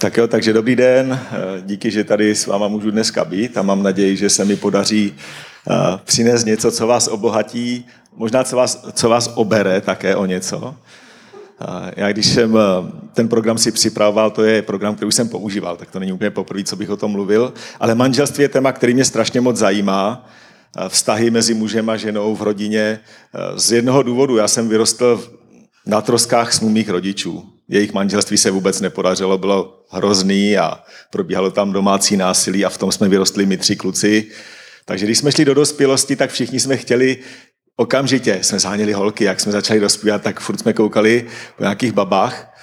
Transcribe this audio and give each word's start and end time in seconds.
Tak 0.00 0.16
jo, 0.16 0.26
takže 0.26 0.52
dobrý 0.52 0.76
den. 0.76 1.20
Díky, 1.60 1.90
že 1.90 2.04
tady 2.04 2.34
s 2.34 2.46
váma 2.46 2.68
můžu 2.68 2.90
dneska 2.90 3.24
být 3.24 3.56
a 3.56 3.62
mám 3.62 3.82
naději, 3.82 4.16
že 4.16 4.30
se 4.30 4.44
mi 4.44 4.56
podaří 4.56 5.14
přinést 6.04 6.44
něco, 6.44 6.70
co 6.70 6.86
vás 6.86 7.08
obohatí, 7.08 7.86
možná 8.16 8.44
co 8.44 8.56
vás, 8.56 8.86
co 8.92 9.08
vás 9.08 9.32
obere 9.34 9.80
také 9.80 10.16
o 10.16 10.26
něco. 10.26 10.74
Já 11.96 12.12
když 12.12 12.26
jsem 12.26 12.58
ten 13.14 13.28
program 13.28 13.58
si 13.58 13.72
připravoval, 13.72 14.30
to 14.30 14.44
je 14.44 14.62
program, 14.62 14.94
který 14.94 15.08
už 15.08 15.14
jsem 15.14 15.28
používal, 15.28 15.76
tak 15.76 15.90
to 15.90 15.98
není 15.98 16.12
úplně 16.12 16.30
poprvé, 16.30 16.64
co 16.64 16.76
bych 16.76 16.90
o 16.90 16.96
tom 16.96 17.10
mluvil, 17.10 17.52
ale 17.80 17.94
manželství 17.94 18.42
je 18.42 18.48
téma, 18.48 18.72
který 18.72 18.94
mě 18.94 19.04
strašně 19.04 19.40
moc 19.40 19.56
zajímá. 19.56 20.28
Vztahy 20.88 21.30
mezi 21.30 21.54
mužem 21.54 21.90
a 21.90 21.96
ženou 21.96 22.34
v 22.34 22.42
rodině. 22.42 23.00
Z 23.56 23.72
jednoho 23.72 24.02
důvodu, 24.02 24.36
já 24.36 24.48
jsem 24.48 24.68
vyrostl 24.68 25.30
na 25.86 26.00
troskách 26.00 26.62
mých 26.62 26.90
rodičů. 26.90 27.44
Jejich 27.70 27.92
manželství 27.92 28.36
se 28.36 28.50
vůbec 28.50 28.80
nepodařilo, 28.80 29.38
bylo 29.38 29.82
hrozný 29.90 30.58
a 30.58 30.82
probíhalo 31.10 31.50
tam 31.50 31.72
domácí 31.72 32.16
násilí 32.16 32.64
a 32.64 32.68
v 32.68 32.78
tom 32.78 32.92
jsme 32.92 33.08
vyrostli 33.08 33.46
my 33.46 33.56
tři 33.56 33.76
kluci. 33.76 34.26
Takže 34.84 35.06
když 35.06 35.18
jsme 35.18 35.32
šli 35.32 35.44
do 35.44 35.54
dospělosti, 35.54 36.16
tak 36.16 36.30
všichni 36.30 36.60
jsme 36.60 36.76
chtěli 36.76 37.16
okamžitě, 37.76 38.38
jsme 38.42 38.58
záněli 38.58 38.92
holky, 38.92 39.24
jak 39.24 39.40
jsme 39.40 39.52
začali 39.52 39.80
dospívat, 39.80 40.22
tak 40.22 40.40
furt 40.40 40.60
jsme 40.60 40.72
koukali 40.72 41.26
po 41.56 41.62
nějakých 41.62 41.92
babách 41.92 42.54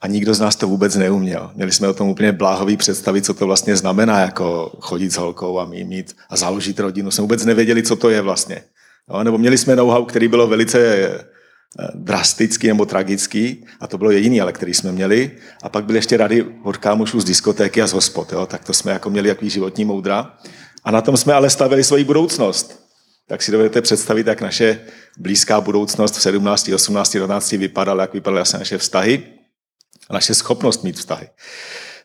a 0.00 0.06
nikdo 0.06 0.34
z 0.34 0.40
nás 0.40 0.56
to 0.56 0.68
vůbec 0.68 0.96
neuměl. 0.96 1.50
Měli 1.54 1.72
jsme 1.72 1.88
o 1.88 1.94
tom 1.94 2.08
úplně 2.08 2.32
bláhový 2.32 2.76
představy, 2.76 3.22
co 3.22 3.34
to 3.34 3.46
vlastně 3.46 3.76
znamená, 3.76 4.20
jako 4.20 4.72
chodit 4.80 5.10
s 5.10 5.16
holkou 5.16 5.58
a 5.58 5.64
mít 5.64 6.16
a 6.30 6.36
založit 6.36 6.80
rodinu. 6.80 7.10
Jsme 7.10 7.22
vůbec 7.22 7.44
nevěděli, 7.44 7.82
co 7.82 7.96
to 7.96 8.10
je 8.10 8.20
vlastně. 8.20 8.62
No, 9.08 9.24
nebo 9.24 9.38
měli 9.38 9.58
jsme 9.58 9.76
know-how, 9.76 10.04
který 10.04 10.28
bylo 10.28 10.46
velice 10.46 11.08
drastický 11.94 12.68
nebo 12.68 12.86
tragický, 12.86 13.64
a 13.80 13.86
to 13.86 13.98
bylo 13.98 14.10
jediný, 14.10 14.40
ale 14.40 14.52
který 14.52 14.74
jsme 14.74 14.92
měli. 14.92 15.30
A 15.62 15.68
pak 15.68 15.84
byly 15.84 15.98
ještě 15.98 16.16
rady 16.16 16.46
od 16.62 16.76
kámošů 16.76 17.20
z 17.20 17.24
diskotéky 17.24 17.82
a 17.82 17.86
z 17.86 17.92
hospod, 17.92 18.32
jo? 18.32 18.46
tak 18.46 18.64
to 18.64 18.72
jsme 18.72 18.92
jako 18.92 19.10
měli 19.10 19.28
jaký 19.28 19.50
životní 19.50 19.84
moudra. 19.84 20.34
A 20.84 20.90
na 20.90 21.00
tom 21.00 21.16
jsme 21.16 21.32
ale 21.32 21.50
stavili 21.50 21.84
svoji 21.84 22.04
budoucnost. 22.04 22.82
Tak 23.28 23.42
si 23.42 23.52
dovedete 23.52 23.82
představit, 23.82 24.26
jak 24.26 24.40
naše 24.40 24.80
blízká 25.18 25.60
budoucnost 25.60 26.16
v 26.16 26.22
17, 26.22 26.68
18, 26.68 27.12
19 27.12 27.52
vypadala, 27.52 28.02
jak 28.02 28.14
vypadaly 28.14 28.40
asi 28.40 28.58
naše 28.58 28.78
vztahy 28.78 29.22
a 30.10 30.14
naše 30.14 30.34
schopnost 30.34 30.84
mít 30.84 30.96
vztahy. 30.96 31.28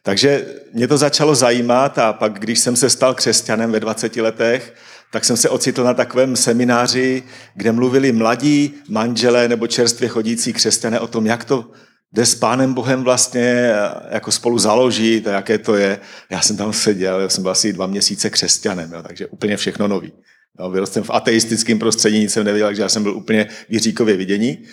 Takže 0.03 0.45
mě 0.73 0.87
to 0.87 0.97
začalo 0.97 1.35
zajímat 1.35 1.97
a 1.97 2.13
pak, 2.13 2.39
když 2.39 2.59
jsem 2.59 2.75
se 2.75 2.89
stal 2.89 3.13
křesťanem 3.13 3.71
ve 3.71 3.79
20 3.79 4.15
letech, 4.15 4.73
tak 5.11 5.25
jsem 5.25 5.38
se 5.38 5.50
ocitl 5.50 5.83
na 5.83 5.94
takovém 5.94 6.36
semináři, 6.36 7.23
kde 7.55 7.72
mluvili 7.72 8.11
mladí 8.11 8.73
manželé 8.89 9.47
nebo 9.47 9.67
čerstvě 9.67 10.09
chodící 10.09 10.53
křesťané 10.53 10.99
o 10.99 11.08
tom, 11.08 11.25
jak 11.25 11.45
to 11.45 11.72
jde 12.14 12.25
s 12.25 12.36
Pánem 12.36 12.73
Bohem 12.73 13.03
vlastně 13.03 13.72
jako 14.09 14.31
spolu 14.31 14.59
založit 14.59 15.27
a 15.27 15.31
jaké 15.31 15.58
to 15.58 15.75
je. 15.75 15.99
Já 16.30 16.41
jsem 16.41 16.58
tam 16.58 16.73
seděl, 16.73 17.19
já 17.19 17.30
jsem 17.30 17.44
byl 17.44 17.52
asi 17.52 17.73
dva 17.73 17.88
měsíce 17.88 18.30
křesťanem, 18.30 18.91
jo, 18.94 19.03
takže 19.03 19.27
úplně 19.27 19.58
všechno 19.58 19.88
nový. 19.88 20.14
Jo, 20.59 20.69
vyrostl 20.69 20.94
jsem 20.94 21.03
v 21.03 21.09
ateistickém 21.09 21.80
prostředí, 21.80 22.19
nic 22.19 22.33
jsem 22.33 22.44
nevěděl, 22.44 22.67
takže 22.67 22.81
já 22.81 22.89
jsem 22.89 23.03
byl 23.03 23.16
úplně 23.16 23.47
výříkově 23.69 24.17
vidění. 24.17 24.64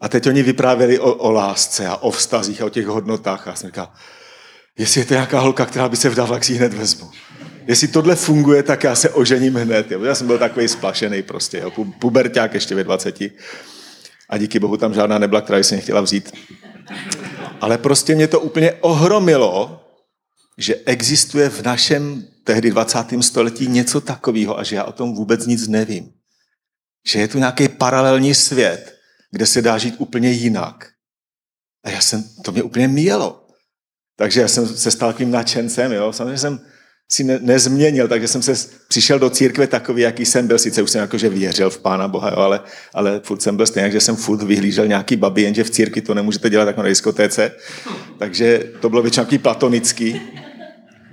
A 0.00 0.08
teď 0.08 0.26
oni 0.26 0.42
vyprávěli 0.42 0.98
o, 0.98 1.14
o 1.14 1.30
lásce 1.30 1.86
a 1.86 1.96
o 1.96 2.10
vztazích 2.10 2.62
a 2.62 2.66
o 2.66 2.68
těch 2.68 2.86
hodnotách. 2.86 3.46
A 3.46 3.50
já 3.50 3.56
jsem 3.56 3.68
říkal, 3.68 3.92
jestli 4.78 5.00
je 5.00 5.04
to 5.04 5.14
nějaká 5.14 5.40
holka, 5.40 5.66
která 5.66 5.88
by 5.88 5.96
se 5.96 6.08
vdala, 6.08 6.28
tak 6.28 6.44
si 6.44 6.52
ji 6.52 6.58
hned 6.58 6.74
vezmu 6.74 7.10
jestli 7.68 7.88
tohle 7.88 8.16
funguje, 8.16 8.62
tak 8.62 8.84
já 8.84 8.94
se 8.94 9.10
ožením 9.10 9.54
hned. 9.54 9.90
Jo. 9.90 10.04
Já 10.04 10.14
jsem 10.14 10.26
byl 10.26 10.38
takový 10.38 10.68
splašený 10.68 11.22
prostě, 11.22 11.58
jo. 11.58 11.70
puberták 11.98 12.54
ještě 12.54 12.74
ve 12.74 12.84
20. 12.84 13.20
A 14.28 14.38
díky 14.38 14.58
bohu 14.58 14.76
tam 14.76 14.94
žádná 14.94 15.18
nebyla, 15.18 15.40
která 15.40 15.58
jsem 15.58 15.80
chtěla 15.80 16.00
vzít. 16.00 16.32
Ale 17.60 17.78
prostě 17.78 18.14
mě 18.14 18.28
to 18.28 18.40
úplně 18.40 18.72
ohromilo, 18.72 19.84
že 20.58 20.76
existuje 20.86 21.50
v 21.50 21.62
našem 21.62 22.28
tehdy 22.44 22.70
20. 22.70 22.98
století 23.20 23.66
něco 23.66 24.00
takového 24.00 24.58
a 24.58 24.62
že 24.62 24.76
já 24.76 24.84
o 24.84 24.92
tom 24.92 25.14
vůbec 25.14 25.46
nic 25.46 25.68
nevím. 25.68 26.12
Že 27.06 27.18
je 27.18 27.28
tu 27.28 27.38
nějaký 27.38 27.68
paralelní 27.68 28.34
svět, 28.34 28.96
kde 29.30 29.46
se 29.46 29.62
dá 29.62 29.78
žít 29.78 29.94
úplně 29.98 30.30
jinak. 30.30 30.88
A 31.84 31.90
já 31.90 32.00
jsem, 32.00 32.24
to 32.44 32.52
mě 32.52 32.62
úplně 32.62 32.88
míjelo. 32.88 33.46
Takže 34.16 34.40
já 34.40 34.48
jsem 34.48 34.68
se 34.68 34.90
stal 34.90 35.12
takovým 35.12 35.30
nadšencem, 35.30 35.92
jo. 35.92 36.12
Samozřejmě 36.12 36.38
jsem 36.38 36.60
si 37.10 37.24
ne, 37.24 37.38
nezměnil, 37.42 38.08
takže 38.08 38.28
jsem 38.28 38.42
se 38.42 38.54
přišel 38.88 39.18
do 39.18 39.30
církve 39.30 39.66
takový, 39.66 40.02
jaký 40.02 40.24
jsem 40.26 40.46
byl. 40.46 40.58
Sice 40.58 40.82
už 40.82 40.90
jsem 40.90 41.00
jakože 41.00 41.28
věřil 41.28 41.70
v 41.70 41.78
Pána 41.78 42.08
Boha, 42.08 42.30
jo, 42.30 42.36
ale, 42.36 42.60
ale 42.94 43.20
furt 43.24 43.42
jsem 43.42 43.56
byl 43.56 43.66
stejně, 43.66 43.90
že 43.90 44.00
jsem 44.00 44.16
furt 44.16 44.42
vyhlížel 44.42 44.86
nějaký 44.86 45.16
babi, 45.16 45.42
jenže 45.42 45.64
v 45.64 45.70
církvi 45.70 46.00
to 46.00 46.14
nemůžete 46.14 46.50
dělat 46.50 46.68
jako 46.68 46.82
na 46.82 46.88
diskotéce. 46.88 47.52
Takže 48.18 48.72
to 48.80 48.88
bylo 48.88 49.02
většinou 49.02 49.22
nějaký 49.24 49.38
platonický. 49.38 50.20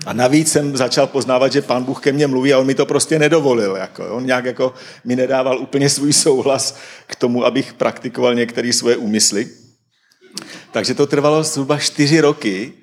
A 0.05 0.13
navíc 0.13 0.51
jsem 0.51 0.77
začal 0.77 1.07
poznávat, 1.07 1.51
že 1.51 1.61
pán 1.61 1.83
Bůh 1.83 2.01
ke 2.01 2.11
mně 2.11 2.27
mluví 2.27 2.53
a 2.53 2.59
on 2.59 2.67
mi 2.67 2.75
to 2.75 2.85
prostě 2.85 3.19
nedovolil. 3.19 3.75
Jako. 3.75 4.09
On 4.09 4.25
nějak 4.25 4.45
jako 4.45 4.73
mi 5.05 5.15
nedával 5.15 5.59
úplně 5.59 5.89
svůj 5.89 6.13
souhlas 6.13 6.77
k 7.07 7.15
tomu, 7.15 7.45
abych 7.45 7.73
praktikoval 7.73 8.35
některé 8.35 8.73
svoje 8.73 8.97
úmysly. 8.97 9.47
Takže 10.71 10.93
to 10.93 11.07
trvalo 11.07 11.43
zhruba 11.43 11.77
čtyři 11.77 12.21
roky, 12.21 12.73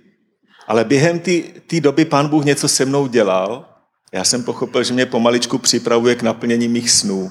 ale 0.67 0.85
během 0.85 1.21
té 1.67 1.81
doby 1.81 2.05
pán 2.05 2.29
Bůh 2.29 2.45
něco 2.45 2.69
se 2.69 2.85
mnou 2.85 3.07
dělal. 3.07 3.69
Já 4.13 4.25
jsem 4.25 4.45
pochopil, 4.45 4.85
že 4.85 4.95
mě 4.95 5.07
pomaličku 5.07 5.59
připravuje 5.59 6.15
k 6.15 6.23
naplnění 6.23 6.69
mých 6.69 6.91
snů. 6.91 7.31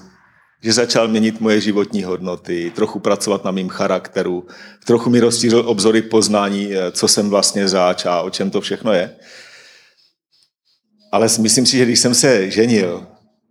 Že 0.64 0.74
začal 0.74 1.08
měnit 1.08 1.41
moje 1.41 1.62
životní 1.62 2.03
hodnoty, 2.03 2.72
trochu 2.75 3.00
pracovat 3.00 3.46
na 3.46 3.52
mým 3.52 3.70
charakteru, 3.70 4.47
trochu 4.86 5.09
mi 5.09 5.20
rozšířil 5.20 5.64
obzory 5.70 6.02
poznání, 6.02 6.74
eh, 6.74 6.91
co 6.91 7.08
jsem 7.08 7.30
vlastně 7.30 7.68
záč 7.68 8.06
a 8.06 8.22
o 8.22 8.30
čem 8.30 8.52
to 8.52 8.62
všechno 8.62 8.94
je. 8.94 9.16
Ale 11.12 11.28
myslím 11.40 11.66
si, 11.66 11.78
že 11.78 11.86
když 11.86 12.00
jsem 12.00 12.14
se 12.14 12.52
ženil 12.52 13.08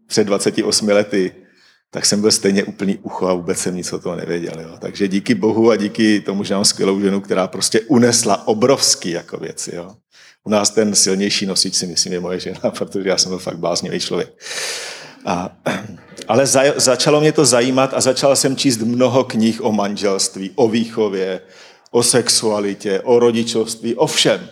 před 0.07 0.25
28 0.25 0.93
lety, 0.93 1.33
tak 1.91 2.06
jsem 2.06 2.21
byl 2.21 2.31
stejně 2.31 2.65
úplný 2.65 2.99
ucho 3.03 3.27
a 3.27 3.34
vůbec 3.34 3.59
jsem 3.59 3.77
nic 3.77 3.93
o 3.93 3.99
toho 3.99 4.17
nevěděl. 4.17 4.61
Jo. 4.61 4.77
Takže 4.78 5.09
díky 5.09 5.34
Bohu 5.34 5.71
a 5.71 5.77
díky 5.77 6.21
tomu, 6.21 6.45
že 6.45 6.55
mám 6.55 6.65
skvělou 6.65 7.01
ženu, 7.01 7.21
která 7.21 7.47
prostě 7.47 7.81
unesla 7.81 8.49
obrovský 8.49 9.11
jako 9.11 9.37
věci. 9.37 9.75
Jo. 9.75 9.91
U 10.45 10.51
nás 10.51 10.71
ten 10.71 10.95
silnější 10.95 11.47
nosič 11.47 11.75
si 11.75 11.87
myslím 11.87 12.12
je 12.12 12.21
moje 12.21 12.41
žena, 12.41 12.61
protože 12.78 13.09
já 13.09 13.19
jsem 13.19 13.31
byl 13.31 13.39
fakt 13.39 13.59
bláznivý 13.59 14.01
člověk. 14.01 14.33
A, 15.27 15.56
ale 16.28 16.47
za, 16.47 16.62
začalo 16.77 17.21
mě 17.21 17.33
to 17.33 17.45
zajímat 17.45 17.95
a 17.95 18.01
začal 18.01 18.37
jsem 18.37 18.57
číst 18.57 18.78
mnoho 18.78 19.25
knih 19.25 19.65
o 19.65 19.72
manželství, 19.72 20.51
o 20.55 20.69
výchově, 20.69 21.41
o 21.91 22.03
sexualitě, 22.03 23.01
o 23.01 23.19
rodičovství, 23.19 23.95
o 23.95 24.07
všem. 24.07 24.49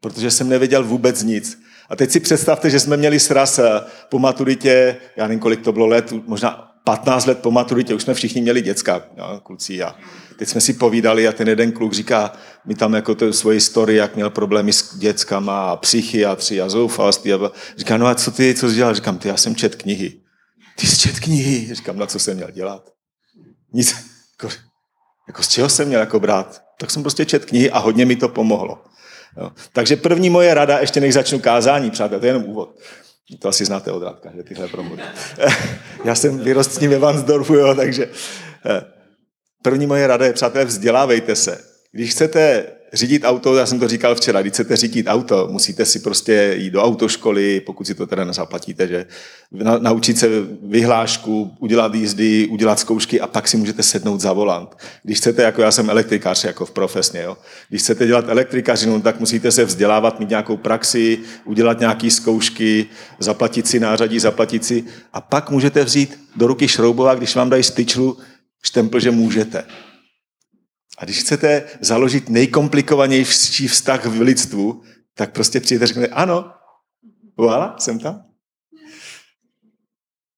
Protože 0.00 0.30
jsem 0.30 0.48
nevěděl 0.48 0.84
vůbec 0.84 1.22
nic. 1.22 1.58
A 1.88 1.96
teď 1.96 2.10
si 2.10 2.20
představte, 2.20 2.70
že 2.70 2.80
jsme 2.80 2.96
měli 2.96 3.20
sraz 3.20 3.58
eh, 3.58 3.80
po 4.08 4.18
maturitě, 4.18 4.96
já 5.16 5.26
nevím, 5.26 5.40
kolik 5.40 5.60
to 5.60 5.72
bylo 5.72 5.86
let, 5.86 6.12
možná 6.26 6.67
15 6.88 7.26
let 7.26 7.38
po 7.38 7.50
maturitě, 7.50 7.94
už 7.94 8.02
jsme 8.02 8.14
všichni 8.14 8.40
měli 8.40 8.62
děcka, 8.62 9.02
jo, 9.16 9.40
kluci 9.42 9.82
a 9.82 9.96
teď 10.38 10.48
jsme 10.48 10.60
si 10.60 10.72
povídali 10.72 11.28
a 11.28 11.32
ten 11.32 11.48
jeden 11.48 11.72
kluk 11.72 11.92
říká 11.92 12.32
mi 12.64 12.74
tam 12.74 12.94
jako 12.94 13.14
to 13.14 13.32
svoje 13.32 13.54
historii, 13.54 13.98
jak 13.98 14.14
měl 14.14 14.30
problémy 14.30 14.72
s 14.72 14.98
dětskama 14.98 15.70
a 15.70 15.76
psychiatři 15.76 16.60
a 16.60 16.68
zoufalství. 16.68 17.32
A 17.32 17.50
říká, 17.76 17.96
no 17.96 18.06
a 18.06 18.14
co 18.14 18.30
ty, 18.30 18.54
co 18.54 18.68
jsi 18.68 18.74
dělal? 18.74 18.94
Říkám, 18.94 19.18
ty, 19.18 19.28
já 19.28 19.36
jsem 19.36 19.56
čet 19.56 19.74
knihy. 19.74 20.20
Ty 20.76 20.86
jsi 20.86 20.98
čet 20.98 21.20
knihy? 21.20 21.74
Říkám, 21.74 21.98
na 21.98 22.06
co 22.06 22.18
jsem 22.18 22.36
měl 22.36 22.50
dělat? 22.50 22.90
Nic. 23.72 23.96
Jako, 24.42 24.54
jako 25.28 25.42
z 25.42 25.48
čeho 25.48 25.68
jsem 25.68 25.88
měl 25.88 26.00
jako 26.00 26.20
brát? 26.20 26.62
Tak 26.80 26.90
jsem 26.90 27.02
prostě 27.02 27.24
čet 27.24 27.44
knihy 27.44 27.70
a 27.70 27.78
hodně 27.78 28.04
mi 28.06 28.16
to 28.16 28.28
pomohlo. 28.28 28.84
Jo. 29.36 29.50
Takže 29.72 29.96
první 29.96 30.30
moje 30.30 30.54
rada, 30.54 30.78
ještě 30.78 31.00
než 31.00 31.14
začnu 31.14 31.38
kázání, 31.38 31.90
přátelé, 31.90 32.20
to 32.20 32.26
je 32.26 32.30
jenom 32.30 32.44
úvod. 32.44 32.78
To 33.38 33.48
asi 33.48 33.64
znáte 33.64 33.92
od 33.92 34.02
Radka, 34.02 34.30
že 34.36 34.42
tyhle 34.42 34.68
promluvy. 34.68 35.02
Já 36.04 36.14
jsem 36.14 36.38
vyrost 36.38 36.72
s 36.72 36.80
ním 36.80 36.90
ve 36.90 36.98
Vansdorfu, 36.98 37.54
jo, 37.54 37.74
takže 37.74 38.10
eh, 38.66 38.84
první 39.62 39.86
moje 39.86 40.06
rada 40.06 40.26
je, 40.26 40.32
přátelé, 40.32 40.64
vzdělávejte 40.64 41.36
se. 41.36 41.64
Když 41.92 42.10
chcete 42.10 42.66
řídit 42.92 43.22
auto, 43.24 43.56
já 43.56 43.66
jsem 43.66 43.78
to 43.78 43.88
říkal 43.88 44.14
včera, 44.14 44.40
když 44.40 44.52
chcete 44.52 44.76
řídit 44.76 45.06
auto, 45.06 45.48
musíte 45.50 45.84
si 45.84 45.98
prostě 45.98 46.54
jít 46.58 46.70
do 46.70 46.82
autoškoly, 46.82 47.60
pokud 47.60 47.86
si 47.86 47.94
to 47.94 48.06
teda 48.06 48.24
nezaplatíte, 48.24 48.88
že 48.88 49.06
na, 49.52 49.78
naučit 49.78 50.18
se 50.18 50.28
vyhlášku, 50.62 51.56
udělat 51.58 51.94
jízdy, 51.94 52.46
udělat 52.46 52.78
zkoušky 52.78 53.20
a 53.20 53.26
pak 53.26 53.48
si 53.48 53.56
můžete 53.56 53.82
sednout 53.82 54.20
za 54.20 54.32
volant. 54.32 54.76
Když 55.02 55.18
chcete, 55.18 55.42
jako 55.42 55.62
já 55.62 55.70
jsem 55.70 55.90
elektrikář, 55.90 56.44
jako 56.44 56.66
v 56.66 56.70
profesně, 56.70 57.22
jo. 57.22 57.36
Když 57.68 57.82
chcete 57.82 58.06
dělat 58.06 58.28
elektrikařinu, 58.28 59.00
tak 59.00 59.20
musíte 59.20 59.50
se 59.50 59.64
vzdělávat, 59.64 60.20
mít 60.20 60.28
nějakou 60.28 60.56
praxi, 60.56 61.18
udělat 61.44 61.80
nějaké 61.80 62.10
zkoušky, 62.10 62.86
zaplatit 63.18 63.66
si 63.66 63.80
nářadí, 63.80 64.18
zaplatit 64.18 64.64
si 64.64 64.84
a 65.12 65.20
pak 65.20 65.50
můžete 65.50 65.84
vzít 65.84 66.20
do 66.36 66.46
ruky 66.46 66.68
šroubova, 66.68 67.14
když 67.14 67.36
vám 67.36 67.50
dají 67.50 67.62
styčlu, 67.62 68.18
štempl, 68.62 69.00
že 69.00 69.10
můžete. 69.10 69.64
A 70.98 71.04
když 71.04 71.20
chcete 71.20 71.64
založit 71.80 72.28
nejkomplikovanější 72.28 73.68
vztah 73.68 74.06
v 74.06 74.20
lidstvu, 74.20 74.82
tak 75.14 75.32
prostě 75.32 75.60
přijete 75.60 75.84
a 75.84 75.86
řeknete, 75.86 76.14
ano, 76.14 76.52
voilà, 77.36 77.76
jsem 77.78 77.98
tam. 77.98 78.24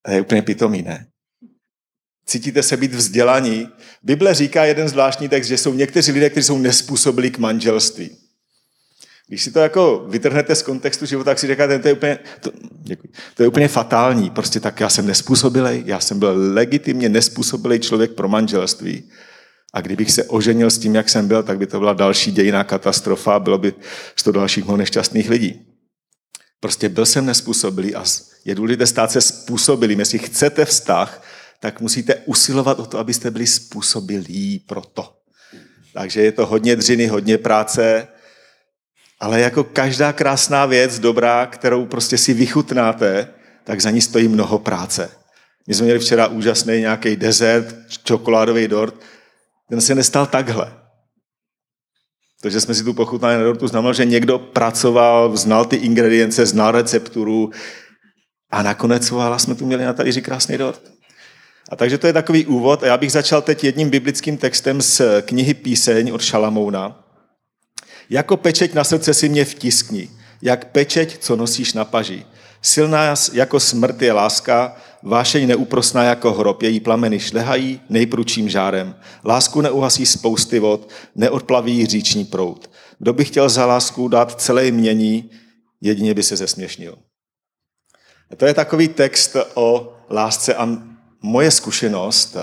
To 0.05 0.11
je 0.11 0.21
úplně 0.21 0.41
pitomý, 0.41 0.81
ne? 0.81 1.07
Cítíte 2.25 2.63
se 2.63 2.77
být 2.77 2.93
vzdělaní. 2.93 3.69
Bible 4.03 4.33
říká 4.33 4.65
jeden 4.65 4.89
zvláštní 4.89 5.29
text, 5.29 5.47
že 5.47 5.57
jsou 5.57 5.73
někteří 5.73 6.11
lidé, 6.11 6.29
kteří 6.29 6.47
jsou 6.47 6.57
nespůsobili 6.57 7.31
k 7.31 7.37
manželství. 7.37 8.17
Když 9.27 9.43
si 9.43 9.51
to 9.51 9.59
jako 9.59 10.05
vytrhnete 10.09 10.55
z 10.55 10.63
kontextu 10.63 11.05
života, 11.05 11.31
tak 11.31 11.39
si 11.39 11.47
říkáte, 11.47 11.79
to 11.79 11.87
je 11.87 11.93
úplně, 11.93 12.19
to, 12.39 12.51
děkuji, 12.81 13.09
to 13.35 13.43
je 13.43 13.47
úplně 13.47 13.67
fatální. 13.67 14.29
Prostě 14.29 14.59
tak 14.59 14.79
já 14.79 14.89
jsem 14.89 15.07
nespůsobilej, 15.07 15.83
já 15.85 15.99
jsem 15.99 16.19
byl 16.19 16.33
legitimně 16.53 17.09
nespůsobilý 17.09 17.79
člověk 17.79 18.11
pro 18.11 18.27
manželství. 18.27 19.11
A 19.73 19.81
kdybych 19.81 20.11
se 20.11 20.23
oženil 20.23 20.69
s 20.69 20.77
tím, 20.77 20.95
jak 20.95 21.09
jsem 21.09 21.27
byl, 21.27 21.43
tak 21.43 21.57
by 21.57 21.67
to 21.67 21.79
byla 21.79 21.93
další 21.93 22.31
dějiná 22.31 22.63
katastrofa, 22.63 23.39
bylo 23.39 23.57
by 23.57 23.73
sto 24.15 24.31
dalších 24.31 24.63
mnoho 24.63 24.77
nešťastných 24.77 25.29
lidí. 25.29 25.67
Prostě 26.59 26.89
byl 26.89 27.05
jsem 27.05 27.25
nespůsobilý 27.25 27.95
a 27.95 28.03
je 28.45 28.55
důležité 28.55 28.87
stát 28.87 29.11
se 29.11 29.21
způsobilým. 29.21 29.99
Jestli 29.99 30.19
chcete 30.19 30.65
vztah, 30.65 31.23
tak 31.59 31.81
musíte 31.81 32.15
usilovat 32.15 32.79
o 32.79 32.85
to, 32.85 32.99
abyste 32.99 33.31
byli 33.31 33.47
způsobilí 33.47 34.59
pro 34.59 34.81
to. 34.81 35.13
Takže 35.93 36.21
je 36.21 36.31
to 36.31 36.45
hodně 36.45 36.75
dřiny, 36.75 37.07
hodně 37.07 37.37
práce, 37.37 38.07
ale 39.19 39.39
jako 39.39 39.63
každá 39.63 40.13
krásná 40.13 40.65
věc, 40.65 40.99
dobrá, 40.99 41.45
kterou 41.45 41.85
prostě 41.85 42.17
si 42.17 42.33
vychutnáte, 42.33 43.27
tak 43.63 43.81
za 43.81 43.89
ní 43.89 44.01
stojí 44.01 44.27
mnoho 44.27 44.59
práce. 44.59 45.09
My 45.67 45.73
jsme 45.73 45.83
měli 45.83 45.99
včera 45.99 46.27
úžasný 46.27 46.79
nějaký 46.79 47.15
dezert, 47.15 47.75
čokoládový 48.03 48.67
dort, 48.67 48.95
ten 49.71 49.81
se 49.81 49.95
nestal 49.95 50.25
takhle. 50.25 50.73
To, 52.41 52.49
že 52.49 52.61
jsme 52.61 52.73
si 52.73 52.83
tu 52.83 52.93
pochutnali 52.93 53.37
na 53.37 53.43
dortu, 53.43 53.67
znamenalo, 53.67 53.93
že 53.93 54.05
někdo 54.05 54.39
pracoval, 54.39 55.37
znal 55.37 55.65
ty 55.65 55.75
ingredience, 55.75 56.45
znal 56.45 56.71
recepturu 56.71 57.51
a 58.49 58.63
nakonec 58.63 59.09
vohala 59.09 59.39
jsme 59.39 59.55
tu 59.55 59.65
měli 59.65 59.85
na 59.85 59.93
talíři 59.93 60.21
krásný 60.21 60.57
dort. 60.57 60.81
A 61.69 61.75
takže 61.75 61.97
to 61.97 62.07
je 62.07 62.13
takový 62.13 62.45
úvod 62.45 62.83
a 62.83 62.85
já 62.85 62.97
bych 62.97 63.11
začal 63.11 63.41
teď 63.41 63.63
jedním 63.63 63.89
biblickým 63.89 64.37
textem 64.37 64.81
z 64.81 65.01
knihy 65.21 65.53
Píseň 65.53 66.11
od 66.11 66.21
Šalamouna. 66.21 67.03
Jako 68.09 68.37
pečeť 68.37 68.73
na 68.73 68.83
srdce 68.83 69.13
si 69.13 69.29
mě 69.29 69.45
vtiskni, 69.45 70.09
jak 70.41 70.65
pečeť, 70.65 71.17
co 71.17 71.35
nosíš 71.35 71.73
na 71.73 71.85
paži. 71.85 72.25
Silná 72.61 73.15
jako 73.33 73.59
smrt 73.59 74.01
je 74.01 74.13
láska, 74.13 74.75
vášeň 75.03 75.47
neúprosná 75.47 76.03
jako 76.03 76.33
hrob, 76.33 76.63
její 76.63 76.79
plameny 76.79 77.19
šlehají 77.19 77.81
nejprudším 77.89 78.49
žárem. 78.49 78.95
Lásku 79.25 79.61
neuhasí 79.61 80.05
spousty 80.05 80.59
vod, 80.59 80.89
neodplaví 81.15 81.85
říční 81.85 82.25
prout. 82.25 82.71
Kdo 82.99 83.13
by 83.13 83.25
chtěl 83.25 83.49
za 83.49 83.65
lásku 83.65 84.07
dát 84.07 84.41
celé 84.41 84.71
mění, 84.71 85.29
jedině 85.81 86.13
by 86.13 86.23
se 86.23 86.37
zesměšnil. 86.37 86.97
A 88.31 88.35
to 88.35 88.45
je 88.45 88.53
takový 88.53 88.87
text 88.87 89.35
o 89.53 89.93
lásce 90.09 90.55
a 90.55 90.69
moje 91.21 91.51
zkušenost 91.51 92.37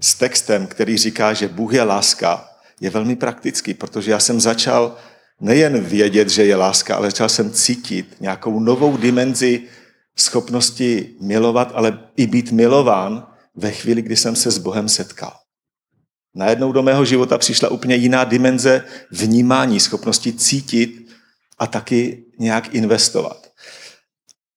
s 0.00 0.14
textem, 0.14 0.66
který 0.66 0.98
říká, 0.98 1.32
že 1.32 1.48
Bůh 1.48 1.74
je 1.74 1.82
láska, 1.82 2.48
je 2.80 2.90
velmi 2.90 3.16
praktický, 3.16 3.74
protože 3.74 4.10
já 4.10 4.20
jsem 4.20 4.40
začal 4.40 4.96
nejen 5.40 5.84
vědět, 5.84 6.28
že 6.28 6.44
je 6.44 6.56
láska, 6.56 6.96
ale 6.96 7.10
začal 7.10 7.28
jsem 7.28 7.50
cítit 7.50 8.16
nějakou 8.20 8.60
novou 8.60 8.96
dimenzi 8.96 9.62
schopnosti 10.20 11.14
milovat, 11.20 11.72
ale 11.74 11.98
i 12.16 12.26
být 12.26 12.52
milován 12.52 13.26
ve 13.54 13.70
chvíli, 13.70 14.02
kdy 14.02 14.16
jsem 14.16 14.36
se 14.36 14.50
s 14.50 14.58
Bohem 14.58 14.88
setkal. 14.88 15.32
Najednou 16.34 16.72
do 16.72 16.82
mého 16.82 17.04
života 17.04 17.38
přišla 17.38 17.68
úplně 17.68 17.94
jiná 17.94 18.24
dimenze 18.24 18.84
vnímání, 19.10 19.80
schopnosti 19.80 20.32
cítit 20.32 21.08
a 21.58 21.66
taky 21.66 22.24
nějak 22.38 22.74
investovat. 22.74 23.48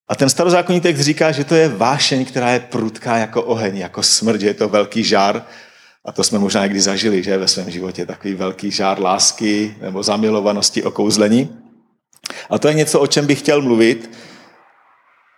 A 0.07 0.15
ten 0.15 0.29
starozákonní 0.29 0.81
text 0.81 0.99
říká, 0.99 1.31
že 1.31 1.43
to 1.43 1.55
je 1.55 1.69
vášeň, 1.69 2.25
která 2.25 2.51
je 2.51 2.59
prudká 2.59 3.17
jako 3.17 3.43
oheň, 3.43 3.77
jako 3.77 4.03
smrt, 4.03 4.41
že 4.41 4.47
je 4.47 4.53
to 4.53 4.69
velký 4.69 5.03
žár. 5.03 5.45
A 6.05 6.11
to 6.11 6.23
jsme 6.23 6.39
možná 6.39 6.63
někdy 6.63 6.81
zažili, 6.81 7.23
že 7.23 7.37
ve 7.37 7.47
svém 7.47 7.71
životě 7.71 8.05
takový 8.05 8.33
velký 8.33 8.71
žár 8.71 9.01
lásky 9.01 9.75
nebo 9.81 10.03
zamilovanosti, 10.03 10.83
okouzlení. 10.83 11.57
A 12.49 12.59
to 12.59 12.67
je 12.67 12.73
něco, 12.73 12.99
o 12.99 13.07
čem 13.07 13.27
bych 13.27 13.39
chtěl 13.39 13.61
mluvit, 13.61 14.09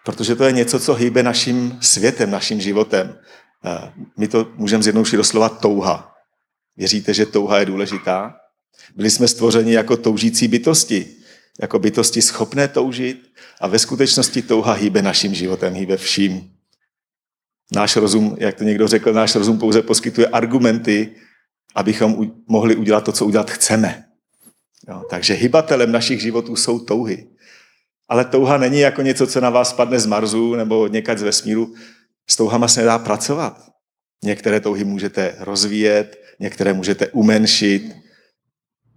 protože 0.06 0.36
to 0.36 0.44
je 0.44 0.52
něco, 0.52 0.80
co 0.80 0.94
hýbe 0.94 1.24
naším 1.24 1.78
světem, 1.82 2.32
naším 2.32 2.62
životem. 2.62 3.18
My 4.18 4.28
to 4.28 4.52
můžeme 4.56 4.84
zjednoušit 4.84 5.18
doslova 5.18 5.50
touha. 5.50 6.16
Věříte, 6.78 7.14
že 7.14 7.26
touha 7.26 7.60
je 7.60 7.66
důležitá? 7.66 8.36
Byli 8.96 9.10
jsme 9.10 9.28
stvořeni 9.28 9.74
jako 9.74 9.98
toužící 9.98 10.48
bytosti, 10.48 11.16
jako 11.62 11.80
bytosti 11.80 12.22
schopné 12.22 12.68
toužit 12.68 13.24
a 13.62 13.68
ve 13.68 13.80
skutečnosti 13.80 14.42
touha 14.42 14.74
hýbe 14.74 15.02
naším 15.02 15.34
životem, 15.34 15.74
hýbe 15.74 15.98
vším. 15.98 16.50
Náš 17.72 17.96
rozum, 17.96 18.38
jak 18.40 18.56
to 18.56 18.64
někdo 18.64 18.88
řekl, 18.88 19.14
náš 19.14 19.36
rozum 19.36 19.60
pouze 19.60 19.82
poskytuje 19.82 20.28
argumenty, 20.28 21.16
abychom 21.76 22.32
mohli 22.48 22.76
udělat 22.76 23.04
to, 23.04 23.12
co 23.12 23.26
udělat 23.26 23.52
chceme. 23.52 24.06
Jo, 24.90 25.04
takže 25.10 25.34
hybatelem 25.34 25.92
našich 25.92 26.22
životů 26.22 26.56
jsou 26.56 26.80
touhy. 26.80 27.28
Ale 28.10 28.26
touha 28.26 28.58
není 28.58 28.80
jako 28.80 29.02
něco, 29.02 29.28
co 29.28 29.42
na 29.42 29.50
vás 29.50 29.70
spadne 29.70 30.00
z 30.00 30.06
Marsu 30.06 30.56
nebo 30.56 30.88
někať 30.88 31.18
z 31.18 31.22
vesmíru. 31.22 31.74
S 32.30 32.36
touhama 32.36 32.68
se 32.68 32.80
nedá 32.80 33.00
pracovat. 33.00 33.62
Některé 34.24 34.60
touhy 34.60 34.84
můžete 34.84 35.36
rozvíjet, 35.40 36.18
některé 36.40 36.74
můžete 36.74 37.08
umenšit, 37.08 37.96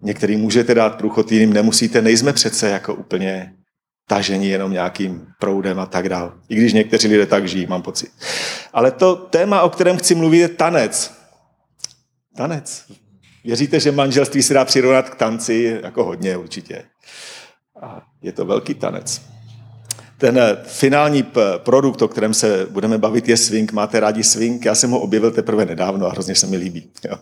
některý 0.02 0.36
můžete 0.36 0.74
dát 0.74 0.98
průchod, 0.98 1.32
jiným 1.32 1.52
nemusíte. 1.52 2.02
Nejsme 2.02 2.32
přece 2.32 2.68
jako 2.68 2.94
úplně 2.94 3.52
tažení 4.08 4.48
jenom 4.48 4.72
nějakým 4.72 5.26
proudem 5.40 5.80
a 5.80 5.86
tak 5.86 6.08
dál. 6.08 6.40
I 6.48 6.54
když 6.54 6.72
někteří 6.72 7.08
lidé 7.08 7.26
tak 7.26 7.48
žijí, 7.48 7.66
mám 7.66 7.82
pocit. 7.82 8.10
Ale 8.72 8.90
to 8.90 9.16
téma, 9.16 9.62
o 9.62 9.70
kterém 9.70 9.96
chci 9.96 10.14
mluvit, 10.14 10.38
je 10.38 10.48
tanec. 10.48 11.12
Tanec. 12.36 12.84
Věříte, 13.44 13.80
že 13.80 13.92
manželství 13.92 14.42
se 14.42 14.54
dá 14.54 14.64
přirovnat 14.64 15.10
k 15.10 15.14
tanci? 15.14 15.80
Jako 15.82 16.04
hodně 16.04 16.36
určitě. 16.36 16.84
A 17.82 18.02
je 18.22 18.32
to 18.32 18.44
velký 18.44 18.74
tanec. 18.74 19.22
Ten 20.18 20.38
eh, 20.38 20.56
finální 20.64 21.24
produkt, 21.56 22.02
o 22.02 22.08
kterém 22.08 22.34
se 22.34 22.66
budeme 22.70 22.98
bavit, 22.98 23.28
je 23.28 23.36
swing. 23.36 23.72
Máte 23.72 24.00
rádi 24.00 24.24
swing? 24.24 24.64
Já 24.64 24.74
jsem 24.74 24.90
ho 24.90 25.00
objevil 25.00 25.30
teprve 25.30 25.64
nedávno 25.64 26.06
a 26.06 26.10
hrozně 26.10 26.34
se 26.34 26.46
mi 26.46 26.56
líbí. 26.56 26.90
Jo. 27.04 27.18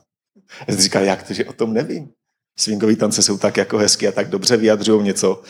Já 0.68 0.74
jsem 0.74 0.82
říkal, 0.82 1.02
jak 1.02 1.22
to, 1.22 1.34
že 1.34 1.44
o 1.44 1.52
tom 1.52 1.72
nevím. 1.72 2.08
Swingový 2.56 2.96
tance 2.96 3.22
jsou 3.22 3.38
tak 3.38 3.56
jako 3.56 3.78
hezky 3.78 4.08
a 4.08 4.12
tak 4.12 4.28
dobře 4.28 4.56
vyjadřují 4.56 5.02
něco, 5.02 5.42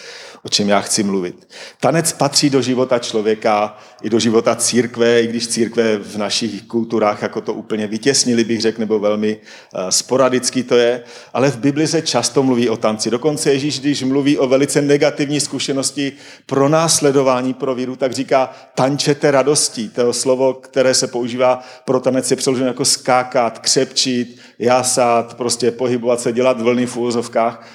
o 0.43 0.49
čem 0.49 0.69
já 0.69 0.81
chci 0.81 1.03
mluvit. 1.03 1.49
Tanec 1.81 2.13
patří 2.13 2.51
do 2.51 2.63
života 2.63 2.99
člověka 2.99 3.79
i 4.03 4.11
do 4.11 4.19
života 4.21 4.57
církve, 4.57 5.23
i 5.23 5.27
když 5.27 5.49
církve 5.49 5.97
v 5.97 6.17
našich 6.17 6.63
kulturách 6.63 7.23
jako 7.23 7.41
to 7.41 7.55
úplně 7.55 7.87
vytěsnili, 7.87 8.45
bych 8.45 8.61
řekl, 8.61 8.81
nebo 8.81 8.99
velmi 8.99 9.37
uh, 9.37 9.89
sporadický 9.89 10.63
to 10.63 10.77
je, 10.77 11.03
ale 11.33 11.51
v 11.51 11.57
Bibli 11.57 11.87
se 11.87 12.03
často 12.03 12.43
mluví 12.43 12.69
o 12.69 12.77
tanci. 12.77 13.11
Dokonce 13.11 13.53
Ježíš, 13.53 13.81
když 13.81 14.03
mluví 14.03 14.39
o 14.39 14.49
velice 14.49 14.83
negativní 14.83 15.41
zkušenosti 15.41 16.13
pro 16.47 16.69
následování 16.69 17.55
pro 17.55 17.75
víru, 17.75 17.97
tak 17.97 18.13
říká 18.13 18.53
tančete 18.75 19.31
radostí. 19.31 19.89
To 19.89 20.13
slovo, 20.13 20.55
které 20.55 20.95
se 20.95 21.07
používá 21.07 21.65
pro 21.85 22.01
tanec, 22.01 22.31
je 22.31 22.37
přeloženo 22.37 22.69
jako 22.69 22.85
skákat, 22.85 23.59
křepčit, 23.59 24.39
jásat, 24.59 25.35
prostě 25.35 25.71
pohybovat 25.71 26.21
se, 26.21 26.33
dělat 26.33 26.61
vlny 26.61 26.87
v 26.87 26.97
úvozovkách. 26.97 27.69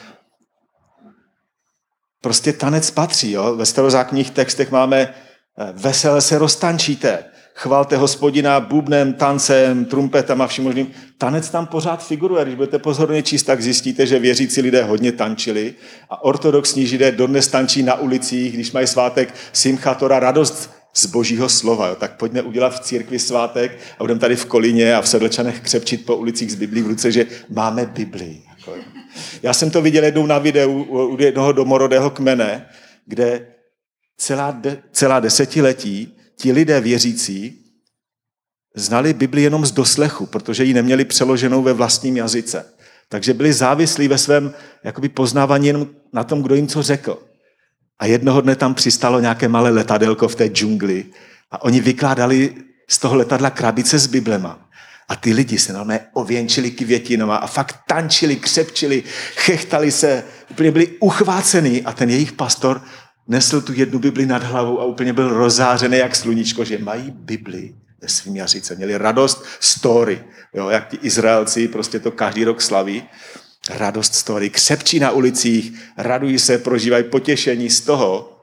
Prostě 2.21 2.53
tanec 2.53 2.91
patří. 2.91 3.31
Jo? 3.31 3.55
Ve 3.55 3.65
starozákonních 3.65 4.31
textech 4.31 4.71
máme 4.71 4.98
eh, 5.00 5.13
vesele 5.74 6.21
se 6.21 6.38
roztančíte, 6.38 7.24
chvalte 7.53 7.98
hospodina 7.98 8.59
bubnem, 8.59 9.13
tancem, 9.13 9.86
trumpetem 9.86 10.41
a 10.41 10.48
vším 10.48 10.63
možným. 10.63 10.91
Tanec 11.17 11.50
tam 11.50 11.67
pořád 11.67 12.05
figuruje. 12.07 12.45
Když 12.45 12.55
budete 12.55 12.79
pozorně 12.79 13.24
číst, 13.24 13.43
tak 13.43 13.62
zjistíte, 13.62 14.07
že 14.07 14.19
věřící 14.19 14.62
lidé 14.62 14.83
hodně 14.83 15.12
tančili 15.12 15.74
a 16.09 16.24
ortodoxní 16.24 16.88
židé 16.88 17.12
dodnes 17.12 17.48
tančí 17.48 17.83
na 17.83 17.95
ulicích, 17.95 18.53
když 18.53 18.71
mají 18.71 18.88
svátek 18.88 19.33
Simchatora, 19.53 20.19
radost 20.19 20.78
z 20.93 21.05
božího 21.05 21.50
slova. 21.50 21.88
Jo. 21.88 21.96
Tak 21.96 22.17
pojďme 22.17 22.41
udělat 22.41 22.69
v 22.69 22.79
církvi 22.79 23.19
svátek 23.19 23.77
a 24.00 24.03
budeme 24.03 24.19
tady 24.19 24.36
v 24.36 24.46
Kolíně 24.46 24.96
a 24.96 25.01
v 25.01 25.10
Sedlčanech 25.10 25.60
křepčit 25.60 26.05
po 26.05 26.15
ulicích 26.15 26.51
z 26.51 26.55
Biblí 26.55 26.81
v 26.81 26.88
ruce, 26.88 27.12
že 27.12 27.25
máme 27.50 27.86
Bibli. 27.86 28.41
Jako, 28.50 28.74
Já 29.43 29.53
jsem 29.53 29.72
to 29.72 29.81
viděl 29.81 30.03
jednou 30.03 30.25
na 30.25 30.38
videu 30.38 30.84
u 30.89 31.22
jednoho 31.22 31.51
domorodého 31.51 32.10
kmene, 32.10 32.65
kde 33.05 33.48
celá, 34.17 34.51
de, 34.51 34.84
celá 34.91 35.19
desetiletí 35.19 36.17
ti 36.36 36.51
lidé 36.51 36.81
věřící 36.81 37.65
znali 38.75 39.13
Bibli 39.13 39.41
jenom 39.41 39.65
z 39.65 39.72
doslechu, 39.72 40.25
protože 40.25 40.63
ji 40.63 40.74
neměli 40.74 41.05
přeloženou 41.05 41.62
ve 41.63 41.74
vlastním 41.74 42.17
jazyce. 42.17 42.65
Takže 43.10 43.34
byli 43.34 43.53
závislí 43.53 44.08
ve 44.08 44.17
svém 44.17 44.53
jakoby 44.84 45.10
poznávání 45.10 45.67
jenom 45.67 45.88
na 46.13 46.24
tom, 46.24 46.43
kdo 46.43 46.55
jim 46.55 46.67
co 46.67 46.84
řekl. 46.84 47.28
A 48.00 48.06
jednoho 48.06 48.41
dne 48.41 48.56
tam 48.56 48.74
přistalo 48.74 49.20
nějaké 49.20 49.48
malé 49.48 49.70
letadelko 49.70 50.27
v 50.27 50.36
té 50.36 50.48
džungli 50.48 51.06
a 51.51 51.62
oni 51.62 51.79
vykládali 51.79 52.56
z 52.88 52.98
toho 52.98 53.15
letadla 53.15 53.50
krabice 53.50 54.00
s 54.00 54.08
Biblema. 54.08 54.60
A 55.10 55.15
ty 55.15 55.34
lidi 55.34 55.60
se 55.60 55.74
normálně 55.74 56.06
ověnčili 56.13 56.72
květinama 56.72 57.36
a 57.36 57.48
fakt 57.48 57.75
tančili, 57.88 58.36
křepčili, 58.36 59.03
chechtali 59.36 59.91
se, 59.91 60.24
úplně 60.51 60.72
byli 60.72 60.88
uchvácený 61.00 61.84
a 61.84 61.91
ten 61.94 62.10
jejich 62.10 62.32
pastor 62.32 62.82
nesl 63.27 63.62
tu 63.62 63.74
jednu 63.74 64.00
Bibli 64.00 64.25
nad 64.25 64.44
hlavou 64.44 64.79
a 64.79 64.86
úplně 64.86 65.13
byl 65.13 65.29
rozářený 65.29 65.98
jak 65.98 66.15
sluníčko, 66.15 66.65
že 66.65 66.77
mají 66.77 67.12
Bibli 67.12 67.75
ve 68.01 68.08
svým 68.08 68.36
jazyce. 68.36 68.75
Měli 68.75 68.98
radost 68.98 69.46
story, 69.60 70.24
jo, 70.53 70.70
jak 70.70 70.88
ti 70.88 70.98
Izraelci 71.01 71.68
prostě 71.68 72.00
to 72.00 72.12
každý 72.12 72.44
rok 72.44 72.62
slaví. 72.62 73.03
Radost 73.70 74.16
z 74.16 74.24
toho, 74.24 74.40
křepčí 74.52 75.00
na 75.00 75.12
ulicích, 75.12 75.80
radují 75.98 76.40
se, 76.40 76.58
prožívají 76.58 77.04
potěšení 77.04 77.70
z 77.70 77.82
toho, 77.82 78.36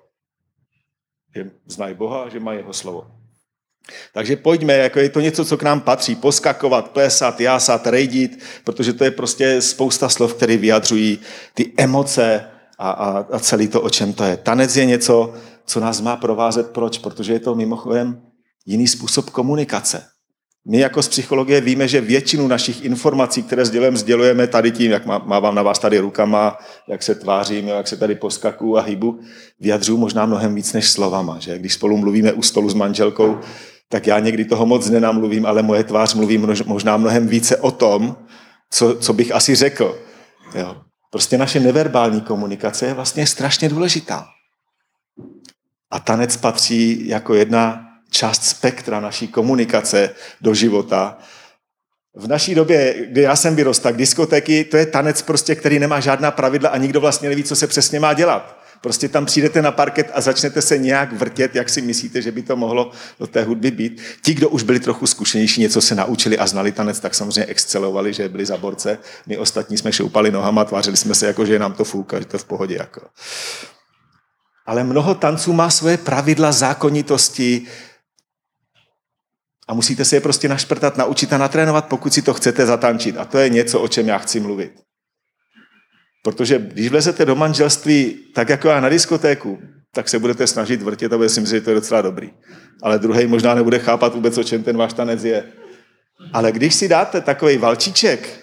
že 1.35 1.51
znají 1.67 1.95
Boha, 1.95 2.29
že 2.29 2.41
mají 2.41 2.59
jeho 2.59 2.73
slovo. 2.73 3.07
Takže 4.13 4.37
pojďme, 4.37 4.73
jako 4.73 4.99
je 4.99 5.11
to 5.11 5.21
něco, 5.21 5.45
co 5.45 5.57
k 5.57 5.63
nám 5.63 5.81
patří, 5.81 6.15
poskakovat, 6.15 6.91
plesat, 6.91 7.41
jásat, 7.41 7.87
rejdit, 7.87 8.43
protože 8.65 8.93
to 8.93 9.05
je 9.05 9.11
prostě 9.11 9.63
spousta 9.63 10.09
slov, 10.09 10.35
které 10.35 10.57
vyjadřují 10.57 11.19
ty 11.55 11.73
emoce 11.77 12.45
a, 12.79 12.91
a, 12.91 13.19
a 13.19 13.39
celý 13.39 13.69
to, 13.69 13.83
o 13.83 13.91
čem 13.91 14.13
to 14.13 14.25
je. 14.25 14.37
Tanec 14.37 14.77
je 14.77 14.85
něco, 14.85 15.35
co 15.67 15.81
nás 15.81 16.01
má 16.01 16.17
provázet. 16.17 16.71
Proč? 16.71 16.99
Protože 16.99 17.33
je 17.33 17.41
to 17.41 17.55
mimochodem 17.55 18.23
jiný 18.67 18.89
způsob 18.89 19.31
komunikace. 19.31 20.05
My 20.69 20.79
jako 20.79 21.03
z 21.03 21.09
psychologie 21.09 21.61
víme, 21.61 21.89
že 21.89 22.01
většinu 22.01 22.49
našich 22.49 22.85
informací, 22.85 23.43
které 23.43 23.65
sdělujeme, 23.65 23.97
sdělujeme 23.97 24.47
tady 24.47 24.73
tím, 24.73 24.91
jak 24.91 25.07
mávám 25.07 25.55
na 25.55 25.63
vás 25.63 25.79
tady 25.79 25.99
rukama, 25.99 26.59
jak 26.89 27.03
se 27.03 27.15
tvářím, 27.15 27.69
jak 27.69 27.89
se 27.89 27.97
tady 27.97 28.15
poskakuju 28.15 28.77
a 28.77 28.81
hýbu, 28.81 29.21
vyjadřuju 29.61 29.99
možná 29.99 30.27
mnohem 30.27 30.55
víc 30.55 30.73
než 30.73 30.91
slovama. 30.91 31.39
Že? 31.39 31.59
Když 31.59 31.75
spolu 31.75 31.97
mluvíme 31.97 32.33
u 32.33 32.43
stolu 32.43 32.71
s 32.71 32.75
manželkou, 32.75 33.39
tak 33.89 34.07
já 34.07 34.19
někdy 34.19 34.45
toho 34.45 34.67
moc 34.67 34.89
nenamluvím, 34.89 35.47
ale 35.47 35.63
moje 35.63 35.85
tvář 35.85 36.15
mluví 36.15 36.39
možná 36.67 36.97
mnohem 36.97 37.29
více 37.29 37.57
o 37.57 37.71
tom, 37.71 38.17
co, 38.71 38.95
co 38.95 39.13
bych 39.13 39.33
asi 39.33 39.55
řekl. 39.55 39.99
Jo. 40.55 40.77
Prostě 41.11 41.39
naše 41.39 41.61
neverbální 41.61 42.21
komunikace 42.21 42.87
je 42.87 42.95
vlastně 42.95 43.27
strašně 43.27 43.69
důležitá. 43.69 44.27
A 45.91 46.01
tanec 46.01 46.37
patří 46.37 47.09
jako 47.09 47.35
jedna 47.35 47.86
část 48.11 48.45
spektra 48.45 49.01
naší 49.01 49.29
komunikace 49.29 50.11
do 50.41 50.55
života. 50.55 51.19
V 52.15 52.29
naší 52.29 52.55
době, 52.55 52.95
kdy 53.09 53.23
já 53.23 53.37
jsem 53.37 53.57
vyrostl, 53.57 53.83
tak 53.83 53.97
diskotéky, 53.97 54.65
to 54.65 54.77
je 54.77 54.87
tanec 54.87 55.23
prostě, 55.23 55.55
který 55.55 55.79
nemá 55.79 56.01
žádná 56.01 56.31
pravidla 56.31 56.71
a 56.71 56.77
nikdo 56.77 57.01
vlastně 57.01 57.29
neví, 57.29 57.45
co 57.45 57.57
se 57.57 57.67
přesně 57.67 58.01
má 58.01 58.13
dělat. 58.13 58.67
Prostě 58.81 59.09
tam 59.09 59.27
přijdete 59.27 59.63
na 59.63 59.73
parket 59.73 60.11
a 60.15 60.21
začnete 60.21 60.63
se 60.63 60.79
nějak 60.79 61.13
vrtět, 61.13 61.55
jak 61.55 61.69
si 61.69 61.83
myslíte, 61.83 62.23
že 62.23 62.33
by 62.33 62.43
to 62.43 62.57
mohlo 62.57 62.91
do 63.21 63.27
té 63.27 63.43
hudby 63.43 63.71
být. 63.71 64.03
Ti, 64.23 64.35
kdo 64.35 64.49
už 64.49 64.63
byli 64.63 64.81
trochu 64.81 65.07
zkušenější, 65.07 65.61
něco 65.61 65.81
se 65.81 65.95
naučili 65.95 66.39
a 66.39 66.47
znali 66.47 66.73
tanec, 66.73 67.01
tak 67.01 67.15
samozřejmě 67.15 67.45
excelovali, 67.45 68.13
že 68.13 68.29
byli 68.29 68.47
za 68.47 68.57
borce. 68.57 68.99
My 69.27 69.39
ostatní 69.39 69.79
jsme 69.79 69.93
šoupali 69.93 70.31
nohama, 70.31 70.65
tvářili 70.65 70.97
jsme 70.97 71.15
se 71.15 71.27
jako, 71.27 71.47
že 71.47 71.59
nám 71.59 71.73
to 71.73 71.85
fouká, 71.85 72.19
že 72.19 72.25
to 72.25 72.35
je 72.37 72.39
v 72.39 72.45
pohodě. 72.45 72.77
Jako. 72.77 73.01
Ale 74.67 74.85
mnoho 74.85 75.15
tanců 75.15 75.53
má 75.53 75.71
svoje 75.71 75.97
pravidla, 75.97 76.53
zákonitosti, 76.53 77.67
a 79.69 79.75
musíte 79.75 80.05
se 80.05 80.17
je 80.17 80.21
prostě 80.21 80.49
našprtat, 80.49 80.97
naučit 80.97 81.33
a 81.33 81.39
natrénovat, 81.39 81.89
pokud 81.89 82.15
si 82.15 82.23
to 82.23 82.35
chcete 82.35 82.67
zatančit. 82.67 83.17
A 83.17 83.25
to 83.25 83.39
je 83.39 83.49
něco, 83.49 83.81
o 83.81 83.89
čem 83.89 84.09
já 84.09 84.19
chci 84.19 84.41
mluvit. 84.41 84.73
Protože 86.23 86.59
když 86.59 86.89
vlezete 86.89 87.25
do 87.25 87.35
manželství 87.35 88.19
tak 88.35 88.49
jako 88.49 88.69
já 88.69 88.81
na 88.81 88.89
diskotéku, 88.89 89.59
tak 89.95 90.09
se 90.09 90.19
budete 90.19 90.47
snažit 90.47 90.83
vrtět 90.83 91.13
a 91.13 91.17
bude 91.17 91.29
si 91.29 91.41
myslet, 91.41 91.59
že 91.59 91.65
to 91.65 91.71
je 91.71 91.75
docela 91.75 92.03
dobrý. 92.03 92.31
Ale 92.83 92.99
druhý 92.99 93.27
možná 93.27 93.55
nebude 93.55 93.79
chápat 93.79 94.15
vůbec, 94.15 94.39
o 94.39 94.45
čem 94.45 94.63
ten 94.63 94.77
váš 94.77 94.93
tanec 94.93 95.25
je. 95.25 95.53
Ale 96.33 96.53
když 96.53 96.75
si 96.75 96.89
dáte 96.89 97.21
takový 97.21 97.57
valčíček 97.57 98.41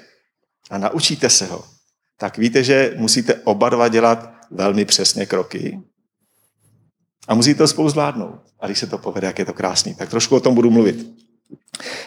a 0.71 0.77
naučíte 0.77 1.29
se 1.29 1.45
ho, 1.45 1.63
tak 2.19 2.37
víte, 2.37 2.63
že 2.63 2.93
musíte 2.97 3.35
oba 3.35 3.69
dva 3.69 3.87
dělat 3.87 4.33
velmi 4.51 4.85
přesně 4.85 5.25
kroky 5.25 5.79
a 7.27 7.35
musíte 7.35 7.57
to 7.57 7.67
spolu 7.67 7.89
zvládnout. 7.89 8.39
A 8.63 8.65
když 8.65 8.79
se 8.79 8.87
to 8.87 8.97
povede, 8.97 9.27
jak 9.27 9.39
je 9.39 9.45
to 9.45 9.53
krásný, 9.53 9.95
tak 9.95 10.09
trošku 10.09 10.35
o 10.35 10.39
tom 10.39 10.55
budu 10.55 10.71
mluvit. 10.71 11.05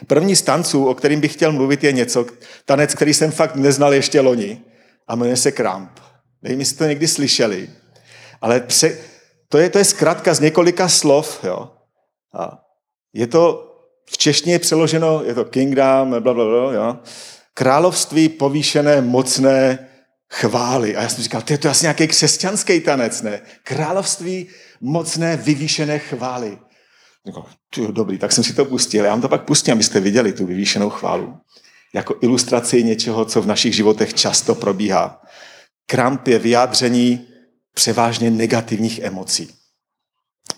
První 0.07 0.37
z 0.37 0.43
tanců, 0.43 0.87
o 0.87 0.95
kterým 0.95 1.21
bych 1.21 1.33
chtěl 1.33 1.53
mluvit, 1.53 1.85
je 1.85 1.93
něco, 1.93 2.27
tanec, 2.65 2.95
který 2.95 3.15
jsem 3.15 3.31
fakt 3.31 3.57
neznal 3.57 3.95
ještě 3.95 4.21
loni 4.21 4.61
a 5.09 5.17
jmenuje 5.17 5.37
se 5.37 5.53
Kramp. 5.53 5.91
Nevím, 6.43 6.61
jestli 6.61 6.77
to 6.77 6.85
někdy 6.85 7.09
slyšeli, 7.09 7.71
ale 8.41 8.61
pře- 8.61 8.99
to, 9.49 9.59
je, 9.59 9.71
to 9.71 9.79
je 9.79 9.85
zkrátka 9.85 10.35
z 10.35 10.41
několika 10.41 10.89
slov. 10.89 11.45
Jo? 11.45 11.71
A 12.35 12.65
je 13.13 13.27
to 13.27 13.73
v 14.11 14.19
češtině 14.19 14.59
přeloženo, 14.59 15.23
je 15.25 15.35
to 15.35 15.45
kingdom, 15.45 16.09
bla, 16.09 16.35
bla, 16.35 16.45
bla, 16.45 16.73
jo? 16.73 16.97
království 17.55 18.29
povýšené, 18.29 19.01
mocné 19.01 19.89
chvály. 20.33 20.97
A 20.97 21.03
já 21.03 21.09
jsem 21.09 21.25
říkal, 21.25 21.43
to 21.43 21.53
je 21.53 21.59
to 21.59 21.71
asi 21.71 21.85
nějaký 21.85 22.07
křesťanský 22.07 22.81
tanec, 22.81 23.23
ne? 23.23 23.41
Království 23.63 24.49
mocné, 24.81 25.37
vyvýšené 25.37 25.99
chvály. 25.99 26.59
Dobrý, 27.91 28.19
tak 28.19 28.33
jsem 28.33 28.45
si 28.45 28.55
to 28.55 28.65
pustil. 28.65 29.05
Já 29.05 29.11
vám 29.11 29.21
to 29.21 29.29
pak 29.29 29.45
pustím, 29.45 29.73
abyste 29.73 30.01
viděli 30.01 30.33
tu 30.33 30.47
vyvýšenou 30.47 30.91
chválu 30.91 31.41
jako 31.97 32.15
ilustraci 32.21 32.85
něčeho, 32.85 33.25
co 33.25 33.43
v 33.43 33.47
našich 33.47 33.75
životech 33.75 34.15
často 34.15 34.55
probíhá. 34.55 35.23
Kramp 35.87 36.29
je 36.29 36.39
vyjádření 36.39 37.29
převážně 37.75 38.31
negativních 38.31 38.99
emocí. 38.99 39.55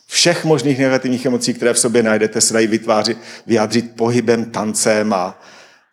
Všech 0.06 0.44
možných 0.44 0.78
negativních 0.78 1.26
emocí, 1.26 1.54
které 1.54 1.72
v 1.72 1.78
sobě 1.78 2.02
najdete, 2.02 2.40
se 2.40 2.54
dají 2.54 2.66
vytvářit, 2.66 3.18
vyjádřit 3.46 3.96
pohybem, 3.96 4.50
tancem 4.50 5.12
a, 5.12 5.40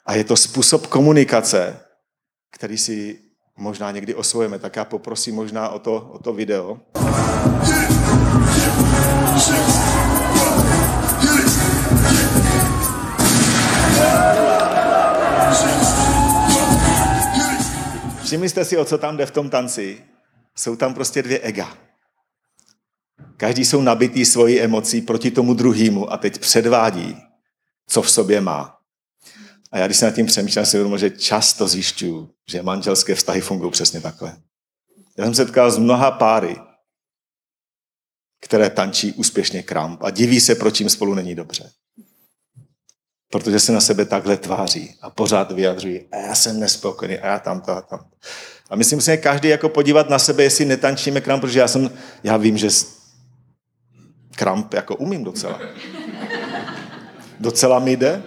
a 0.05 0.15
je 0.15 0.23
to 0.23 0.37
způsob 0.37 0.87
komunikace, 0.87 1.79
který 2.51 2.77
si 2.77 3.19
možná 3.57 3.91
někdy 3.91 4.15
osvojeme. 4.15 4.59
Tak 4.59 4.75
já 4.75 4.85
poprosím 4.85 5.35
možná 5.35 5.69
o 5.69 5.79
to, 5.79 6.09
o 6.13 6.19
to 6.19 6.33
video. 6.33 6.79
Všimli 18.23 18.49
jste 18.49 18.65
si, 18.65 18.77
o 18.77 18.85
co 18.85 18.97
tam 18.97 19.17
jde 19.17 19.25
v 19.25 19.31
tom 19.31 19.49
tanci? 19.49 20.01
Jsou 20.55 20.75
tam 20.75 20.93
prostě 20.93 21.23
dvě 21.23 21.39
ega. 21.39 21.77
Každý 23.37 23.65
jsou 23.65 23.81
nabitý 23.81 24.25
svojí 24.25 24.61
emocí 24.61 25.01
proti 25.01 25.31
tomu 25.31 25.53
druhému 25.53 26.13
a 26.13 26.17
teď 26.17 26.39
předvádí, 26.39 27.17
co 27.87 28.01
v 28.01 28.11
sobě 28.11 28.41
má. 28.41 28.77
A 29.71 29.77
já 29.77 29.85
když 29.85 29.97
se 29.97 30.05
nad 30.05 30.11
tím 30.11 30.25
přemýšlím, 30.25 30.65
si 30.65 30.77
uvědomil, 30.77 30.97
že 30.97 31.09
často 31.09 31.67
zjišťuju, 31.67 32.29
že 32.49 32.63
manželské 32.63 33.15
vztahy 33.15 33.41
fungují 33.41 33.71
přesně 33.71 34.01
takhle. 34.01 34.37
Já 35.17 35.25
jsem 35.25 35.33
setkal 35.33 35.71
s 35.71 35.77
mnoha 35.77 36.11
páry, 36.11 36.55
které 38.45 38.69
tančí 38.69 39.13
úspěšně 39.13 39.63
kramp 39.63 40.03
a 40.03 40.09
diví 40.09 40.39
se, 40.39 40.55
proč 40.55 40.79
jim 40.79 40.89
spolu 40.89 41.13
není 41.13 41.35
dobře 41.35 41.71
protože 43.35 43.59
se 43.59 43.71
na 43.71 43.81
sebe 43.81 44.05
takhle 44.05 44.37
tváří 44.37 44.95
a 45.01 45.09
pořád 45.09 45.51
vyjadřují, 45.51 46.01
a 46.11 46.17
já 46.17 46.35
jsem 46.35 46.59
nespokojený, 46.59 47.19
a 47.19 47.27
já 47.27 47.39
tam 47.39 47.63
a 47.67 47.81
tam. 47.81 48.05
A 48.69 48.75
myslím 48.75 49.01
si, 49.01 49.05
že 49.05 49.17
každý 49.17 49.49
jako 49.49 49.69
podívat 49.69 50.09
na 50.09 50.19
sebe, 50.19 50.43
jestli 50.43 50.65
netančíme 50.65 51.21
kramp, 51.21 51.41
protože 51.41 51.59
já 51.59 51.67
jsem, 51.67 51.91
já 52.23 52.37
vím, 52.37 52.57
že 52.57 52.69
kramp 54.35 54.73
jako 54.73 54.95
umím 54.95 55.23
docela. 55.23 55.59
Docela 57.39 57.79
mi 57.79 57.95
jde. 57.97 58.23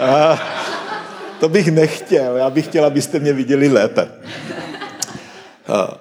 A 0.00 0.40
to 1.40 1.48
bych 1.48 1.66
nechtěl, 1.66 2.36
já 2.36 2.50
bych 2.50 2.64
chtěl, 2.64 2.84
abyste 2.84 3.18
mě 3.18 3.32
viděli 3.32 3.68
lépe. 3.68 4.08
A 5.66 5.98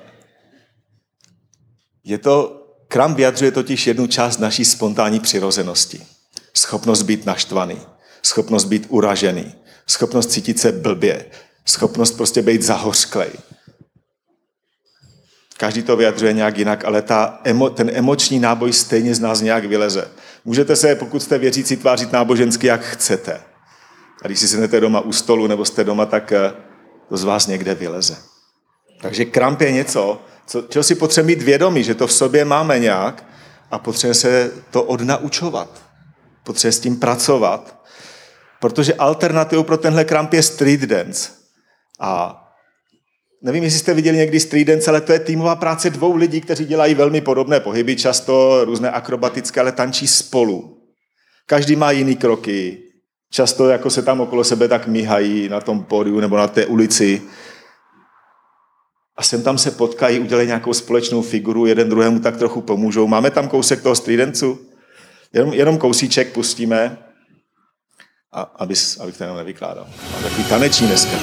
je 2.06 2.18
to, 2.18 2.62
kramp 2.88 3.18
vyjadřuje 3.18 3.52
totiž 3.52 3.88
jednu 3.88 4.08
část 4.08 4.38
naší 4.38 4.66
spontánní 4.66 5.20
přirozenosti. 5.20 6.06
Schopnost 6.58 7.02
být 7.02 7.26
naštvaný, 7.26 7.82
schopnost 8.24 8.66
být 8.66 8.86
uražený, 8.90 9.56
schopnost 9.88 10.32
cítit 10.32 10.60
se 10.60 10.72
blbě, 10.72 11.26
schopnost 11.66 12.12
prostě 12.12 12.42
být 12.42 12.62
zahořklej. 12.62 13.30
Každý 15.58 15.84
to 15.84 15.98
vyjadřuje 15.98 16.34
nějak 16.34 16.58
jinak, 16.58 16.86
ale 16.86 17.02
ta 17.02 17.40
emo, 17.44 17.70
ten 17.70 17.92
emoční 17.94 18.40
náboj 18.40 18.74
stejně 18.74 19.16
z 19.16 19.20
nás 19.20 19.42
nějak 19.42 19.66
vyleze. 19.66 20.12
Můžete 20.46 20.76
se, 20.76 20.96
pokud 20.96 21.20
jste 21.24 21.38
věřící, 21.38 21.78
tvářit 21.78 22.12
nábožensky, 22.12 22.68
jak 22.68 22.82
chcete. 22.82 23.42
A 24.24 24.28
když 24.28 24.40
si 24.40 24.48
sednete 24.48 24.80
doma 24.80 25.00
u 25.00 25.12
stolu 25.12 25.48
nebo 25.48 25.66
jste 25.66 25.84
doma, 25.84 26.06
tak 26.06 26.32
eh, 26.32 26.54
to 27.10 27.18
z 27.18 27.24
vás 27.24 27.48
někde 27.48 27.76
vyleze. 27.76 28.18
Takže 29.02 29.26
kramp 29.26 29.62
je 29.62 29.72
něco, 29.72 30.22
co, 30.48 30.62
čeho 30.62 30.84
si 30.84 30.96
potřebujeme 30.96 31.38
mít 31.38 31.46
vědomí, 31.46 31.84
že 31.84 31.96
to 31.96 32.08
v 32.08 32.14
sobě 32.14 32.46
máme 32.46 32.80
nějak 32.80 33.26
a 33.72 33.80
potřebujeme 33.80 34.16
se 34.16 34.52
to 34.72 34.84
odnaučovat 34.84 35.86
potřebuje 36.46 36.72
s 36.72 36.80
tím 36.80 37.00
pracovat, 37.00 37.86
protože 38.60 38.94
alternativou 38.94 39.64
pro 39.64 39.78
tenhle 39.78 40.06
kramp 40.06 40.34
je 40.34 40.44
street 40.44 40.82
dance. 40.82 41.30
A 42.00 42.42
nevím, 43.42 43.64
jestli 43.64 43.80
jste 43.80 43.94
viděli 43.94 44.18
někdy 44.18 44.40
street 44.40 44.68
dance, 44.68 44.92
ale 44.92 45.02
to 45.02 45.14
je 45.14 45.20
týmová 45.20 45.56
práce 45.56 45.90
dvou 45.90 46.16
lidí, 46.16 46.42
kteří 46.42 46.66
dělají 46.66 46.96
velmi 46.96 47.22
podobné 47.22 47.60
pohyby, 47.60 47.96
často 47.96 48.66
různé 48.66 48.92
akrobatické, 48.92 49.60
ale 49.60 49.72
tančí 49.72 50.08
spolu. 50.08 50.78
Každý 51.46 51.76
má 51.76 51.92
jiný 51.92 52.16
kroky, 52.16 52.78
často 53.32 53.70
jako 53.70 53.90
se 53.90 54.02
tam 54.02 54.22
okolo 54.22 54.44
sebe 54.44 54.68
tak 54.68 54.88
míhají 54.88 55.50
na 55.50 55.62
tom 55.62 55.84
pódiu 55.84 56.20
nebo 56.20 56.38
na 56.38 56.48
té 56.48 56.66
ulici 56.66 57.22
a 59.18 59.24
sem 59.24 59.44
tam 59.44 59.58
se 59.58 59.72
potkají, 59.72 60.20
udělají 60.20 60.48
nějakou 60.48 60.74
společnou 60.74 61.22
figuru, 61.22 61.66
jeden 61.66 61.90
druhému 61.90 62.20
tak 62.20 62.38
trochu 62.38 62.62
pomůžou. 62.62 63.08
Máme 63.08 63.32
tam 63.32 63.48
kousek 63.48 63.82
toho 63.82 63.96
stridencu? 63.96 64.60
Jenom, 65.34 65.54
jenom 65.54 65.78
kousíček 65.78 66.34
pustíme, 66.34 66.98
a, 68.32 68.42
aby, 68.42 68.74
abych 69.00 69.18
to 69.18 69.24
jenom 69.24 69.38
nevykládal. 69.38 69.88
Mám 70.14 70.24
takový 70.24 70.44
taneční 70.44 70.88
dneska. 70.88 71.18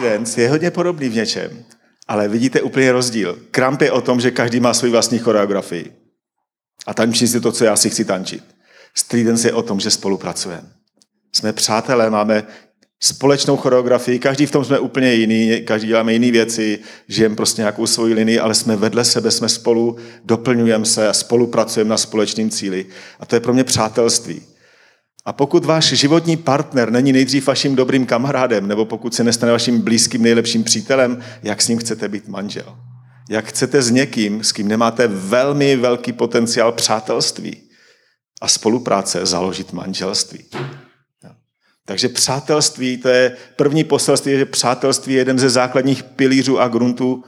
Dance 0.00 0.40
je 0.40 0.50
hodně 0.50 0.70
podobný 0.70 1.08
v 1.08 1.14
něčem 1.14 1.64
ale 2.08 2.28
vidíte 2.28 2.62
úplně 2.62 2.92
rozdíl. 2.92 3.38
Kramp 3.50 3.80
je 3.80 3.92
o 3.92 4.00
tom, 4.00 4.20
že 4.20 4.30
každý 4.30 4.60
má 4.60 4.74
svůj 4.74 4.90
vlastní 4.90 5.18
choreografii. 5.18 5.92
A 6.86 6.94
tančí 6.94 7.28
si 7.28 7.40
to, 7.40 7.52
co 7.52 7.64
já 7.64 7.76
si 7.76 7.90
chci 7.90 8.04
tančit. 8.04 8.44
Street 8.94 9.26
Dance 9.26 9.48
je 9.48 9.52
o 9.52 9.62
tom, 9.62 9.80
že 9.80 9.90
spolupracujeme. 9.90 10.68
Jsme 11.32 11.52
přátelé, 11.52 12.10
máme 12.10 12.46
společnou 13.00 13.56
choreografii, 13.56 14.18
každý 14.18 14.46
v 14.46 14.50
tom 14.50 14.64
jsme 14.64 14.78
úplně 14.78 15.14
jiný, 15.14 15.60
každý 15.64 15.88
děláme 15.88 16.12
jiné 16.12 16.30
věci, 16.30 16.78
žijeme 17.08 17.36
prostě 17.36 17.62
nějakou 17.62 17.86
svoji 17.86 18.14
linii, 18.14 18.38
ale 18.38 18.54
jsme 18.54 18.76
vedle 18.76 19.04
sebe, 19.04 19.30
jsme 19.30 19.48
spolu, 19.48 19.96
doplňujeme 20.24 20.84
se 20.84 21.08
a 21.08 21.12
spolupracujeme 21.12 21.90
na 21.90 21.96
společným 21.96 22.50
cíli. 22.50 22.86
A 23.20 23.26
to 23.26 23.36
je 23.36 23.40
pro 23.40 23.52
mě 23.52 23.64
přátelství. 23.64 24.42
A 25.26 25.32
pokud 25.32 25.64
váš 25.64 25.84
životní 25.84 26.36
partner 26.36 26.90
není 26.90 27.12
nejdřív 27.12 27.46
vaším 27.46 27.76
dobrým 27.76 28.06
kamarádem, 28.06 28.68
nebo 28.68 28.84
pokud 28.84 29.14
se 29.14 29.24
nestane 29.24 29.52
vaším 29.52 29.80
blízkým 29.80 30.22
nejlepším 30.22 30.64
přítelem, 30.64 31.22
jak 31.42 31.62
s 31.62 31.68
ním 31.68 31.78
chcete 31.78 32.08
být 32.08 32.28
manžel? 32.28 32.78
Jak 33.30 33.46
chcete 33.46 33.82
s 33.82 33.90
někým, 33.90 34.44
s 34.44 34.52
kým 34.52 34.68
nemáte 34.68 35.06
velmi 35.08 35.76
velký 35.76 36.12
potenciál 36.12 36.72
přátelství 36.72 37.62
a 38.42 38.48
spolupráce, 38.48 39.26
založit 39.26 39.72
manželství? 39.72 40.44
Takže 41.86 42.08
přátelství, 42.08 42.96
to 42.96 43.08
je 43.08 43.36
první 43.56 43.84
poselství, 43.84 44.32
že 44.32 44.44
přátelství 44.44 45.14
je 45.14 45.20
jeden 45.20 45.38
ze 45.38 45.50
základních 45.50 46.02
pilířů 46.02 46.60
a 46.60 46.68
gruntů 46.68 47.24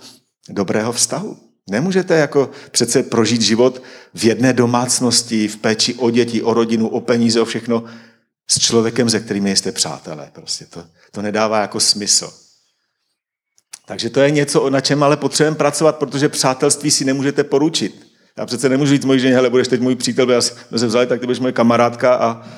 dobrého 0.48 0.92
vztahu. 0.92 1.47
Nemůžete 1.70 2.14
jako 2.14 2.50
přece 2.70 3.02
prožít 3.02 3.42
život 3.42 3.82
v 4.14 4.24
jedné 4.24 4.52
domácnosti, 4.52 5.48
v 5.48 5.56
péči 5.56 5.94
o 5.94 6.10
děti, 6.10 6.42
o 6.42 6.54
rodinu, 6.54 6.88
o 6.88 7.00
peníze, 7.00 7.40
o 7.40 7.44
všechno 7.44 7.84
s 8.50 8.58
člověkem, 8.58 9.10
se 9.10 9.20
kterým 9.20 9.46
jste 9.46 9.72
přátelé. 9.72 10.30
Prostě 10.32 10.66
to, 10.66 10.84
to 11.10 11.22
nedává 11.22 11.60
jako 11.60 11.80
smysl. 11.80 12.32
Takže 13.86 14.10
to 14.10 14.20
je 14.20 14.30
něco, 14.30 14.70
na 14.70 14.80
čem 14.80 15.02
ale 15.02 15.16
potřebujeme 15.16 15.56
pracovat, 15.56 15.96
protože 15.96 16.28
přátelství 16.28 16.90
si 16.90 17.04
nemůžete 17.04 17.44
poručit. 17.44 18.06
Já 18.38 18.46
přece 18.46 18.68
nemůžu 18.68 18.92
říct 18.92 19.04
mojí 19.04 19.20
ženě, 19.20 19.34
hele, 19.34 19.50
budeš 19.50 19.68
teď 19.68 19.80
můj 19.80 19.96
přítel, 19.96 20.30
já 20.30 20.40
se 20.40 20.86
vzali, 20.86 21.06
tak 21.06 21.20
ty 21.20 21.26
budeš 21.26 21.40
moje 21.40 21.52
kamarádka 21.52 22.14
a 22.14 22.48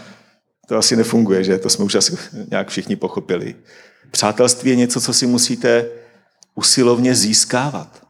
to 0.68 0.76
asi 0.76 0.96
nefunguje, 0.96 1.44
že? 1.44 1.58
To 1.58 1.70
jsme 1.70 1.84
už 1.84 1.94
asi 1.94 2.16
nějak 2.50 2.68
všichni 2.68 2.96
pochopili. 2.96 3.54
Přátelství 4.10 4.70
je 4.70 4.76
něco, 4.76 5.00
co 5.00 5.14
si 5.14 5.26
musíte 5.26 5.86
usilovně 6.54 7.14
získávat. 7.14 8.09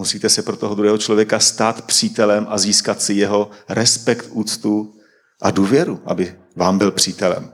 Musíte 0.00 0.28
se 0.28 0.42
pro 0.42 0.56
toho 0.56 0.74
druhého 0.74 0.98
člověka 0.98 1.38
stát 1.38 1.84
přítelem 1.84 2.46
a 2.48 2.58
získat 2.58 3.02
si 3.02 3.14
jeho 3.14 3.50
respekt, 3.68 4.26
úctu 4.30 4.94
a 5.42 5.50
důvěru, 5.50 6.00
aby 6.04 6.34
vám 6.56 6.78
byl 6.78 6.90
přítelem. 6.90 7.52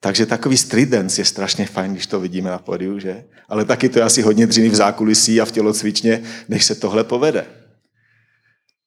Takže 0.00 0.26
takový 0.26 0.56
street 0.56 0.88
dance 0.88 1.20
je 1.20 1.24
strašně 1.24 1.66
fajn, 1.66 1.92
když 1.92 2.06
to 2.06 2.20
vidíme 2.20 2.50
na 2.50 2.58
podiu, 2.58 2.98
že? 2.98 3.24
Ale 3.48 3.64
taky 3.64 3.88
to 3.88 3.98
je 3.98 4.04
asi 4.04 4.22
hodně 4.22 4.46
dřiny 4.46 4.68
v 4.68 4.74
zákulisí 4.74 5.40
a 5.40 5.44
v 5.44 5.52
tělocvičně, 5.52 6.22
než 6.48 6.64
se 6.64 6.74
tohle 6.74 7.04
povede. 7.04 7.46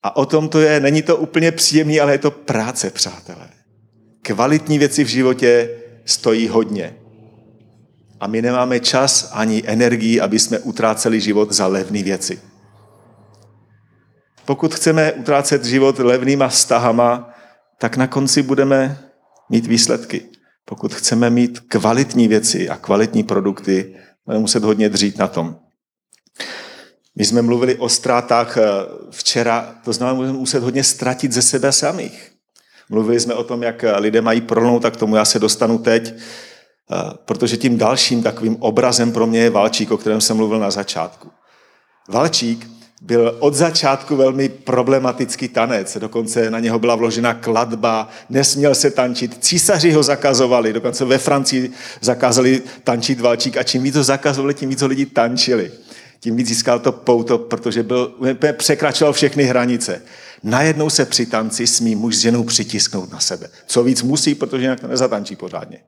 A 0.04 0.16
o 0.16 0.26
tom 0.26 0.50
to 0.50 0.60
je, 0.60 0.80
není 0.80 1.02
to 1.02 1.18
úplně 1.18 1.52
příjemný, 1.52 2.00
ale 2.00 2.12
je 2.12 2.18
to 2.18 2.32
práce, 2.32 2.90
přátelé. 2.90 3.50
Kvalitní 4.22 4.80
věci 4.80 5.04
v 5.04 5.08
životě 5.08 5.70
stojí 6.06 6.48
hodně. 6.48 6.96
A 8.20 8.28
my 8.28 8.42
nemáme 8.42 8.80
čas 8.80 9.30
ani 9.34 9.64
energii, 9.66 10.22
aby 10.22 10.40
jsme 10.40 10.60
utráceli 10.60 11.22
život 11.22 11.52
za 11.52 11.68
levné 11.68 12.04
věci. 12.04 12.42
Pokud 14.46 14.76
chceme 14.76 15.14
utrácet 15.14 15.66
život 15.66 16.00
levnýma 16.00 16.48
vztahama, 16.48 17.34
tak 17.80 17.98
na 17.98 18.08
konci 18.08 18.42
budeme 18.42 18.98
mít 19.50 19.68
výsledky. 19.68 20.26
Pokud 20.66 20.94
chceme 20.94 21.30
mít 21.30 21.60
kvalitní 21.60 22.28
věci 22.28 22.70
a 22.70 22.78
kvalitní 22.78 23.24
produkty, 23.24 23.96
budeme 24.26 24.42
muset 24.42 24.64
hodně 24.64 24.90
dřít 24.90 25.18
na 25.18 25.28
tom. 25.28 25.56
My 27.16 27.26
jsme 27.26 27.42
mluvili 27.42 27.76
o 27.76 27.90
ztrátách 27.90 28.58
eh, 28.58 28.64
včera, 29.12 29.76
to 29.84 29.94
znamená, 29.94 30.16
budeme 30.16 30.34
muset 30.34 30.64
hodně 30.64 30.84
ztratit 30.84 31.32
ze 31.32 31.42
sebe 31.42 31.72
samých. 31.72 32.32
Mluvili 32.90 33.20
jsme 33.20 33.34
o 33.34 33.44
tom, 33.44 33.64
jak 33.64 33.86
lidé 33.98 34.22
mají 34.22 34.42
prolnout, 34.42 34.82
tak 34.82 34.98
tomu 34.98 35.16
já 35.16 35.26
se 35.26 35.40
dostanu 35.40 35.78
teď, 35.78 36.14
eh, 36.14 36.22
protože 37.26 37.58
tím 37.58 37.78
dalším 37.78 38.24
takovým 38.24 38.58
obrazem 38.60 39.12
pro 39.12 39.28
mě 39.28 39.40
je 39.40 39.50
Valčík, 39.50 39.92
o 39.92 39.98
kterém 39.98 40.22
jsem 40.22 40.38
mluvil 40.38 40.60
na 40.60 40.72
začátku. 40.72 41.32
Valčík 42.10 42.68
byl 43.02 43.38
od 43.40 43.54
začátku 43.54 44.16
velmi 44.16 44.50
problematický 44.50 45.48
tanec, 45.48 45.98
dokonce 45.98 46.52
na 46.52 46.60
něho 46.60 46.80
byla 46.80 46.96
vložena 46.96 47.34
kladba, 47.34 48.10
nesměl 48.30 48.76
se 48.76 48.92
tančit, 48.92 49.38
císaři 49.40 49.92
ho 49.92 50.04
zakazovali, 50.04 50.74
dokonce 50.74 51.06
ve 51.06 51.18
Francii 51.18 51.72
zakázali 52.02 52.62
tančit 52.84 53.20
Valčík 53.20 53.58
a 53.58 53.64
čím 53.64 53.84
víc 53.84 53.96
ho 53.96 54.04
zakazovali, 54.04 54.54
tím 54.54 54.70
víc 54.70 54.82
ho 54.82 54.88
lidi 54.88 55.06
tančili 55.06 55.72
tím 56.20 56.36
víc 56.36 56.48
získal 56.48 56.80
to 56.80 56.92
pouto, 56.92 57.38
protože 57.38 57.84
byl, 57.84 58.16
překračoval 58.58 59.14
všechny 59.14 59.44
hranice. 59.44 60.02
Najednou 60.44 60.90
se 60.90 61.06
při 61.06 61.26
tanci 61.26 61.68
smí 61.68 61.96
muž 61.96 62.16
s 62.16 62.20
ženou 62.20 62.44
přitisknout 62.44 63.12
na 63.12 63.20
sebe. 63.20 63.50
Co 63.68 63.84
víc 63.84 64.02
musí, 64.02 64.36
protože 64.36 64.64
jinak 64.64 64.80
to 64.80 64.88
nezatančí 64.88 65.36
pořádně. 65.36 65.80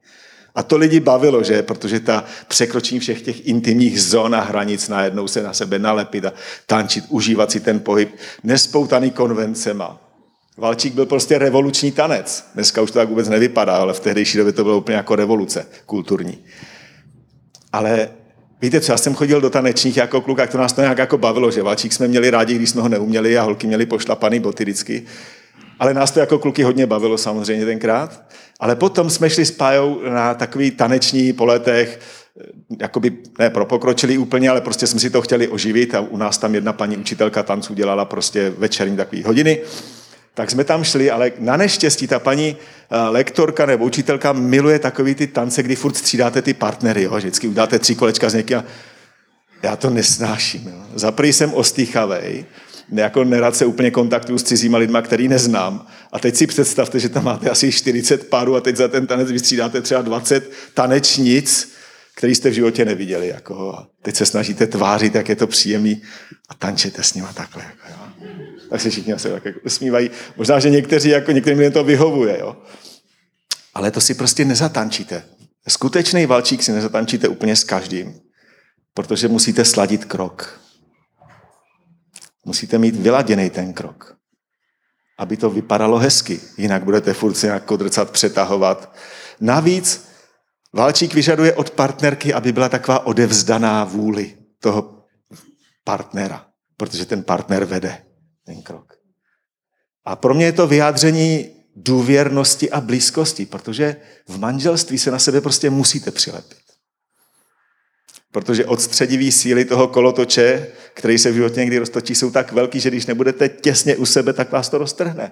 A 0.55 0.63
to 0.63 0.77
lidi 0.77 0.99
bavilo, 0.99 1.43
že? 1.43 1.63
Protože 1.63 1.99
ta 1.99 2.23
překročení 2.47 2.99
všech 2.99 3.21
těch 3.21 3.47
intimních 3.47 4.01
zón 4.01 4.35
a 4.35 4.41
hranic 4.41 4.89
najednou 4.89 5.27
se 5.27 5.43
na 5.43 5.53
sebe 5.53 5.79
nalepit 5.79 6.25
a 6.25 6.33
tančit, 6.65 7.03
užívat 7.09 7.51
si 7.51 7.59
ten 7.59 7.79
pohyb, 7.79 8.15
nespoutaný 8.43 9.12
konvencema. 9.12 10.01
Valčík 10.57 10.93
byl 10.93 11.05
prostě 11.05 11.38
revoluční 11.38 11.91
tanec. 11.91 12.45
Dneska 12.53 12.81
už 12.81 12.91
to 12.91 12.99
tak 12.99 13.09
vůbec 13.09 13.29
nevypadá, 13.29 13.75
ale 13.75 13.93
v 13.93 13.99
tehdejší 13.99 14.38
době 14.38 14.53
to 14.53 14.63
bylo 14.63 14.77
úplně 14.77 14.97
jako 14.97 15.15
revoluce 15.15 15.67
kulturní. 15.85 16.38
Ale 17.73 18.09
Víte 18.62 18.81
co, 18.81 18.91
já 18.91 18.97
jsem 18.97 19.15
chodil 19.15 19.41
do 19.41 19.49
tanečních 19.49 19.97
jako 19.97 20.21
kluk, 20.21 20.39
a 20.39 20.47
to 20.47 20.57
nás 20.57 20.73
to 20.73 20.81
nějak 20.81 20.97
jako 20.97 21.17
bavilo, 21.17 21.51
že 21.51 21.63
valčík 21.63 21.93
jsme 21.93 22.07
měli 22.07 22.29
rádi, 22.29 22.55
když 22.55 22.69
jsme 22.69 22.81
ho 22.81 22.89
neuměli 22.89 23.38
a 23.38 23.43
holky 23.43 23.67
měli 23.67 23.85
pošlapaný 23.85 24.39
boty 24.39 24.63
vždycky. 24.63 25.05
Ale 25.79 25.93
nás 25.93 26.12
to 26.12 26.19
jako 26.19 26.39
kluky 26.39 26.63
hodně 26.63 26.88
bavilo 26.88 27.17
samozřejmě 27.17 27.65
tenkrát. 27.65 28.23
Ale 28.60 28.76
potom 28.76 29.10
jsme 29.10 29.30
šli 29.30 29.45
s 29.45 29.52
Pájou 29.52 30.02
na 30.10 30.34
takový 30.34 30.72
taneční 30.72 31.34
poletech, 31.34 32.00
jakoby 32.82 33.17
ne 33.39 33.50
pro 33.50 33.65
pokročilý 33.65 34.17
úplně, 34.17 34.50
ale 34.50 34.62
prostě 34.62 34.88
jsme 34.88 35.00
si 35.00 35.10
to 35.10 35.22
chtěli 35.22 35.48
oživit 35.48 35.95
a 35.95 36.00
u 36.00 36.17
nás 36.17 36.38
tam 36.38 36.56
jedna 36.56 36.74
paní 36.74 36.98
učitelka 36.98 37.43
tanců 37.43 37.74
dělala 37.74 38.06
prostě 38.06 38.54
večerní 38.58 38.98
takový 38.98 39.24
hodiny 39.24 39.60
tak 40.39 40.52
jsme 40.52 40.63
tam 40.63 40.84
šli, 40.84 41.12
ale 41.12 41.32
na 41.39 41.58
neštěstí 41.58 42.08
ta 42.08 42.19
paní 42.19 42.56
eh, 42.91 42.98
lektorka 42.98 43.65
nebo 43.65 43.86
učitelka 43.86 44.34
miluje 44.34 44.80
takový 44.80 45.15
ty 45.15 45.28
tance, 45.28 45.63
kdy 45.63 45.76
furt 45.76 45.98
střídáte 45.98 46.41
ty 46.41 46.54
partnery, 46.54 47.04
jo? 47.04 47.15
vždycky 47.15 47.48
udáte 47.48 47.80
tři 47.80 47.95
kolečka 47.95 48.30
s 48.30 48.34
někým 48.34 48.58
a 48.58 48.63
já 49.63 49.76
to 49.76 49.89
nesnáším. 49.89 50.67
Jo? 50.67 50.84
Za 50.95 51.12
prvý 51.12 51.34
jsem 51.34 51.54
ostýchavej, 51.54 52.45
jako 52.91 53.23
nerad 53.23 53.56
se 53.56 53.65
úplně 53.65 53.91
kontaktuju 53.91 54.38
s 54.38 54.43
cizíma 54.43 54.78
lidma, 54.78 55.02
který 55.02 55.28
neznám. 55.28 55.88
A 56.12 56.19
teď 56.19 56.36
si 56.36 56.47
představte, 56.47 56.99
že 56.99 57.10
tam 57.10 57.23
máte 57.23 57.49
asi 57.49 57.71
40 57.71 58.30
párů 58.30 58.56
a 58.56 58.62
teď 58.62 58.75
za 58.75 58.88
ten 58.88 59.08
tanec 59.08 59.32
vystřídáte 59.32 59.82
třeba 59.82 60.02
20 60.02 60.52
tanečnic, 60.73 61.71
který 62.15 62.36
jste 62.36 62.49
v 62.49 62.54
životě 62.54 62.86
neviděli. 62.86 63.28
Jako, 63.28 63.73
a 63.73 63.88
teď 64.02 64.15
se 64.15 64.25
snažíte 64.25 64.67
tvářit, 64.67 65.15
jak 65.15 65.30
je 65.30 65.36
to 65.36 65.47
příjemný 65.47 66.02
a 66.49 66.54
tančete 66.54 67.04
s 67.04 67.13
nima 67.13 67.34
takhle. 67.34 67.63
Jako, 67.63 67.88
jo 67.89 68.10
tak 68.69 68.82
se 68.82 68.89
všichni 68.89 69.13
asi 69.13 69.30
tak 69.30 69.45
jako 69.45 69.60
usmívají. 69.65 70.10
Možná, 70.38 70.60
že 70.60 70.69
někteří, 70.69 71.10
jako 71.10 71.32
některým 71.32 71.60
lidem 71.60 71.73
to 71.73 71.84
vyhovuje, 71.84 72.39
jo. 72.39 72.58
Ale 73.73 73.91
to 73.91 74.02
si 74.02 74.13
prostě 74.13 74.45
nezatančíte. 74.45 75.23
Skutečný 75.67 76.25
valčík 76.25 76.63
si 76.63 76.71
nezatančíte 76.71 77.28
úplně 77.28 77.56
s 77.56 77.63
každým, 77.63 78.19
protože 78.93 79.28
musíte 79.28 79.65
sladit 79.65 80.06
krok. 80.06 80.62
Musíte 82.49 82.77
mít 82.77 82.95
vyladěný 82.95 83.49
ten 83.49 83.73
krok, 83.73 84.17
aby 85.19 85.38
to 85.38 85.49
vypadalo 85.49 85.97
hezky. 85.97 86.39
Jinak 86.57 86.83
budete 86.83 87.13
furt 87.13 87.33
se 87.33 87.47
nějak 87.47 87.65
kodrcat, 87.65 88.12
přetahovat. 88.12 88.95
Navíc 89.41 90.09
Valčík 90.73 91.13
vyžaduje 91.13 91.53
od 91.53 91.69
partnerky, 91.69 92.33
aby 92.33 92.51
byla 92.51 92.69
taková 92.69 93.05
odevzdaná 93.05 93.83
vůli 93.83 94.38
toho 94.59 95.05
partnera, 95.83 96.45
protože 96.77 97.05
ten 97.05 97.23
partner 97.23 97.65
vede 97.65 98.05
ten 98.45 98.62
krok. 98.62 98.93
A 100.05 100.15
pro 100.15 100.33
mě 100.33 100.45
je 100.45 100.51
to 100.51 100.67
vyjádření 100.67 101.49
důvěrnosti 101.75 102.71
a 102.71 102.81
blízkosti, 102.81 103.45
protože 103.45 103.95
v 104.27 104.39
manželství 104.39 104.97
se 104.97 105.12
na 105.12 105.19
sebe 105.19 105.41
prostě 105.41 105.69
musíte 105.69 106.12
přilepit. 106.12 106.59
Protože 108.32 108.65
odstředivý 108.65 109.32
síly 109.32 109.65
toho 109.65 109.88
kolotoče, 109.88 110.68
který 110.94 111.18
se 111.18 111.32
v 111.32 111.34
životě 111.34 111.60
někdy 111.60 111.78
roztočí, 111.78 112.15
jsou 112.15 112.32
tak 112.32 112.52
velký, 112.52 112.80
že 112.80 112.89
když 112.89 113.06
nebudete 113.06 113.50
těsně 113.50 113.96
u 113.96 114.06
sebe, 114.06 114.34
tak 114.34 114.52
vás 114.52 114.70
to 114.70 114.78
roztrhne. 114.78 115.32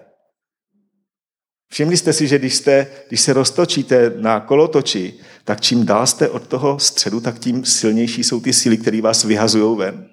Všimli 1.70 1.98
jste 1.98 2.14
si, 2.14 2.28
že 2.28 2.40
když, 2.40 2.56
jste, 2.56 2.88
když 3.08 3.22
se 3.22 3.34
roztočíte 3.34 4.14
na 4.18 4.40
kolotoči, 4.40 5.14
tak 5.44 5.62
čím 5.62 5.86
dál 5.86 6.08
jste 6.08 6.30
od 6.30 6.48
toho 6.48 6.80
středu, 6.80 7.20
tak 7.20 7.40
tím 7.40 7.66
silnější 7.66 8.24
jsou 8.24 8.42
ty 8.42 8.54
síly, 8.54 8.78
které 8.78 9.02
vás 9.02 9.24
vyhazují 9.24 9.78
ven. 9.78 10.10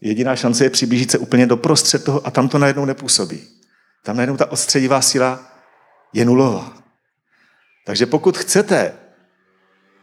Jediná 0.00 0.36
šance 0.36 0.64
je 0.64 0.70
přiblížit 0.70 1.10
se 1.10 1.18
úplně 1.18 1.46
do 1.46 1.56
prostřed 1.56 2.04
toho 2.04 2.26
a 2.26 2.30
tam 2.30 2.48
to 2.48 2.58
najednou 2.58 2.84
nepůsobí. 2.84 3.40
Tam 4.04 4.16
najednou 4.16 4.36
ta 4.36 4.52
odstředivá 4.52 5.00
síla 5.00 5.52
je 6.12 6.24
nulová. 6.24 6.82
Takže 7.86 8.06
pokud 8.06 8.38
chcete 8.38 8.94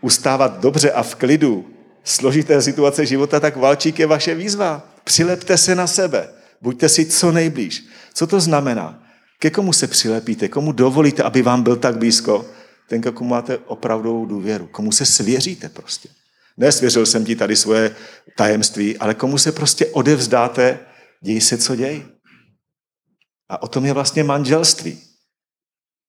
ustávat 0.05 0.59
dobře 0.59 0.91
a 0.91 1.03
v 1.03 1.15
klidu 1.15 1.65
složité 2.03 2.61
situace 2.61 3.05
života, 3.05 3.39
tak 3.39 3.55
valčík 3.55 3.99
je 3.99 4.07
vaše 4.07 4.35
výzva. 4.35 4.87
Přilepte 5.03 5.57
se 5.57 5.75
na 5.75 5.87
sebe. 5.87 6.29
Buďte 6.61 6.89
si 6.89 7.05
co 7.05 7.31
nejblíž. 7.31 7.85
Co 8.13 8.27
to 8.27 8.39
znamená? 8.39 9.03
Ke 9.39 9.49
komu 9.49 9.73
se 9.73 9.87
přilepíte? 9.87 10.47
Komu 10.47 10.71
dovolíte, 10.71 11.23
aby 11.23 11.41
vám 11.41 11.63
byl 11.63 11.75
tak 11.75 11.97
blízko? 11.97 12.45
Ten, 12.89 13.01
komu 13.01 13.29
máte 13.29 13.57
opravdovou 13.57 14.25
důvěru. 14.25 14.67
Komu 14.67 14.91
se 14.91 15.05
svěříte 15.05 15.69
prostě. 15.69 16.09
Nesvěřil 16.57 17.05
jsem 17.05 17.25
ti 17.25 17.35
tady 17.35 17.55
svoje 17.55 17.95
tajemství, 18.37 18.97
ale 18.97 19.13
komu 19.13 19.37
se 19.37 19.51
prostě 19.51 19.85
odevzdáte, 19.85 20.79
děj 21.21 21.41
se, 21.41 21.57
co 21.57 21.75
děj. 21.75 22.05
A 23.49 23.63
o 23.63 23.67
tom 23.67 23.85
je 23.85 23.93
vlastně 23.93 24.23
manželství. 24.23 25.01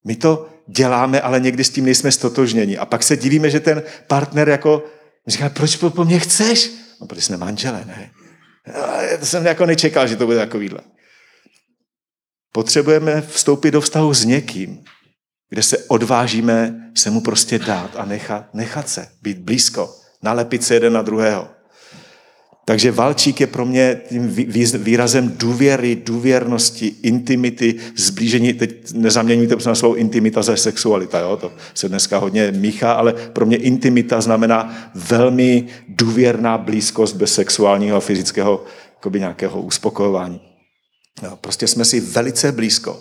My 0.06 0.16
to 0.16 0.48
děláme, 0.66 1.20
ale 1.20 1.40
někdy 1.40 1.64
s 1.64 1.70
tím 1.70 1.84
nejsme 1.84 2.12
stotožněni. 2.12 2.78
A 2.78 2.86
pak 2.86 3.02
se 3.02 3.16
divíme, 3.16 3.50
že 3.50 3.60
ten 3.60 3.82
partner 4.06 4.48
jako 4.48 4.84
říká, 5.26 5.48
proč 5.48 5.76
po, 5.76 5.90
po 5.90 6.04
mně 6.04 6.18
chceš? 6.18 6.70
No, 7.00 7.06
protože 7.06 7.22
jsme 7.22 7.36
manželé, 7.36 7.84
ne? 7.86 8.10
A 8.74 9.16
to 9.18 9.26
jsem 9.26 9.46
jako 9.46 9.66
nečekal, 9.66 10.06
že 10.06 10.16
to 10.16 10.26
bude 10.26 10.38
takovýhle. 10.38 10.80
Potřebujeme 12.52 13.20
vstoupit 13.22 13.70
do 13.70 13.80
vztahu 13.80 14.14
s 14.14 14.24
někým, 14.24 14.84
kde 15.50 15.62
se 15.62 15.78
odvážíme 15.78 16.90
se 16.94 17.10
mu 17.10 17.20
prostě 17.20 17.58
dát 17.58 17.96
a 17.96 18.04
nechat, 18.04 18.54
nechat 18.54 18.88
se, 18.88 19.08
být 19.22 19.38
blízko, 19.38 19.96
nalepit 20.22 20.64
se 20.64 20.74
jeden 20.74 20.92
na 20.92 21.02
druhého. 21.02 21.48
Takže 22.68 22.92
valčík 22.92 23.40
je 23.40 23.46
pro 23.46 23.66
mě 23.66 24.00
tím 24.08 24.28
výrazem 24.78 25.32
důvěry, 25.36 25.96
důvěrnosti, 26.04 26.94
intimity, 27.02 27.74
zblížení. 27.96 28.52
Teď 28.52 28.92
nezaměňujte 28.92 29.56
na 29.66 29.74
slovo 29.74 29.94
intimita 29.94 30.42
ze 30.42 30.56
sexualita, 30.56 31.18
jo? 31.18 31.36
to 31.36 31.52
se 31.74 31.88
dneska 31.88 32.18
hodně 32.18 32.52
míchá, 32.52 32.92
ale 32.92 33.12
pro 33.12 33.46
mě 33.46 33.56
intimita 33.56 34.20
znamená 34.20 34.90
velmi 34.94 35.66
důvěrná 35.88 36.58
blízkost 36.58 37.16
bez 37.16 37.34
sexuálního 37.34 37.96
a 37.96 38.00
fyzického 38.00 38.64
jakoby 38.94 39.20
nějakého 39.20 39.62
uspokojování. 39.62 40.40
No, 41.22 41.36
prostě 41.36 41.66
jsme 41.66 41.84
si 41.84 42.00
velice 42.00 42.52
blízko. 42.52 43.00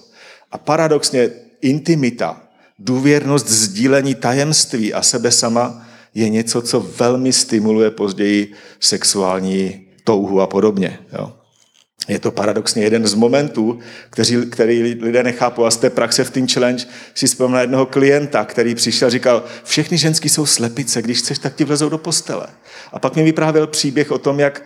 A 0.51 0.58
paradoxně 0.58 1.30
intimita, 1.62 2.41
důvěrnost, 2.80 3.49
sdílení 3.49 4.15
tajemství 4.15 4.93
a 4.93 5.01
sebe 5.01 5.32
sama 5.32 5.88
je 6.15 6.30
něco, 6.30 6.62
co 6.62 6.80
velmi 6.80 7.34
stimuluje 7.34 7.91
později 7.91 8.54
sexuální 8.80 9.86
touhu 10.04 10.41
a 10.41 10.47
podobně. 10.47 10.99
Jo. 11.13 11.34
Je 12.08 12.19
to 12.19 12.32
paradoxně 12.32 12.84
jeden 12.84 13.08
z 13.08 13.13
momentů, 13.13 13.80
který, 14.10 14.45
který 14.49 14.84
lidé 15.01 15.23
nechápou. 15.23 15.65
A 15.65 15.71
z 15.71 15.78
té 15.78 15.89
praxe 15.89 16.23
v 16.23 16.30
Teen 16.30 16.47
Challenge 16.47 16.86
si 17.13 17.28
vzpomínám 17.28 17.62
jednoho 17.62 17.86
klienta, 17.86 18.45
který 18.45 18.75
přišel 18.75 19.08
a 19.08 19.12
říkal, 19.12 19.43
všechny 19.63 19.97
ženský 19.97 20.30
jsou 20.30 20.45
slepice, 20.45 21.01
když 21.01 21.19
chceš, 21.19 21.39
tak 21.39 21.56
ti 21.56 21.63
vlezou 21.63 21.89
do 21.89 21.97
postele. 21.97 22.47
A 22.93 22.99
pak 22.99 23.15
mi 23.15 23.23
vyprávěl 23.23 23.67
příběh 23.67 24.12
o 24.12 24.17
tom, 24.17 24.39
jak 24.39 24.63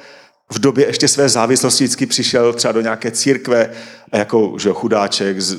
v 0.54 0.60
době 0.60 0.88
ještě 0.88 1.08
své 1.08 1.30
závislosti 1.30 1.84
vždycky 1.84 2.06
přišel 2.06 2.54
třeba 2.54 2.72
do 2.72 2.82
nějaké 2.82 3.12
církve 3.12 3.70
jako 4.14 4.56
že 4.60 4.70
chudáček 4.74 5.42
z, 5.42 5.58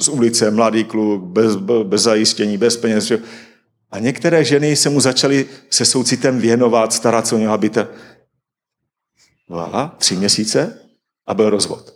z 0.00 0.08
ulice, 0.08 0.50
mladý 0.50 0.84
kluk, 0.84 1.22
bez, 1.22 1.56
bez 1.82 2.02
zajištění, 2.02 2.58
bez 2.58 2.76
peněz. 2.76 3.04
Že, 3.04 3.18
a 3.94 3.98
některé 3.98 4.44
ženy 4.44 4.76
se 4.76 4.88
mu 4.90 5.00
začaly 5.00 5.46
se 5.70 5.84
soucitem 5.84 6.38
věnovat, 6.38 6.92
starat 6.92 7.26
se 7.26 7.34
o 7.34 7.38
něho, 7.38 7.52
aby 7.52 7.70
to... 7.70 7.86
Voilà, 9.48 9.94
tři 9.98 10.16
měsíce 10.16 10.78
a 11.26 11.34
byl 11.34 11.50
rozvod. 11.50 11.94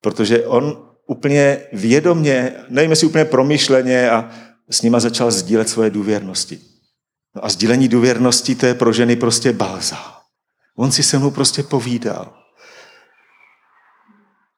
Protože 0.00 0.46
on 0.46 0.90
úplně 1.06 1.66
vědomně, 1.72 2.54
nevím 2.68 2.90
jestli 2.90 3.06
úplně 3.06 3.24
promyšleně 3.24 4.10
a 4.10 4.30
s 4.70 4.82
nima 4.82 5.00
začal 5.00 5.30
sdílet 5.30 5.68
svoje 5.68 5.90
důvěrnosti. 5.90 6.60
No 7.34 7.44
a 7.44 7.48
sdílení 7.48 7.88
důvěrnosti 7.88 8.54
to 8.54 8.66
je 8.66 8.74
pro 8.74 8.92
ženy 8.92 9.16
prostě 9.16 9.52
balza. 9.52 10.22
On 10.76 10.92
si 10.92 11.02
se 11.02 11.18
mnou 11.18 11.30
prostě 11.30 11.62
povídal. 11.62 12.42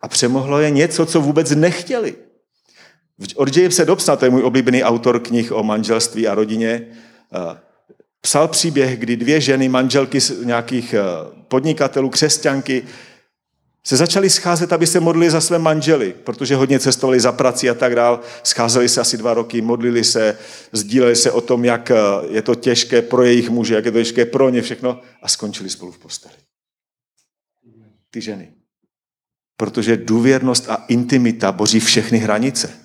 A 0.01 0.09
přemohlo 0.09 0.61
je 0.61 0.71
něco, 0.71 1.07
co 1.07 1.21
vůbec 1.21 1.51
nechtěli. 1.51 2.30
Od 3.35 3.56
Jamesa 3.56 3.85
Dobsona, 3.85 4.16
to 4.16 4.24
je 4.24 4.30
můj 4.30 4.42
oblíbený 4.42 4.85
autor 4.85 5.20
knih 5.20 5.52
o 5.52 5.62
manželství 5.62 6.28
a 6.28 6.35
rodině, 6.35 6.87
eh, 7.35 7.59
psal 8.20 8.48
příběh, 8.48 8.98
kdy 8.98 9.16
dvě 9.16 9.40
ženy, 9.40 9.68
manželky 9.68 10.18
nějakých 10.44 10.94
eh, 10.94 11.02
podnikatelů, 11.48 12.11
křesťanky, 12.11 12.83
se 13.85 13.96
začali 13.96 14.30
scházet, 14.30 14.72
aby 14.72 14.87
se 14.87 15.00
modlili 15.00 15.30
za 15.30 15.40
své 15.40 15.59
manžely, 15.59 16.14
protože 16.24 16.56
hodně 16.56 16.78
cestovali 16.78 17.20
za 17.20 17.33
prací 17.33 17.70
a 17.70 17.74
tak 17.74 17.94
dál. 17.94 18.20
Scházeli 18.42 18.88
se 18.88 19.00
asi 19.00 19.16
dva 19.16 19.35
roky, 19.35 19.61
modlili 19.61 20.04
se, 20.04 20.38
sdíleli 20.72 21.16
se 21.16 21.30
o 21.30 21.40
tom, 21.40 21.64
jak 21.64 21.90
eh, 21.90 21.94
je 22.30 22.42
to 22.42 22.54
těžké 22.54 23.02
pro 23.02 23.22
jejich 23.22 23.50
muže, 23.50 23.74
jak 23.74 23.85
je 23.85 23.92
to 23.92 23.98
těžké 23.98 24.24
pro 24.24 24.50
ně 24.50 24.62
všechno 24.62 25.00
a 25.22 25.28
skončili 25.28 25.70
spolu 25.70 25.92
v 25.92 25.98
posteli. 25.98 26.35
Ty 28.11 28.20
ženy. 28.20 28.52
Protože 29.56 29.96
důvěrnost 29.96 30.70
a 30.70 30.85
intimita 30.88 31.52
boří 31.52 31.80
všechny 31.80 32.18
hranice. 32.18 32.80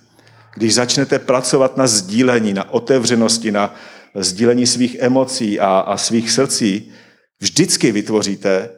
Když 0.56 0.74
začnete 0.74 1.20
pracovat 1.20 1.78
na 1.78 1.88
sdílení, 1.88 2.54
na 2.54 2.70
otevřenosti, 2.70 3.52
na 3.52 3.76
sdílení 4.16 4.68
svých 4.68 4.96
emocí 5.00 5.60
a, 5.60 5.80
a 5.80 5.98
svých 5.98 6.32
srdcí, 6.32 6.92
vždycky 7.40 7.92
vytvoříte 7.92 8.70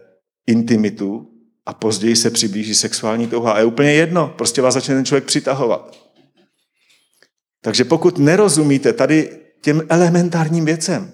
intimitu 0.48 1.28
a 1.66 1.74
později 1.74 2.16
se 2.16 2.30
přiblíží 2.30 2.76
sexuální 2.76 3.28
touha. 3.28 3.52
A 3.52 3.60
je 3.60 3.66
úplně 3.66 3.94
jedno, 3.94 4.34
prostě 4.38 4.62
vás 4.62 4.74
začne 4.74 4.96
ten 4.96 5.06
člověk 5.06 5.26
přitahovat. 5.26 5.98
Takže 7.62 7.84
pokud 7.86 8.18
nerozumíte 8.18 8.94
tady 8.94 9.40
těm 9.62 9.82
elementárním 9.90 10.66
věcem, 10.66 11.12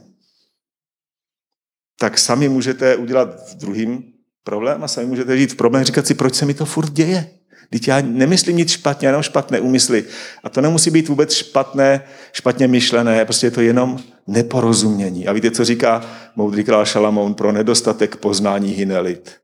tak 2.00 2.18
sami 2.18 2.50
můžete 2.50 2.96
udělat 2.96 3.54
druhým 3.56 4.14
problém 4.44 4.84
a 4.84 4.88
sami 4.88 5.08
můžete 5.08 5.48
v 5.48 5.56
problém 5.56 5.84
říkat 5.84 6.08
si, 6.08 6.14
proč 6.14 6.36
se 6.36 6.46
mi 6.46 6.54
to 6.54 6.66
furt 6.66 6.90
děje. 6.90 7.40
Teď 7.74 7.88
já 7.88 8.02
nemyslím 8.02 8.58
nic 8.58 8.72
špatně, 8.72 9.08
jenom 9.08 9.22
špatné 9.22 9.60
úmysly. 9.60 10.04
A 10.44 10.50
to 10.50 10.62
nemusí 10.62 10.92
být 10.92 11.08
vůbec 11.08 11.34
špatné, 11.34 12.04
špatně 12.34 12.68
myšlené, 12.68 13.26
prostě 13.26 13.48
je 13.48 13.52
to 13.52 13.62
jenom 13.62 14.00
neporozumění. 14.28 15.28
A 15.28 15.34
víte, 15.34 15.52
co 15.52 15.66
říká 15.66 16.06
moudrý 16.36 16.64
král 16.64 16.86
Šalamoun 16.86 17.34
pro 17.34 17.52
nedostatek 17.52 18.16
poznání 18.16 18.72
hyne 18.72 19.00
lid. 19.00 19.36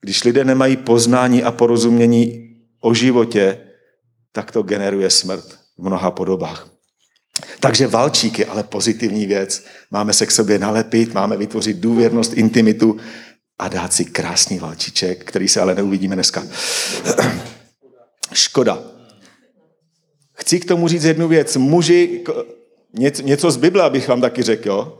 Když 0.00 0.24
lidé 0.24 0.44
nemají 0.44 0.76
poznání 0.76 1.42
a 1.42 1.50
porozumění 1.50 2.50
o 2.80 2.94
životě, 2.94 3.58
tak 4.32 4.50
to 4.50 4.62
generuje 4.62 5.10
smrt 5.10 5.44
v 5.78 5.82
mnoha 5.82 6.10
podobách. 6.10 6.68
Takže 7.60 7.86
valčík 7.86 8.38
je 8.38 8.46
ale 8.46 8.62
pozitivní 8.62 9.26
věc. 9.26 9.64
Máme 9.90 10.12
se 10.12 10.26
k 10.26 10.30
sobě 10.30 10.58
nalepit, 10.58 11.14
máme 11.14 11.36
vytvořit 11.36 11.76
důvěrnost, 11.76 12.32
intimitu 12.32 12.96
a 13.58 13.68
dát 13.68 13.92
si 13.92 14.04
krásný 14.04 14.58
valčiček, 14.58 15.24
který 15.24 15.48
se 15.48 15.60
ale 15.60 15.74
neuvidíme 15.74 16.14
dneska. 16.14 16.42
Škoda. 18.32 18.82
Chci 20.34 20.60
k 20.60 20.64
tomu 20.64 20.88
říct 20.88 21.04
jednu 21.04 21.28
věc. 21.28 21.56
Muži, 21.56 22.24
něco 23.22 23.50
z 23.50 23.56
Bible, 23.56 23.82
abych 23.82 24.08
vám 24.08 24.20
taky 24.20 24.42
řekl, 24.42 24.68
jo? 24.68 24.98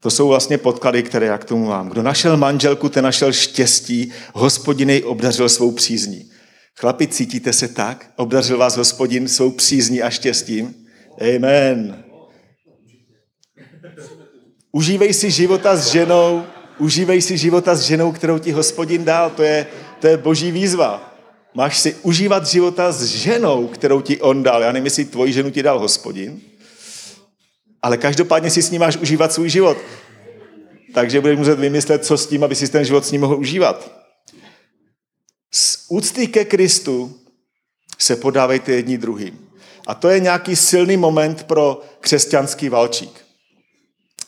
To 0.00 0.10
jsou 0.10 0.28
vlastně 0.28 0.58
podklady, 0.58 1.02
které 1.02 1.26
já 1.26 1.38
k 1.38 1.44
tomu 1.44 1.66
mám. 1.66 1.88
Kdo 1.88 2.02
našel 2.02 2.36
manželku, 2.36 2.88
ten 2.88 3.04
našel 3.04 3.32
štěstí, 3.32 4.12
hospodinej 4.34 5.02
obdařil 5.04 5.48
svou 5.48 5.72
přízní. 5.72 6.30
Chlapi, 6.80 7.06
cítíte 7.06 7.52
se 7.52 7.68
tak? 7.68 8.10
Obdařil 8.16 8.58
vás 8.58 8.76
hospodin 8.76 9.28
svou 9.28 9.50
přízní 9.50 10.02
a 10.02 10.10
štěstím? 10.10 10.74
Amen. 11.36 12.04
Užívej 14.72 15.14
si 15.14 15.30
života 15.30 15.76
s 15.76 15.88
ženou, 15.88 16.44
užívej 16.78 17.22
si 17.22 17.38
života 17.38 17.74
s 17.74 17.80
ženou, 17.80 18.12
kterou 18.12 18.38
ti 18.38 18.52
hospodin 18.52 19.04
dal. 19.04 19.30
To 19.30 19.42
je, 19.42 19.66
to 20.00 20.06
je 20.06 20.16
boží 20.16 20.50
výzva. 20.50 21.15
Máš 21.56 21.78
si 21.78 21.96
užívat 22.02 22.46
života 22.46 22.92
s 22.92 23.04
ženou, 23.04 23.68
kterou 23.68 24.00
ti 24.00 24.20
on 24.20 24.42
dal. 24.42 24.62
Já 24.62 24.72
nevím, 24.72 24.84
jestli 24.84 25.04
tvoji 25.04 25.32
ženu 25.32 25.50
ti 25.50 25.62
dal 25.62 25.78
hospodin, 25.78 26.40
ale 27.82 27.96
každopádně 27.96 28.50
si 28.50 28.62
s 28.62 28.70
ní 28.70 28.78
máš 28.78 28.96
užívat 28.96 29.32
svůj 29.32 29.50
život. 29.50 29.78
Takže 30.94 31.20
budeš 31.20 31.38
muset 31.38 31.58
vymyslet, 31.58 32.04
co 32.04 32.16
s 32.18 32.26
tím, 32.26 32.44
aby 32.44 32.54
si 32.54 32.68
ten 32.68 32.84
život 32.84 33.06
s 33.06 33.12
ním 33.12 33.20
mohl 33.20 33.36
užívat. 33.36 33.90
Z 35.52 35.84
úcty 35.88 36.26
ke 36.26 36.44
Kristu 36.44 37.20
se 37.98 38.16
podávejte 38.16 38.72
jedni 38.72 38.98
druhým. 38.98 39.48
A 39.86 39.94
to 39.94 40.08
je 40.08 40.20
nějaký 40.20 40.56
silný 40.56 40.96
moment 40.96 41.44
pro 41.44 41.82
křesťanský 42.00 42.68
valčík. 42.68 43.20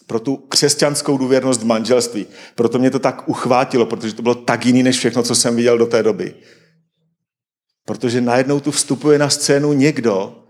Pro 0.07 0.21
tu 0.21 0.37
křesťanskou 0.37 1.19
důvěrnost 1.19 1.61
v 1.61 1.67
manželství. 1.67 2.27
Proto 2.55 2.79
mě 2.79 2.91
to 2.91 2.99
tak 2.99 3.29
uchvátilo, 3.29 3.87
protože 3.87 4.15
to 4.15 4.23
bylo 4.23 4.35
tak 4.35 4.67
jiný, 4.67 4.83
než 4.83 4.99
všechno, 4.99 5.23
co 5.23 5.35
jsem 5.35 5.57
viděl 5.57 5.79
do 5.79 5.87
té 5.87 6.03
doby. 6.03 6.35
Protože 7.89 8.21
najednou 8.21 8.61
tu 8.61 8.71
vstupuje 8.71 9.19
na 9.19 9.31
scénu 9.31 9.73
někdo, 9.73 10.45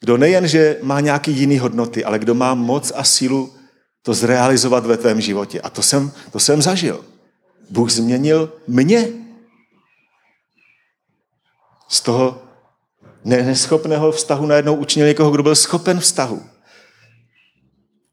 kdo 0.00 0.16
nejen, 0.16 0.48
že 0.48 0.78
má 0.82 1.00
nějaký 1.00 1.32
jiný 1.32 1.58
hodnoty, 1.58 2.04
ale 2.04 2.18
kdo 2.18 2.34
má 2.34 2.54
moc 2.54 2.92
a 2.94 3.04
sílu 3.04 3.54
to 4.02 4.14
zrealizovat 4.14 4.86
ve 4.86 4.96
tvém 4.96 5.20
životě. 5.20 5.60
A 5.60 5.70
to 5.70 5.82
jsem, 5.82 6.12
to 6.32 6.38
jsem 6.38 6.62
zažil. 6.62 7.04
Bůh 7.70 7.90
změnil 7.90 8.52
mě. 8.68 9.08
Z 11.88 12.00
toho 12.00 12.42
neschopného 13.24 14.12
vztahu 14.12 14.46
najednou 14.46 14.74
učinil 14.74 15.08
někoho, 15.08 15.30
kdo 15.30 15.42
byl 15.42 15.56
schopen 15.56 16.00
vztahu. 16.00 16.42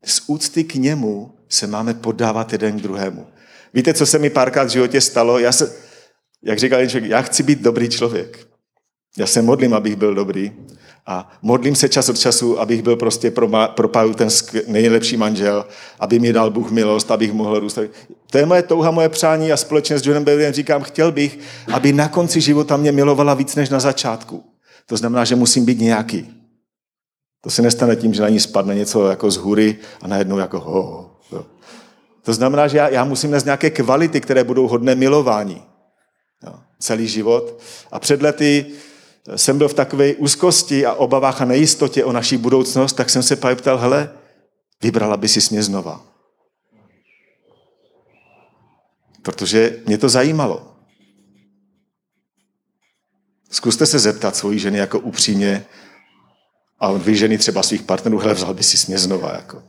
Z 0.05 0.21
úcty 0.27 0.63
k 0.63 0.75
němu 0.75 1.37
se 1.49 1.67
máme 1.67 1.93
podávat 1.93 2.51
jeden 2.51 2.79
k 2.79 2.81
druhému. 2.81 3.27
Víte, 3.73 3.93
co 3.93 4.05
se 4.05 4.19
mi 4.19 4.29
párkrát 4.29 4.63
v 4.63 4.71
životě 4.71 5.01
stalo? 5.01 5.39
Já 5.39 5.51
se, 5.51 5.75
jak 6.43 6.59
říkal 6.59 6.87
člověk, 6.87 7.11
já 7.11 7.21
chci 7.21 7.43
být 7.43 7.61
dobrý 7.61 7.89
člověk. 7.89 8.48
Já 9.19 9.27
se 9.27 9.41
modlím, 9.41 9.73
abych 9.73 9.95
byl 9.95 10.15
dobrý. 10.15 10.51
A 11.05 11.31
modlím 11.41 11.75
se 11.75 11.89
čas 11.89 12.09
od 12.09 12.19
času, 12.19 12.59
abych 12.59 12.83
byl 12.83 12.95
prostě 12.95 13.31
pro, 13.31 13.49
ten 14.15 14.27
nejlepší 14.67 15.17
manžel, 15.17 15.65
aby 15.99 16.19
mi 16.19 16.33
dal 16.33 16.51
Bůh 16.51 16.71
milost, 16.71 17.11
abych 17.11 17.33
mohl 17.33 17.59
růst. 17.59 17.79
To 18.31 18.37
je 18.37 18.45
moje 18.45 18.63
touha, 18.63 18.91
moje 18.91 19.09
přání 19.09 19.51
a 19.51 19.57
společně 19.57 19.99
s 19.99 20.05
Johnem 20.05 20.23
Bevlem 20.23 20.53
říkám, 20.53 20.83
chtěl 20.83 21.11
bych, 21.11 21.39
aby 21.73 21.93
na 21.93 22.07
konci 22.07 22.41
života 22.41 22.77
mě 22.77 22.91
milovala 22.91 23.33
víc 23.33 23.55
než 23.55 23.69
na 23.69 23.79
začátku. 23.79 24.43
To 24.85 24.97
znamená, 24.97 25.25
že 25.25 25.35
musím 25.35 25.65
být 25.65 25.79
nějaký. 25.79 26.29
To 27.41 27.49
se 27.49 27.61
nestane 27.61 27.95
tím, 27.95 28.13
že 28.13 28.21
na 28.21 28.29
ní 28.29 28.39
spadne 28.39 28.75
něco 28.75 29.07
jako 29.07 29.31
z 29.31 29.37
hůry 29.37 29.77
a 30.01 30.07
najednou 30.07 30.37
jako 30.37 30.59
ho. 30.59 30.81
ho. 31.29 31.45
To 32.21 32.33
znamená, 32.33 32.67
že 32.67 32.77
já, 32.77 32.89
já 32.89 33.05
musím 33.05 33.31
nést 33.31 33.45
nějaké 33.45 33.69
kvality, 33.69 34.21
které 34.21 34.43
budou 34.43 34.67
hodné 34.67 34.95
milování. 34.95 35.63
Jo, 36.43 36.53
celý 36.79 37.07
život. 37.07 37.59
A 37.91 37.99
před 37.99 38.21
lety 38.21 38.65
jsem 39.35 39.57
byl 39.57 39.67
v 39.67 39.73
takové 39.73 40.13
úzkosti 40.13 40.85
a 40.85 40.93
obavách 40.93 41.41
a 41.41 41.45
nejistotě 41.45 42.05
o 42.05 42.11
naší 42.11 42.37
budoucnost, 42.37 42.93
tak 42.93 43.09
jsem 43.09 43.23
se 43.23 43.35
pak 43.35 43.57
ptal, 43.57 43.77
hele, 43.77 44.13
vybrala 44.81 45.17
by 45.17 45.27
si 45.27 45.53
mě 45.53 45.63
znova. 45.63 46.01
Protože 49.21 49.79
mě 49.85 49.97
to 49.97 50.09
zajímalo. 50.09 50.75
Zkuste 53.51 53.85
se 53.85 53.99
zeptat 53.99 54.35
svojí 54.35 54.59
ženy 54.59 54.77
jako 54.77 54.99
upřímně 54.99 55.65
a 56.79 56.91
vy 56.91 57.15
ženy 57.15 57.37
třeba 57.37 57.63
svých 57.63 57.81
partnerů, 57.81 58.17
hele, 58.17 58.33
vzal 58.33 58.53
by 58.53 58.63
si 58.63 58.87
mě 58.87 58.97
znova. 58.97 59.33
Jako. 59.33 59.63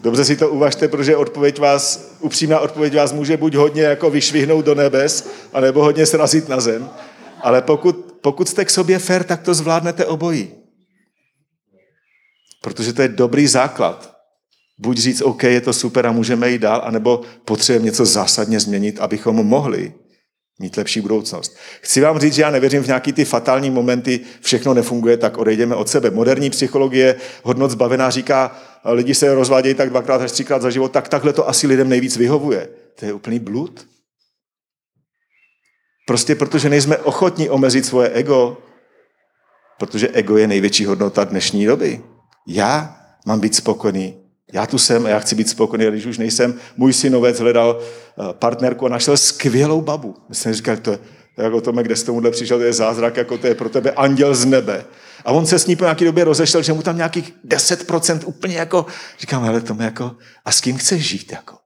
Dobře 0.00 0.24
si 0.24 0.36
to 0.36 0.50
uvažte, 0.50 0.88
protože 0.88 1.16
odpověď 1.16 1.58
vás, 1.58 2.10
upřímná 2.20 2.60
odpověď 2.60 2.96
vás 2.96 3.12
může 3.12 3.36
buď 3.36 3.54
hodně 3.54 3.82
jako 3.82 4.10
vyšvihnout 4.10 4.64
do 4.64 4.74
nebes, 4.74 5.28
anebo 5.52 5.82
hodně 5.82 6.06
srazit 6.06 6.48
na 6.48 6.60
zem. 6.60 6.90
Ale 7.40 7.62
pokud, 7.62 7.96
pokud 8.20 8.48
jste 8.48 8.64
k 8.64 8.70
sobě 8.70 8.98
fér, 8.98 9.24
tak 9.24 9.42
to 9.42 9.54
zvládnete 9.54 10.06
obojí. 10.06 10.50
Protože 12.62 12.92
to 12.92 13.02
je 13.02 13.08
dobrý 13.08 13.46
základ. 13.46 14.16
Buď 14.78 14.98
říct, 14.98 15.20
OK, 15.20 15.42
je 15.42 15.60
to 15.60 15.72
super 15.72 16.06
a 16.06 16.12
můžeme 16.12 16.50
jít 16.50 16.58
dál, 16.58 16.82
anebo 16.84 17.20
potřebujeme 17.44 17.84
něco 17.84 18.06
zásadně 18.06 18.60
změnit, 18.60 19.00
abychom 19.00 19.36
mohli 19.36 19.94
mít 20.58 20.76
lepší 20.76 21.00
budoucnost. 21.00 21.56
Chci 21.80 22.00
vám 22.00 22.18
říct, 22.18 22.34
že 22.34 22.42
já 22.42 22.50
nevěřím 22.50 22.82
v 22.82 22.86
nějaký 22.86 23.12
ty 23.12 23.24
fatální 23.24 23.70
momenty, 23.70 24.20
všechno 24.40 24.74
nefunguje, 24.74 25.16
tak 25.16 25.38
odejdeme 25.38 25.74
od 25.74 25.88
sebe. 25.88 26.10
Moderní 26.10 26.50
psychologie, 26.50 27.16
hodnot 27.42 27.70
zbavená, 27.70 28.10
říká, 28.10 28.58
lidi 28.84 29.14
se 29.14 29.34
rozvádějí 29.34 29.74
tak 29.74 29.90
dvakrát 29.90 30.20
až 30.20 30.32
třikrát 30.32 30.62
za 30.62 30.70
život, 30.70 30.92
tak 30.92 31.08
takhle 31.08 31.32
to 31.32 31.48
asi 31.48 31.66
lidem 31.66 31.88
nejvíc 31.88 32.16
vyhovuje. 32.16 32.68
To 32.94 33.04
je 33.04 33.12
úplný 33.12 33.38
blud. 33.38 33.86
Prostě 36.06 36.34
protože 36.34 36.68
nejsme 36.68 36.98
ochotní 36.98 37.50
omezit 37.50 37.86
svoje 37.86 38.08
ego, 38.08 38.58
protože 39.78 40.08
ego 40.08 40.36
je 40.36 40.46
největší 40.46 40.84
hodnota 40.84 41.24
dnešní 41.24 41.66
doby. 41.66 42.00
Já 42.48 42.96
mám 43.26 43.40
být 43.40 43.54
spokojený. 43.54 44.16
Já 44.52 44.66
tu 44.66 44.78
jsem 44.78 45.06
a 45.06 45.08
já 45.08 45.18
chci 45.18 45.34
být 45.34 45.48
spokojený, 45.48 45.90
když 45.90 46.06
už 46.06 46.18
nejsem. 46.18 46.54
Můj 46.76 46.92
synovec 46.92 47.40
hledal 47.40 47.80
eh, 47.80 48.32
partnerku 48.32 48.86
a 48.86 48.88
našel 48.88 49.16
skvělou 49.16 49.80
babu. 49.80 50.14
My 50.28 50.34
jsme 50.34 50.54
říkali, 50.54 50.76
to 50.76 50.90
je, 50.90 50.98
jako 51.38 51.60
Tome, 51.60 51.82
kde 51.82 51.96
jsi 51.96 52.06
tomuhle 52.06 52.30
přišel, 52.30 52.58
to 52.58 52.64
je 52.64 52.72
zázrak, 52.72 53.16
jako 53.16 53.38
to 53.38 53.46
je 53.46 53.54
pro 53.54 53.68
tebe 53.68 53.90
anděl 53.90 54.34
z 54.34 54.44
nebe. 54.44 54.84
A 55.24 55.32
on 55.32 55.46
se 55.46 55.58
s 55.58 55.66
ní 55.66 55.76
po 55.76 55.84
nějaké 55.84 56.04
době 56.04 56.24
rozešel, 56.24 56.62
že 56.62 56.72
mu 56.72 56.82
tam 56.82 56.96
nějakých 56.96 57.32
10% 57.44 58.20
úplně 58.24 58.56
jako, 58.56 58.86
říkám, 59.18 59.44
hele 59.44 59.60
Tome, 59.60 59.84
jako, 59.84 60.16
a 60.44 60.52
s 60.52 60.60
kým 60.60 60.76
chceš 60.76 61.08
žít, 61.08 61.32
jako? 61.32 61.65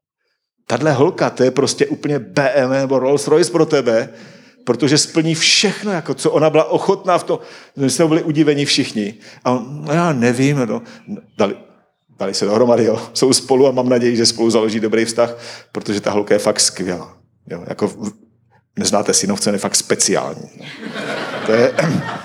Tahle 0.70 0.92
holka, 0.92 1.30
to 1.30 1.42
je 1.42 1.50
prostě 1.50 1.86
úplně 1.86 2.18
BMW 2.18 2.70
nebo 2.70 2.98
Rolls 2.98 3.28
Royce 3.28 3.50
pro 3.52 3.66
tebe, 3.66 4.08
protože 4.64 4.98
splní 4.98 5.34
všechno, 5.34 5.92
jako 5.92 6.14
co 6.14 6.30
ona 6.30 6.50
byla 6.50 6.64
ochotná 6.64 7.18
v 7.18 7.24
to. 7.24 7.40
My 7.76 7.90
jsme 7.90 8.06
byli 8.06 8.22
udiveni 8.22 8.64
všichni. 8.64 9.14
A 9.44 9.50
on, 9.50 9.84
no 9.84 9.92
já 9.92 10.12
nevím, 10.12 10.58
no, 10.66 10.82
dali, 11.38 11.56
dali 12.18 12.34
se 12.34 12.44
dohromady, 12.44 12.84
jo. 12.84 13.02
jsou 13.14 13.32
spolu 13.32 13.66
a 13.66 13.70
mám 13.70 13.88
naději, 13.88 14.16
že 14.16 14.26
spolu 14.26 14.50
založí 14.50 14.80
dobrý 14.80 15.04
vztah, 15.04 15.36
protože 15.72 16.00
ta 16.00 16.10
holka 16.10 16.34
je 16.34 16.38
fakt 16.38 16.60
skvělá. 16.60 17.16
Jo. 17.50 17.64
Jako, 17.66 17.92
neznáte 18.78 19.14
synovce, 19.14 19.50
je 19.50 19.58
fakt 19.58 19.76
speciální. 19.76 20.50
No. 20.60 20.66
To 21.46 21.52
je, 21.52 21.72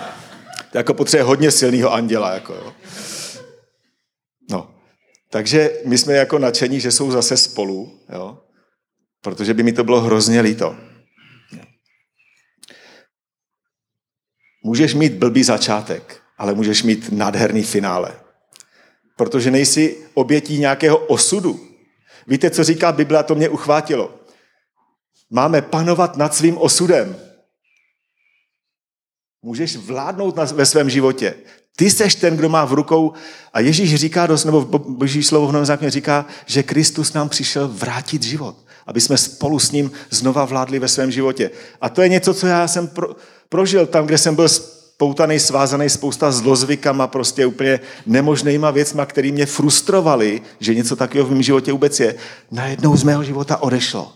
to 0.72 0.78
jako 0.78 0.94
potřebuje 0.94 1.24
hodně 1.24 1.52
silného 1.52 1.94
anděla. 1.94 2.34
Jako, 2.34 2.54
jo. 2.54 2.74
No. 4.52 4.75
Takže 5.30 5.72
my 5.86 5.98
jsme 5.98 6.14
jako 6.14 6.40
nadšení, 6.40 6.80
že 6.80 6.92
jsou 6.92 7.12
zase 7.12 7.38
spolu, 7.38 8.00
jo? 8.14 8.42
protože 9.22 9.54
by 9.54 9.64
mi 9.64 9.74
to 9.74 9.84
bylo 9.84 10.02
hrozně 10.02 10.42
líto. 10.42 10.76
Můžeš 14.64 14.94
mít 14.94 15.14
blbý 15.14 15.44
začátek, 15.44 16.22
ale 16.38 16.54
můžeš 16.54 16.84
mít 16.84 17.12
nádherný 17.12 17.64
finále. 17.64 18.20
Protože 19.18 19.52
nejsi 19.52 19.98
obětí 20.14 20.60
nějakého 20.60 20.98
osudu. 20.98 21.60
Víte, 22.28 22.50
co 22.50 22.64
říká 22.64 22.92
Bible, 22.92 23.20
a 23.20 23.24
to 23.24 23.36
mě 23.36 23.50
uchvátilo. 23.50 24.20
Máme 25.30 25.62
panovat 25.62 26.18
nad 26.18 26.36
svým 26.36 26.58
osudem. 26.58 27.18
Můžeš 29.42 29.76
vládnout 29.76 30.38
ve 30.52 30.66
svém 30.66 30.90
životě. 30.90 31.36
Ty 31.76 31.90
seš 31.90 32.16
ten, 32.16 32.38
kdo 32.38 32.50
má 32.50 32.66
v 32.66 32.74
rukou, 32.74 33.14
a 33.54 33.60
Ježíš 33.60 33.96
říká, 33.96 34.28
dost, 34.28 34.46
nebo 34.46 34.62
Boží 34.80 35.24
slovo 35.24 35.48
v 35.48 35.52
Novém 35.52 35.66
zákoně 35.66 35.92
říká, 35.92 36.26
že 36.46 36.64
Kristus 36.64 37.14
nám 37.14 37.30
přišel 37.30 37.68
vrátit 37.68 38.24
život, 38.24 38.56
aby 38.88 39.02
jsme 39.02 39.18
spolu 39.18 39.60
s 39.60 39.72
ním 39.72 39.92
znova 40.10 40.46
vládli 40.46 40.80
ve 40.80 40.88
svém 40.88 41.12
životě. 41.12 41.52
A 41.82 41.90
to 41.90 42.02
je 42.02 42.10
něco, 42.10 42.34
co 42.34 42.48
já 42.48 42.68
jsem 42.68 42.88
pro, 42.88 43.16
prožil 43.50 43.86
tam, 43.86 44.06
kde 44.06 44.18
jsem 44.18 44.36
byl 44.36 44.50
spoutaný, 44.50 45.40
svázaný 45.40 45.90
spousta 45.90 46.32
zlozvykama, 46.32 47.08
prostě 47.08 47.46
úplně 47.46 47.80
nemožnýma 48.06 48.72
věcma, 48.72 49.06
které 49.06 49.32
mě 49.32 49.46
frustrovali, 49.46 50.42
že 50.60 50.76
něco 50.76 50.96
takového 50.96 51.28
v 51.28 51.32
mém 51.32 51.42
životě 51.42 51.72
vůbec 51.72 52.00
je. 52.00 52.16
Najednou 52.52 52.98
z 52.98 53.04
mého 53.04 53.24
života 53.24 53.58
odešlo. 53.58 54.14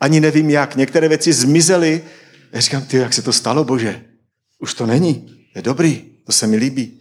Ani 0.00 0.20
nevím 0.20 0.50
jak. 0.50 0.76
Některé 0.76 1.08
věci 1.08 1.32
zmizely. 1.32 2.02
Já 2.52 2.60
říkám, 2.60 2.82
ty, 2.82 2.96
jak 2.96 3.12
se 3.12 3.22
to 3.22 3.32
stalo, 3.32 3.64
bože? 3.64 4.04
Už 4.58 4.74
to 4.74 4.86
není. 4.86 5.28
Je 5.56 5.62
dobrý. 5.62 6.11
To 6.24 6.32
se 6.32 6.46
mi 6.46 6.56
líbí. 6.56 7.00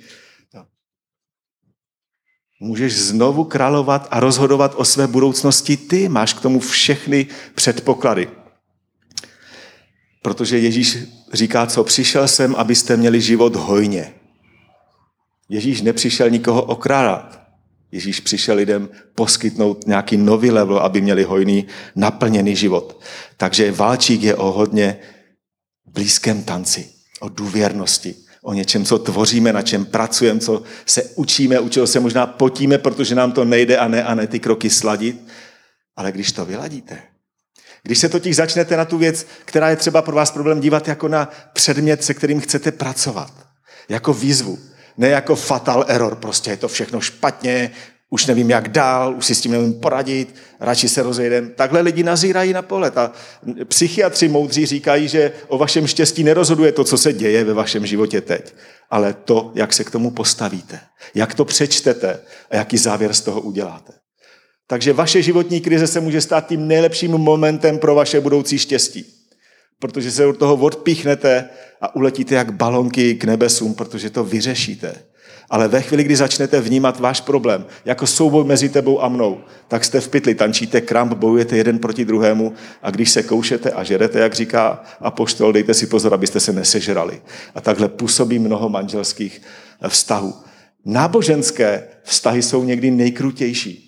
Můžeš 2.60 2.94
znovu 2.94 3.44
královat 3.44 4.08
a 4.12 4.20
rozhodovat 4.20 4.74
o 4.78 4.86
své 4.86 5.08
budoucnosti 5.08 5.78
ty. 5.78 6.10
Máš 6.10 6.34
k 6.34 6.42
tomu 6.42 6.60
všechny 6.60 7.28
předpoklady. 7.56 8.30
Protože 10.22 10.58
Ježíš 10.58 10.98
říká, 11.34 11.68
co 11.68 11.84
přišel 11.84 12.28
jsem, 12.28 12.56
abyste 12.56 12.98
měli 12.98 13.22
život 13.22 13.56
hojně. 13.56 14.14
Ježíš 15.50 15.82
nepřišel 15.82 16.30
nikoho 16.30 16.64
okrádat. 16.64 17.42
Ježíš 17.92 18.20
přišel 18.20 18.56
lidem 18.56 18.90
poskytnout 19.16 19.88
nějaký 19.88 20.18
nový 20.18 20.52
level, 20.52 20.78
aby 20.80 21.02
měli 21.02 21.24
hojný, 21.24 21.68
naplněný 21.96 22.56
život. 22.56 23.02
Takže 23.38 23.72
válčík 23.72 24.22
je 24.22 24.36
o 24.36 24.52
hodně 24.52 24.98
blízkém 25.86 26.44
tanci, 26.44 26.90
o 27.20 27.30
důvěrnosti, 27.30 28.16
o 28.44 28.54
něčem, 28.54 28.86
co 28.86 29.00
tvoříme, 29.00 29.54
na 29.54 29.62
čem 29.62 29.86
pracujeme, 29.86 30.40
co 30.40 30.64
se 30.86 31.04
učíme, 31.16 31.60
u 31.60 31.70
čeho 31.70 31.88
se 31.88 32.00
možná 32.00 32.28
potíme, 32.28 32.78
protože 32.78 33.16
nám 33.16 33.32
to 33.32 33.46
nejde 33.46 33.78
a 33.78 33.88
ne 33.88 34.04
a 34.04 34.16
ne 34.16 34.28
ty 34.28 34.40
kroky 34.40 34.70
sladit. 34.70 35.28
Ale 35.96 36.12
když 36.12 36.32
to 36.32 36.46
vyladíte, 36.46 37.02
když 37.84 38.00
se 38.00 38.10
totiž 38.10 38.36
začnete 38.36 38.78
na 38.78 38.86
tu 38.86 38.98
věc, 38.98 39.28
která 39.46 39.70
je 39.70 39.76
třeba 39.76 40.02
pro 40.02 40.16
vás 40.16 40.32
problém, 40.32 40.60
dívat 40.60 40.88
jako 40.88 41.08
na 41.08 41.30
předmět, 41.54 42.04
se 42.04 42.14
kterým 42.14 42.40
chcete 42.40 42.72
pracovat, 42.72 43.34
jako 43.90 44.14
výzvu, 44.14 44.60
ne 44.98 45.08
jako 45.08 45.36
fatal 45.36 45.86
error, 45.88 46.16
prostě 46.16 46.52
je 46.52 46.58
to 46.58 46.68
všechno 46.68 47.02
špatně, 47.02 47.72
už 48.14 48.26
nevím, 48.26 48.50
jak 48.50 48.70
dál, 48.70 49.16
už 49.18 49.26
si 49.26 49.36
s 49.36 49.42
tím 49.42 49.52
nevím 49.52 49.74
poradit, 49.74 50.36
radši 50.60 50.90
se 50.90 51.04
rozejdem. 51.04 51.52
Takhle 51.56 51.82
lidi 51.82 52.04
nazírají 52.04 52.54
na 52.54 52.62
pohled 52.62 52.98
a 52.98 53.12
psychiatři 53.66 54.28
moudří 54.28 54.66
říkají, 54.66 55.08
že 55.08 55.32
o 55.48 55.58
vašem 55.58 55.88
štěstí 55.88 56.24
nerozhoduje 56.24 56.72
to, 56.72 56.84
co 56.84 56.98
se 56.98 57.14
děje 57.14 57.44
ve 57.44 57.54
vašem 57.54 57.86
životě 57.86 58.22
teď, 58.22 58.54
ale 58.90 59.14
to, 59.14 59.52
jak 59.56 59.74
se 59.74 59.84
k 59.84 59.92
tomu 59.92 60.12
postavíte, 60.12 60.80
jak 61.16 61.36
to 61.36 61.46
přečtete 61.46 62.20
a 62.50 62.56
jaký 62.56 62.78
závěr 62.78 63.14
z 63.14 63.22
toho 63.22 63.42
uděláte. 63.42 63.94
Takže 64.68 64.94
vaše 64.94 65.22
životní 65.22 65.62
krize 65.62 65.88
se 65.88 66.00
může 66.00 66.22
stát 66.22 66.48
tím 66.48 66.68
nejlepším 66.68 67.12
momentem 67.12 67.80
pro 67.80 67.96
vaše 67.96 68.20
budoucí 68.20 68.58
štěstí. 68.58 69.06
Protože 69.80 70.12
se 70.12 70.26
od 70.26 70.38
toho 70.38 70.56
odpíchnete 70.56 71.50
a 71.82 71.96
uletíte 71.96 72.36
jak 72.36 72.54
balonky 72.54 73.16
k 73.16 73.24
nebesům, 73.24 73.74
protože 73.74 74.10
to 74.10 74.24
vyřešíte. 74.24 75.11
Ale 75.52 75.68
ve 75.68 75.82
chvíli, 75.82 76.04
kdy 76.04 76.16
začnete 76.16 76.62
vnímat 76.62 77.00
váš 77.00 77.22
problém 77.22 77.66
jako 77.86 78.08
souboj 78.08 78.44
mezi 78.46 78.70
tebou 78.70 79.04
a 79.04 79.10
mnou, 79.10 79.42
tak 79.68 79.86
jste 79.86 80.02
v 80.02 80.08
pytli, 80.08 80.36
tančíte 80.36 80.82
kramp, 80.82 81.14
bojujete 81.14 81.58
jeden 81.58 81.80
proti 81.80 82.06
druhému 82.06 82.54
a 82.82 82.92
když 82.92 83.12
se 83.12 83.24
koušete 83.24 83.72
a 83.72 83.84
žerete, 83.84 84.20
jak 84.20 84.34
říká 84.34 84.84
apoštol, 85.00 85.54
dejte 85.54 85.74
si 85.74 85.88
pozor, 85.88 86.14
abyste 86.14 86.40
se 86.40 86.54
nesežrali. 86.54 87.22
A 87.56 87.62
takhle 87.62 87.90
působí 87.90 88.40
mnoho 88.40 88.70
manželských 88.70 89.42
vztahů. 89.88 90.34
náboženské 90.86 91.84
vztahy 92.04 92.42
jsou 92.42 92.64
někdy 92.64 92.92
nejkrutější. 92.92 93.88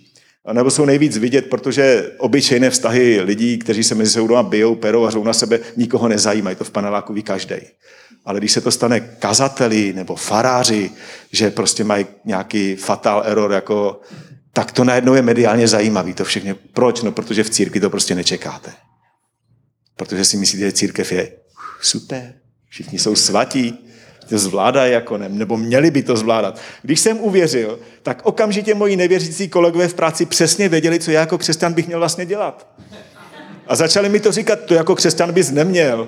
Nebo 0.53 0.71
jsou 0.71 0.85
nejvíc 0.85 1.17
vidět, 1.17 1.49
protože 1.49 2.11
obyčejné 2.17 2.69
vztahy 2.69 3.21
lidí, 3.21 3.57
kteří 3.57 3.83
se 3.83 3.95
mezi 3.95 4.11
sebou 4.11 4.27
doma 4.27 4.43
bijou, 4.43 4.75
perou 4.75 5.05
a 5.05 5.09
řou 5.09 5.23
na 5.23 5.33
sebe, 5.33 5.59
nikoho 5.77 6.07
nezajímají. 6.07 6.55
To 6.55 6.63
v 6.63 6.71
paneláku 6.71 7.13
ví 7.13 7.23
každý. 7.23 7.55
Ale 8.25 8.39
když 8.39 8.51
se 8.51 8.61
to 8.61 8.71
stane 8.71 8.99
kazateli 8.99 9.93
nebo 9.93 10.15
faráři, 10.15 10.91
že 11.31 11.51
prostě 11.51 11.83
mají 11.83 12.05
nějaký 12.25 12.75
fatal 12.75 13.23
error, 13.25 13.51
jako, 13.51 14.01
tak 14.53 14.71
to 14.71 14.83
najednou 14.83 15.13
je 15.13 15.21
mediálně 15.21 15.67
zajímavý. 15.67 16.13
To 16.13 16.25
všechno. 16.25 16.55
Proč? 16.73 17.01
No, 17.01 17.11
protože 17.11 17.43
v 17.43 17.49
církvi 17.49 17.79
to 17.79 17.89
prostě 17.89 18.15
nečekáte. 18.15 18.71
Protože 19.95 20.25
si 20.25 20.37
myslíte, 20.37 20.65
že 20.65 20.71
církev 20.71 21.11
je 21.11 21.31
super, 21.81 22.33
všichni 22.69 22.99
jsou 22.99 23.15
svatí, 23.15 23.89
to 24.29 24.37
zvládají 24.37 24.93
jako 24.93 25.17
ne, 25.17 25.29
nebo 25.29 25.57
měli 25.57 25.91
by 25.91 26.03
to 26.03 26.17
zvládat. 26.17 26.59
Když 26.81 26.99
jsem 26.99 27.19
uvěřil, 27.19 27.79
tak 28.03 28.21
okamžitě 28.23 28.75
moji 28.75 28.95
nevěřící 28.95 29.49
kolegové 29.49 29.87
v 29.87 29.93
práci 29.93 30.25
přesně 30.25 30.69
věděli, 30.69 30.99
co 30.99 31.11
já 31.11 31.19
jako 31.19 31.37
křesťan 31.37 31.73
bych 31.73 31.87
měl 31.87 31.99
vlastně 31.99 32.25
dělat. 32.25 32.67
A 33.67 33.75
začali 33.75 34.09
mi 34.09 34.19
to 34.19 34.31
říkat, 34.31 34.59
to 34.65 34.73
jako 34.73 34.95
křesťan 34.95 35.31
bys 35.31 35.51
neměl. 35.51 36.07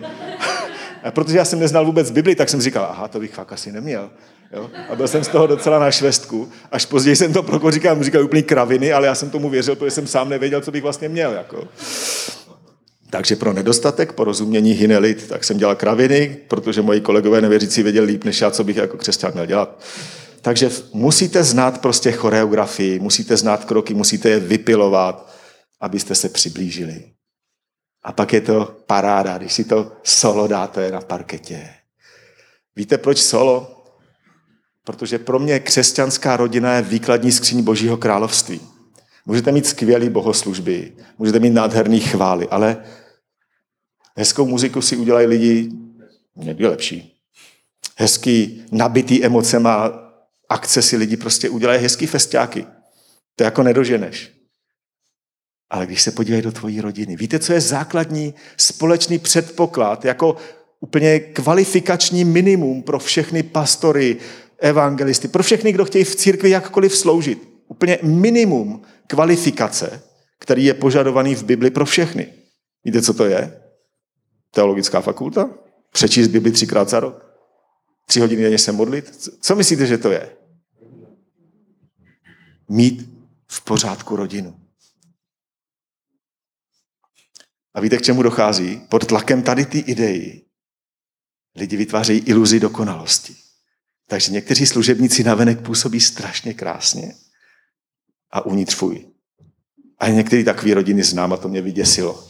A 1.05 1.11
protože 1.11 1.37
já 1.37 1.45
jsem 1.45 1.59
neznal 1.59 1.85
vůbec 1.85 2.11
Bibli, 2.11 2.35
tak 2.35 2.49
jsem 2.49 2.61
říkal, 2.61 2.87
aha, 2.89 3.07
to 3.07 3.19
bych 3.19 3.33
fakt 3.33 3.53
asi 3.53 3.71
neměl. 3.71 4.09
Jo? 4.53 4.69
A 4.89 4.95
byl 4.95 5.07
jsem 5.07 5.23
z 5.23 5.27
toho 5.27 5.47
docela 5.47 5.79
na 5.79 5.91
švestku. 5.91 6.49
Až 6.71 6.85
později 6.85 7.15
jsem 7.15 7.33
to 7.33 7.43
proko 7.43 7.71
říkal, 7.71 8.03
říkal 8.03 8.23
úplně 8.23 8.41
kraviny, 8.41 8.93
ale 8.93 9.07
já 9.07 9.15
jsem 9.15 9.29
tomu 9.29 9.49
věřil, 9.49 9.75
protože 9.75 9.91
jsem 9.91 10.07
sám 10.07 10.29
nevěděl, 10.29 10.61
co 10.61 10.71
bych 10.71 10.83
vlastně 10.83 11.09
měl. 11.09 11.31
Jako. 11.33 11.67
Takže 13.09 13.35
pro 13.35 13.53
nedostatek 13.53 14.13
porozumění 14.13 14.71
hynelit, 14.71 15.27
tak 15.27 15.43
jsem 15.43 15.57
dělal 15.57 15.75
kraviny, 15.75 16.37
protože 16.47 16.81
moji 16.81 17.01
kolegové 17.01 17.41
nevěřící 17.41 17.83
věděli 17.83 18.07
líp 18.07 18.23
než 18.23 18.41
já, 18.41 18.51
co 18.51 18.63
bych 18.63 18.77
jako 18.77 18.97
křesťan 18.97 19.31
měl 19.33 19.45
dělat. 19.45 19.83
Takže 20.41 20.69
musíte 20.93 21.43
znát 21.43 21.81
prostě 21.81 22.11
choreografii, 22.11 22.99
musíte 22.99 23.37
znát 23.37 23.65
kroky, 23.65 23.93
musíte 23.93 24.29
je 24.29 24.39
vypilovat, 24.39 25.33
abyste 25.81 26.15
se 26.15 26.29
přiblížili. 26.29 27.14
A 28.05 28.11
pak 28.11 28.33
je 28.33 28.41
to 28.41 28.77
paráda, 28.85 29.37
když 29.37 29.53
si 29.53 29.63
to 29.63 29.91
solo 30.03 30.47
dáte 30.47 30.91
na 30.91 31.01
parketě. 31.01 31.69
Víte, 32.75 32.97
proč 32.97 33.17
solo? 33.17 33.85
Protože 34.83 35.19
pro 35.19 35.39
mě 35.39 35.59
křesťanská 35.59 36.37
rodina 36.37 36.73
je 36.73 36.81
výkladní 36.81 37.31
skříň 37.31 37.63
Božího 37.63 37.97
království. 37.97 38.61
Můžete 39.25 39.51
mít 39.51 39.65
skvělé 39.65 40.09
bohoslužby, 40.09 40.93
můžete 41.17 41.39
mít 41.39 41.49
nádherný 41.49 41.99
chvály, 41.99 42.47
ale 42.47 42.85
hezkou 44.17 44.45
muziku 44.45 44.81
si 44.81 44.97
udělají 44.97 45.27
lidi 45.27 45.71
někdy 46.35 46.67
lepší. 46.67 47.21
Hezký, 47.97 48.65
nabitý 48.71 49.25
emocema 49.25 49.91
akce 50.49 50.81
si 50.81 50.97
lidi 50.97 51.17
prostě 51.17 51.49
udělají 51.49 51.81
hezký 51.81 52.07
festiáky. 52.07 52.67
To 53.35 53.43
jako 53.43 53.63
nedoženeš. 53.63 54.34
Ale 55.69 55.86
když 55.86 56.01
se 56.01 56.12
podívají 56.12 56.41
do 56.41 56.51
tvojí 56.51 56.82
rodiny, 56.82 57.15
víte, 57.15 57.39
co 57.39 57.54
je 57.54 57.62
základní 57.62 58.34
společný 58.58 59.19
předpoklad, 59.19 60.06
jako 60.06 60.36
úplně 60.80 61.19
kvalifikační 61.19 62.25
minimum 62.25 62.84
pro 62.84 62.99
všechny 62.99 63.43
pastory, 63.43 64.17
evangelisty, 64.58 65.28
pro 65.28 65.43
všechny, 65.43 65.71
kdo 65.71 65.86
chtějí 65.86 66.04
v 66.04 66.15
církvi 66.15 66.49
jakkoliv 66.49 66.97
sloužit. 66.97 67.49
Úplně 67.67 67.99
minimum 68.04 68.82
kvalifikace, 69.08 70.04
který 70.39 70.65
je 70.65 70.73
požadovaný 70.73 71.36
v 71.36 71.43
Bibli 71.43 71.69
pro 71.69 71.86
všechny. 71.86 72.34
Víte, 72.84 73.01
co 73.01 73.13
to 73.13 73.25
je? 73.25 73.62
Teologická 74.51 75.01
fakulta? 75.01 75.49
Přečíst 75.91 76.28
Bibli 76.28 76.51
třikrát 76.51 76.89
za 76.89 76.99
rok? 76.99 77.25
Tři 78.06 78.19
hodiny 78.19 78.43
denně 78.43 78.58
se 78.58 78.71
modlit? 78.71 79.30
Co 79.41 79.56
myslíte, 79.56 79.86
že 79.86 79.97
to 79.97 80.12
je? 80.12 80.30
Mít 82.69 83.10
v 83.47 83.63
pořádku 83.63 84.15
rodinu. 84.15 84.64
A 87.75 87.81
víte, 87.81 87.97
k 87.97 88.01
čemu 88.01 88.23
dochází? 88.23 88.81
Pod 88.89 89.05
tlakem 89.05 89.43
tady 89.43 89.65
ty 89.65 89.79
idei 89.79 90.45
lidi 91.55 91.77
vytvářejí 91.77 92.19
iluzi 92.19 92.59
dokonalosti. 92.59 93.35
Takže 94.07 94.31
někteří 94.31 94.65
služebníci 94.65 95.23
navenek 95.23 95.61
působí 95.61 96.01
strašně 96.01 96.53
krásně 96.53 97.15
a 98.31 98.45
uvnitř 98.45 98.75
fuj. 98.75 99.11
A 99.99 100.07
některý 100.07 100.43
takový 100.43 100.73
rodiny 100.73 101.03
znám 101.03 101.33
a 101.33 101.38
to 101.38 101.47
mě 101.47 101.61
vyděsilo. 101.61 102.29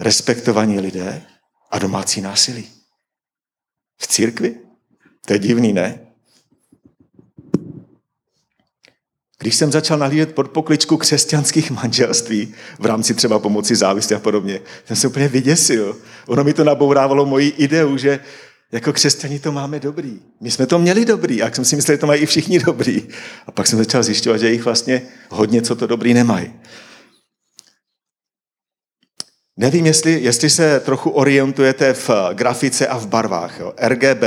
Respektovaní 0.00 0.80
lidé 0.80 1.26
a 1.70 1.78
domácí 1.78 2.20
násilí. 2.20 2.70
V 4.00 4.06
církvi? 4.06 4.60
To 5.26 5.32
je 5.32 5.38
divný, 5.38 5.72
ne? 5.72 6.11
Když 9.42 9.56
jsem 9.56 9.72
začal 9.72 9.98
nahlížet 9.98 10.34
pod 10.34 10.48
pokličku 10.48 10.96
křesťanských 10.96 11.70
manželství 11.70 12.54
v 12.78 12.86
rámci 12.86 13.14
třeba 13.14 13.38
pomoci 13.38 13.76
závislí 13.76 14.16
a 14.16 14.18
podobně, 14.18 14.60
jsem 14.86 14.96
se 14.96 15.08
úplně 15.08 15.28
vyděsil. 15.28 15.96
Ono 16.26 16.44
mi 16.44 16.52
to 16.52 16.64
nabourávalo 16.64 17.26
moji 17.26 17.48
ideu, 17.48 17.96
že 17.96 18.20
jako 18.72 18.92
křesťani 18.92 19.38
to 19.38 19.52
máme 19.52 19.80
dobrý. 19.80 20.20
My 20.40 20.50
jsme 20.50 20.66
to 20.66 20.78
měli 20.78 21.04
dobrý 21.04 21.42
a 21.42 21.54
jsem 21.54 21.64
si 21.64 21.76
myslel, 21.76 21.94
že 21.94 21.98
to 21.98 22.06
mají 22.06 22.22
i 22.22 22.26
všichni 22.26 22.58
dobrý. 22.58 23.02
A 23.46 23.50
pak 23.50 23.66
jsem 23.66 23.78
začal 23.78 24.02
zjišťovat, 24.02 24.38
že 24.38 24.52
jich 24.52 24.64
vlastně 24.64 25.02
hodně 25.30 25.62
co 25.62 25.76
to 25.76 25.86
dobrý 25.86 26.14
nemají. 26.14 26.52
Nevím, 29.62 29.86
jestli, 29.86 30.22
jestli 30.22 30.50
se 30.50 30.80
trochu 30.80 31.10
orientujete 31.10 31.94
v 31.94 32.10
grafice 32.32 32.86
a 32.86 32.98
v 32.98 33.06
barvách. 33.06 33.60
Jo. 33.60 33.72
RGB 33.78 34.22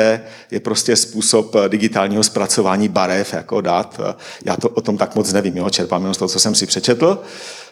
je 0.52 0.60
prostě 0.60 0.96
způsob 0.96 1.56
digitálního 1.68 2.24
zpracování 2.24 2.90
barev, 2.90 3.34
jako 3.34 3.62
dat. 3.62 4.00
Já 4.46 4.58
to 4.58 4.70
o 4.70 4.82
tom 4.82 4.98
tak 4.98 5.16
moc 5.16 5.34
nevím, 5.34 5.58
jo. 5.58 5.70
čerpám 5.70 6.02
jenom 6.02 6.14
z 6.14 6.18
toho, 6.18 6.30
co 6.30 6.40
jsem 6.40 6.56
si 6.56 6.66
přečetl, 6.66 7.24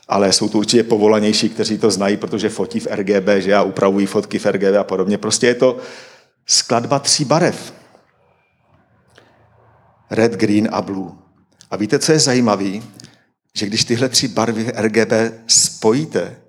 ale 0.08 0.34
jsou 0.34 0.49
to 0.49 0.58
určitě 0.58 0.84
povolanější, 0.84 1.49
kteří 1.49 1.78
to 1.78 1.91
znají, 1.91 2.17
protože 2.17 2.49
fotí 2.49 2.80
v 2.80 2.88
RGB, 2.88 3.28
že 3.38 3.52
já 3.52 3.63
upravují 3.63 4.06
fotky 4.06 4.39
v 4.39 4.45
RGB 4.45 4.76
a 4.80 4.84
podobně. 4.84 5.17
Prostě 5.17 5.47
je 5.47 5.56
to 5.56 5.78
skladba 6.45 6.99
tří 6.99 7.26
barev. 7.26 7.73
Red, 10.12 10.32
green 10.32 10.69
a 10.71 10.82
blue. 10.82 11.12
A 11.71 11.76
víte, 11.76 11.99
co 11.99 12.12
je 12.12 12.19
zajímavé? 12.19 12.71
Že 13.56 13.65
když 13.65 13.84
tyhle 13.84 14.10
tři 14.10 14.28
barvy 14.28 14.71
RGB 14.76 15.12
spojíte, 15.47 16.42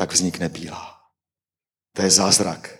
tak 0.00 0.12
vznikne 0.12 0.48
bílá. 0.48 0.96
To 1.96 2.02
je 2.02 2.10
zázrak. 2.10 2.78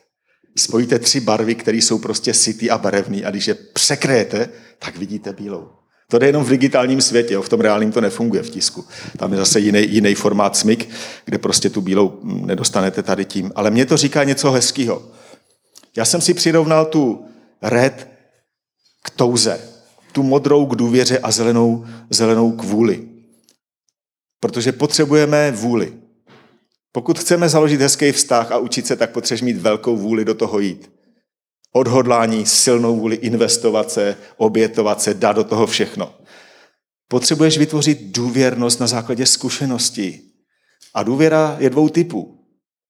Spojíte 0.57 0.99
tři 0.99 1.21
barvy, 1.21 1.55
které 1.55 1.77
jsou 1.77 1.99
prostě 1.99 2.35
sytý 2.35 2.71
a 2.71 2.79
barevný 2.79 3.25
a 3.25 3.31
když 3.31 3.47
je 3.47 3.55
překrejete, 3.55 4.49
tak 4.79 4.97
vidíte 4.97 5.33
bílou. 5.33 5.69
To 6.11 6.19
jde 6.19 6.27
jenom 6.27 6.45
v 6.45 6.49
digitálním 6.49 7.01
světě, 7.01 7.35
jo? 7.35 7.43
v 7.43 7.49
tom 7.49 7.61
reálním 7.61 7.93
to 7.93 8.01
nefunguje 8.01 8.43
v 8.43 8.51
tisku. 8.51 8.85
Tam 9.17 9.33
je 9.33 9.39
zase 9.39 9.61
jiný, 9.61 9.93
jiný 9.93 10.15
formát 10.15 10.57
smyk, 10.57 10.89
kde 11.25 11.39
prostě 11.39 11.71
tu 11.71 11.81
bílou 11.81 12.21
nedostanete 12.23 13.03
tady 13.03 13.25
tím. 13.25 13.53
Ale 13.55 13.71
mě 13.71 13.87
to 13.87 13.97
říká 13.97 14.25
něco 14.25 14.51
hezkého. 14.51 15.03
Já 15.97 16.05
jsem 16.05 16.21
si 16.21 16.35
přirovnal 16.35 16.87
tu 16.87 17.27
red 17.63 18.09
k 19.05 19.11
touze, 19.11 19.61
tu 20.13 20.23
modrou 20.23 20.67
k 20.67 20.77
důvěře 20.77 21.19
a 21.19 21.31
zelenou, 21.31 21.87
zelenou 22.11 22.53
k 22.53 22.65
vůli. 22.65 23.09
Protože 24.41 24.73
potřebujeme 24.73 25.51
vůli. 25.51 26.00
Pokud 26.93 27.19
chceme 27.19 27.49
založit 27.49 27.81
hezký 27.81 28.13
vztah 28.13 28.53
a 28.53 28.59
učit 28.59 28.87
se, 28.87 28.97
tak 28.97 29.13
potřebuješ 29.13 29.43
mít 29.43 29.57
velkou 29.57 29.97
vůli 29.97 30.25
do 30.25 30.35
toho 30.35 30.59
jít. 30.59 30.91
Odhodlání, 31.73 32.47
silnou 32.47 32.97
vůli 33.01 33.17
investovat 33.17 33.91
se, 33.91 34.17
obětovat 34.37 35.03
se, 35.03 35.15
dát 35.15 35.33
do 35.33 35.45
toho 35.45 35.67
všechno. 35.67 36.15
Potřebuješ 37.09 37.59
vytvořit 37.59 38.03
důvěrnost 38.03 38.81
na 38.81 38.87
základě 38.87 39.27
zkušeností. 39.27 40.21
A 40.95 41.03
důvěra 41.03 41.57
je 41.61 41.71
dvou 41.71 41.89
typů 41.89 42.41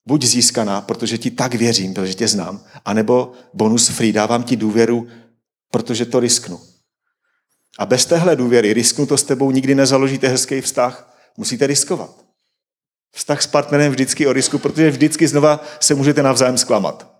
buď 0.06 0.24
získaná, 0.24 0.80
protože 0.80 1.18
ti 1.18 1.30
tak 1.30 1.54
věřím, 1.54 1.94
protože 1.94 2.14
tě 2.14 2.28
znám, 2.28 2.64
anebo 2.84 3.32
bonus 3.54 3.88
free, 3.88 4.12
dávám 4.12 4.42
ti 4.42 4.56
důvěru, 4.56 5.06
protože 5.70 6.06
to 6.06 6.20
risknu. 6.20 6.60
A 7.78 7.86
bez 7.86 8.06
téhle 8.06 8.36
důvěry, 8.36 8.72
risknu 8.72 9.06
to 9.06 9.16
s 9.16 9.22
tebou, 9.22 9.50
nikdy 9.50 9.74
nezaložíte 9.74 10.28
hezký 10.28 10.60
vztah, 10.60 11.16
musíte 11.36 11.66
riskovat. 11.66 12.29
Vztah 13.12 13.42
s 13.42 13.46
partnerem 13.46 13.92
vždycky 13.92 14.26
o 14.26 14.32
risku, 14.32 14.58
protože 14.58 14.90
vždycky 14.90 15.28
znova 15.28 15.64
se 15.80 15.94
můžete 15.94 16.22
navzájem 16.22 16.58
zklamat. 16.58 17.10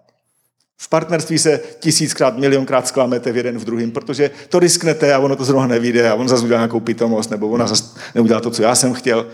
V 0.82 0.88
partnerství 0.88 1.38
se 1.38 1.60
tisíckrát, 1.80 2.38
milionkrát 2.38 2.88
zklamete 2.88 3.32
v 3.32 3.36
jeden 3.36 3.58
v 3.58 3.64
druhým, 3.64 3.90
protože 3.90 4.30
to 4.48 4.58
risknete 4.58 5.14
a 5.14 5.18
ono 5.18 5.36
to 5.36 5.44
zrovna 5.44 5.66
nevíde 5.66 6.10
a 6.10 6.14
on 6.14 6.28
zase 6.28 6.44
udělá 6.44 6.60
nějakou 6.60 6.80
pitomost, 6.80 7.30
nebo 7.30 7.48
ona 7.48 7.66
zase 7.66 7.84
neudělá 8.14 8.40
to, 8.40 8.50
co 8.50 8.62
já 8.62 8.74
jsem 8.74 8.94
chtěl, 8.94 9.26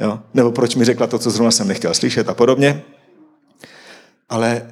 jo? 0.00 0.20
nebo 0.34 0.52
proč 0.52 0.74
mi 0.74 0.84
řekla 0.84 1.06
to, 1.06 1.18
co 1.18 1.30
zrovna 1.30 1.50
jsem 1.50 1.68
nechtěl 1.68 1.94
slyšet 1.94 2.28
a 2.28 2.34
podobně. 2.34 2.82
Ale 4.28 4.62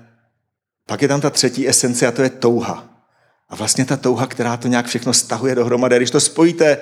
pak 0.87 1.03
je 1.03 1.09
tam 1.09 1.21
ta 1.21 1.31
třetí 1.31 1.69
esence 1.69 2.07
a 2.07 2.13
to 2.13 2.23
je 2.23 2.31
touha. 2.31 2.89
A 3.49 3.57
vlastně 3.57 3.85
ta 3.85 3.97
touha, 3.97 4.27
která 4.27 4.57
to 4.57 4.69
nějak 4.69 4.87
všechno 4.87 5.13
stahuje 5.13 5.55
dohromady. 5.55 5.97
Když 5.97 6.11
to 6.11 6.21
spojíte, 6.21 6.79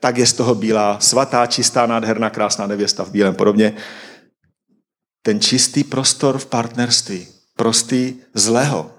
tak 0.00 0.18
je 0.18 0.26
z 0.26 0.32
toho 0.32 0.54
bílá, 0.54 1.00
svatá, 1.00 1.46
čistá, 1.46 1.86
nádherná, 1.86 2.30
krásná 2.30 2.66
nevěsta 2.66 3.04
v 3.04 3.10
bílém 3.10 3.34
podobně. 3.34 3.76
Ten 5.22 5.40
čistý 5.40 5.84
prostor 5.84 6.38
v 6.38 6.46
partnerství, 6.46 7.28
prostý 7.56 8.14
zlého. 8.34 8.90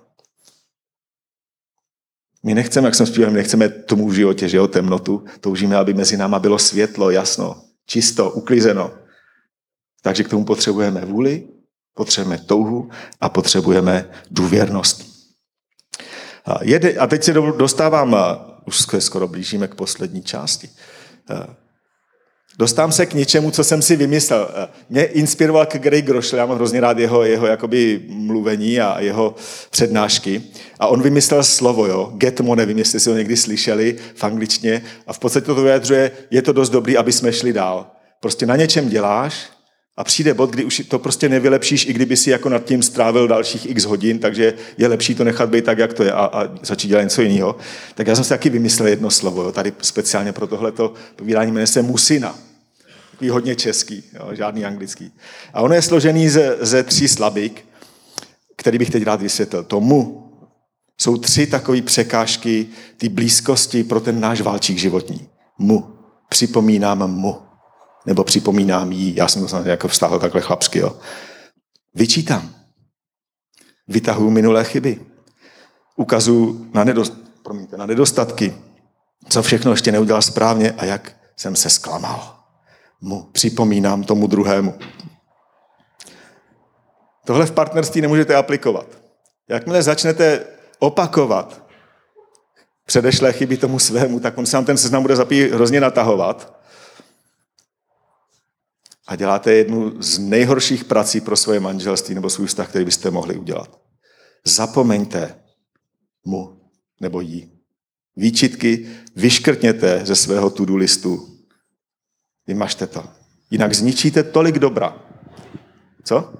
My 2.44 2.54
nechceme, 2.54 2.88
jak 2.88 2.96
jsem 2.96 3.06
zpíval, 3.06 3.32
my 3.32 3.38
nechceme 3.38 3.70
tomu 3.70 4.10
v 4.10 4.14
životě, 4.14 4.50
že 4.50 4.58
jo, 4.58 4.68
temnotu. 4.68 5.26
Toužíme, 5.40 5.76
aby 5.76 5.94
mezi 5.94 6.18
náma 6.18 6.40
bylo 6.40 6.60
světlo, 6.60 7.10
jasno, 7.10 7.62
čisto, 7.86 8.32
uklizeno. 8.32 8.92
Takže 10.02 10.24
k 10.24 10.30
tomu 10.30 10.46
potřebujeme 10.46 11.06
vůli, 11.06 11.48
potřebujeme 11.94 12.44
touhu 12.44 12.90
a 13.22 13.30
potřebujeme 13.30 14.10
důvěrnost. 14.32 15.16
A 17.00 17.08
teď 17.08 17.24
se 17.24 17.34
dostávám, 17.34 18.18
už 18.68 18.78
se 18.78 19.02
skoro 19.02 19.28
blížíme 19.28 19.68
k 19.68 19.76
poslední 19.76 20.22
části. 20.24 20.70
Dostám 22.58 22.92
se 22.92 23.06
k 23.06 23.14
něčemu, 23.14 23.52
co 23.52 23.64
jsem 23.64 23.82
si 23.82 23.96
vymyslel. 23.96 24.50
Mě 24.90 25.04
inspiroval 25.04 25.66
k 25.66 25.78
Greg 25.78 26.06
Grošle, 26.06 26.40
já 26.40 26.46
mám 26.46 26.58
hrozně 26.58 26.82
rád 26.82 27.00
jeho, 27.00 27.24
jeho 27.24 27.48
jakoby 27.48 28.02
mluvení 28.08 28.80
a 28.80 29.00
jeho 29.00 29.36
přednášky. 29.70 30.44
A 30.80 30.88
on 30.88 31.02
vymyslel 31.02 31.44
slovo, 31.44 31.86
jo, 31.86 32.12
getmo, 32.16 32.56
nevím, 32.56 32.78
jestli 32.78 33.00
si 33.00 33.10
ho 33.10 33.16
někdy 33.16 33.38
slyšeli 33.38 33.96
v 34.16 34.24
angličtině. 34.24 34.82
A 35.08 35.14
v 35.14 35.20
podstatě 35.20 35.46
to 35.46 35.56
vyjadřuje, 35.56 36.12
je 36.32 36.42
to 36.42 36.54
dost 36.54 36.70
dobrý, 36.70 36.98
aby 36.98 37.12
jsme 37.12 37.34
šli 37.34 37.54
dál. 37.54 37.92
Prostě 38.20 38.46
na 38.46 38.56
něčem 38.56 38.90
děláš 38.90 39.55
a 39.98 40.04
přijde 40.04 40.34
bod, 40.34 40.50
kdy 40.50 40.66
už 40.66 40.82
to 40.88 41.00
prostě 41.00 41.30
nevylepšíš, 41.30 41.86
i 41.86 41.94
kdyby 41.94 42.18
si 42.18 42.30
jako 42.30 42.50
nad 42.50 42.66
tím 42.66 42.84
strávil 42.84 43.28
dalších 43.28 43.70
x 43.70 43.84
hodin, 43.84 44.20
takže 44.20 44.54
je 44.78 44.88
lepší 44.88 45.16
to 45.16 45.24
nechat 45.24 45.50
být 45.50 45.66
tak, 45.66 45.78
jak 45.78 45.94
to 45.94 46.04
je 46.04 46.12
a, 46.12 46.26
a 46.26 46.66
začít 46.66 46.88
dělat 46.88 47.04
něco 47.04 47.22
jiného. 47.22 47.56
Tak 47.96 48.08
já 48.08 48.16
jsem 48.16 48.24
si 48.24 48.30
taky 48.30 48.50
vymyslel 48.50 48.88
jedno 48.88 49.12
slovo, 49.12 49.44
jo, 49.44 49.52
tady 49.52 49.74
speciálně 49.82 50.32
pro 50.32 50.48
tohleto 50.48 50.94
povídání 51.16 51.52
jmenuje 51.52 51.68
se 51.68 51.82
musina. 51.82 52.40
Takový 53.12 53.30
hodně 53.30 53.56
český, 53.56 54.04
jo, 54.14 54.30
žádný 54.32 54.66
anglický. 54.66 55.12
A 55.54 55.62
ono 55.62 55.74
je 55.74 55.82
složený 55.82 56.30
ze, 56.30 56.58
ze 56.62 56.84
tří 56.84 57.08
slabik, 57.08 57.66
který 58.56 58.78
bych 58.78 58.90
teď 58.90 59.04
rád 59.04 59.22
vysvětlil. 59.22 59.64
To 59.64 59.80
mu 59.80 60.32
jsou 60.98 61.18
tři 61.18 61.48
takové 61.48 61.82
překážky 61.82 62.68
ty 62.98 63.10
blízkosti 63.10 63.84
pro 63.84 64.00
ten 64.00 64.20
náš 64.20 64.42
válčík 64.42 64.78
životní. 64.78 65.28
Mu. 65.58 65.96
Připomínám 66.30 67.12
mu 67.12 67.36
nebo 68.06 68.24
připomínám 68.24 68.92
jí, 68.92 69.16
já 69.16 69.28
jsem 69.28 69.48
to 69.48 69.58
jako 69.66 69.88
vztahl 69.88 70.20
takhle 70.20 70.42
chlapsky, 70.42 70.80
jo. 70.80 70.98
Vyčítám. 71.96 72.56
Vytahuji 73.88 74.32
minulé 74.32 74.64
chyby. 74.64 75.00
Ukazuju 75.96 76.70
na, 76.74 76.84
nedost, 76.84 77.14
na 77.78 77.86
nedostatky, 77.86 78.56
co 79.30 79.44
všechno 79.44 79.72
ještě 79.72 79.92
neudělal 79.92 80.22
správně 80.22 80.72
a 80.72 80.86
jak 80.86 81.16
jsem 81.38 81.56
se 81.56 81.70
zklamal. 81.70 82.40
Mu 83.02 83.24
připomínám 83.24 84.04
tomu 84.04 84.28
druhému. 84.28 84.74
Tohle 87.26 87.46
v 87.46 87.52
partnerství 87.52 88.02
nemůžete 88.02 88.36
aplikovat. 88.36 88.88
Jakmile 89.50 89.84
začnete 89.84 90.46
opakovat 90.80 91.66
předešlé 92.86 93.34
chyby 93.34 93.58
tomu 93.58 93.80
svému, 93.80 94.20
tak 94.20 94.38
on 94.38 94.46
se 94.46 94.58
vám 94.58 94.66
ten 94.66 94.78
seznam 94.78 95.02
bude 95.02 95.16
zapí 95.16 95.42
hrozně 95.44 95.82
natahovat 95.82 96.56
a 99.08 99.16
děláte 99.16 99.54
jednu 99.54 100.02
z 100.02 100.20
nejhorších 100.20 100.84
prací 100.84 101.22
pro 101.22 101.36
svoje 101.36 101.60
manželství 101.60 102.16
nebo 102.16 102.30
svůj 102.30 102.48
vztah, 102.48 102.70
který 102.70 102.86
byste 102.86 103.12
mohli 103.12 103.38
udělat. 103.38 103.80
Zapomeňte 104.46 105.36
mu 106.26 106.62
nebo 107.02 107.22
jí. 107.22 107.52
Výčitky 108.16 108.88
vyškrtněte 109.16 110.02
ze 110.06 110.16
svého 110.16 110.50
to-do 110.50 110.76
listu. 110.76 111.38
Vymažte 112.48 112.88
to. 112.88 113.04
Jinak 113.52 113.74
zničíte 113.74 114.24
tolik 114.24 114.60
dobra. 114.60 114.98
Co? 116.04 116.34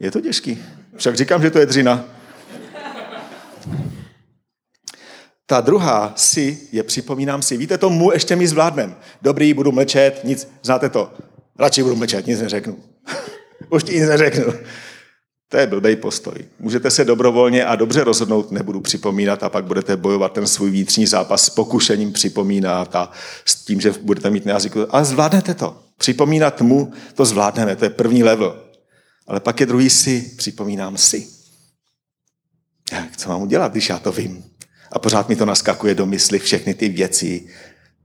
Je 0.00 0.10
to 0.10 0.20
těžký. 0.20 0.64
Však 0.96 1.16
říkám, 1.16 1.42
že 1.42 1.50
to 1.50 1.58
je 1.58 1.66
dřina. 1.66 2.04
Ta 5.46 5.60
druhá 5.60 6.12
si 6.16 6.68
je, 6.72 6.82
připomínám 6.82 7.42
si, 7.42 7.56
víte 7.56 7.78
to, 7.78 7.90
mu 7.90 8.12
ještě 8.12 8.36
mi 8.36 8.48
zvládnem. 8.48 8.96
Dobrý, 9.22 9.54
budu 9.54 9.72
mlčet, 9.72 10.20
nic, 10.24 10.48
znáte 10.62 10.88
to. 10.88 11.12
Radši 11.58 11.82
budu 11.82 11.96
mlčet, 11.96 12.26
nic 12.26 12.40
neřeknu. 12.40 12.78
Už 13.70 13.84
ti 13.84 13.94
nic 13.94 14.08
neřeknu. 14.08 14.52
To 15.48 15.56
je 15.56 15.66
blbej 15.66 15.96
postoj. 15.96 16.44
Můžete 16.58 16.90
se 16.90 17.04
dobrovolně 17.04 17.64
a 17.64 17.76
dobře 17.76 18.04
rozhodnout, 18.04 18.52
nebudu 18.52 18.80
připomínat 18.80 19.42
a 19.42 19.48
pak 19.48 19.64
budete 19.64 19.96
bojovat 19.96 20.32
ten 20.32 20.46
svůj 20.46 20.70
vnitřní 20.70 21.06
zápas 21.06 21.44
s 21.44 21.50
pokušením 21.50 22.12
připomínat 22.12 22.96
a 22.96 23.10
s 23.44 23.64
tím, 23.64 23.80
že 23.80 23.94
budete 24.02 24.30
mít 24.30 24.44
nejazyku. 24.44 24.94
Ale 24.94 25.04
zvládnete 25.04 25.54
to. 25.54 25.82
Připomínat 25.98 26.60
mu 26.60 26.92
to 27.14 27.24
zvládneme, 27.24 27.76
to 27.76 27.84
je 27.84 27.90
první 27.90 28.24
level. 28.24 28.62
Ale 29.26 29.40
pak 29.40 29.60
je 29.60 29.66
druhý 29.66 29.90
si, 29.90 30.32
připomínám 30.36 30.96
si. 30.96 31.26
Jak, 32.92 33.16
co 33.16 33.28
mám 33.28 33.42
udělat, 33.42 33.72
když 33.72 33.88
já 33.88 33.98
to 33.98 34.12
vím? 34.12 34.44
A 34.92 34.98
pořád 34.98 35.28
mi 35.28 35.36
to 35.36 35.44
naskakuje 35.44 35.94
do 35.94 36.06
mysli 36.06 36.38
všechny 36.38 36.74
ty 36.74 36.88
věci, 36.88 37.48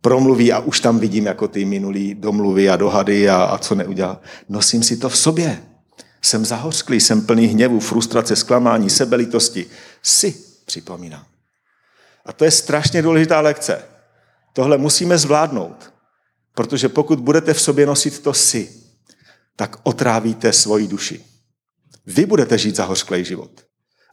promluví 0.04 0.52
a 0.54 0.60
už 0.60 0.80
tam 0.80 1.00
vidím 1.00 1.26
jako 1.26 1.48
ty 1.48 1.66
minulý 1.66 2.16
domluvy 2.16 2.70
a 2.70 2.76
dohady 2.76 3.30
a, 3.30 3.44
a 3.44 3.58
co 3.58 3.76
neudělal. 3.76 4.20
Nosím 4.50 4.84
si 4.84 4.98
to 4.98 5.10
v 5.10 5.18
sobě. 5.18 5.64
Jsem 6.22 6.46
zahořklý, 6.46 7.00
jsem 7.00 7.26
plný 7.26 7.46
hněvu, 7.46 7.80
frustrace, 7.80 8.36
zklamání, 8.36 8.90
sebelitosti. 8.90 9.66
Si 10.02 10.36
připomínám. 10.66 11.26
A 12.26 12.34
to 12.34 12.46
je 12.46 12.52
strašně 12.52 13.02
důležitá 13.02 13.42
lekce. 13.42 13.86
Tohle 14.54 14.78
musíme 14.78 15.18
zvládnout. 15.18 15.94
Protože 16.56 16.90
pokud 16.90 17.20
budete 17.20 17.54
v 17.54 17.62
sobě 17.62 17.86
nosit 17.86 18.20
to 18.20 18.34
si, 18.34 18.70
tak 19.56 19.80
otrávíte 19.84 20.54
svoji 20.54 20.88
duši. 20.88 21.26
Vy 22.06 22.26
budete 22.26 22.58
žít 22.58 22.76
zahořklý 22.76 23.26
život. 23.26 23.52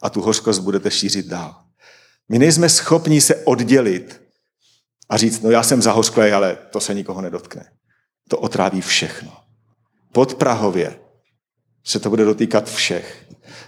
A 0.03 0.11
tu 0.11 0.21
hořkost 0.21 0.61
budete 0.61 0.91
šířit 0.91 1.27
dál. 1.27 1.55
My 2.29 2.39
nejsme 2.39 2.69
schopni 2.69 3.21
se 3.21 3.35
oddělit 3.35 4.20
a 5.11 5.17
říct, 5.17 5.43
no 5.43 5.51
já 5.51 5.63
jsem 5.63 5.83
zahořklý, 5.83 6.31
ale 6.31 6.59
to 6.71 6.81
se 6.81 6.95
nikoho 6.95 7.21
nedotkne. 7.21 7.65
To 8.29 8.39
otráví 8.39 8.81
všechno. 8.81 9.33
Pod 10.13 10.35
Prahově 10.35 10.95
se 11.85 12.01
to 12.01 12.11
bude 12.11 12.25
dotýkat 12.25 12.71
všech. 12.71 13.25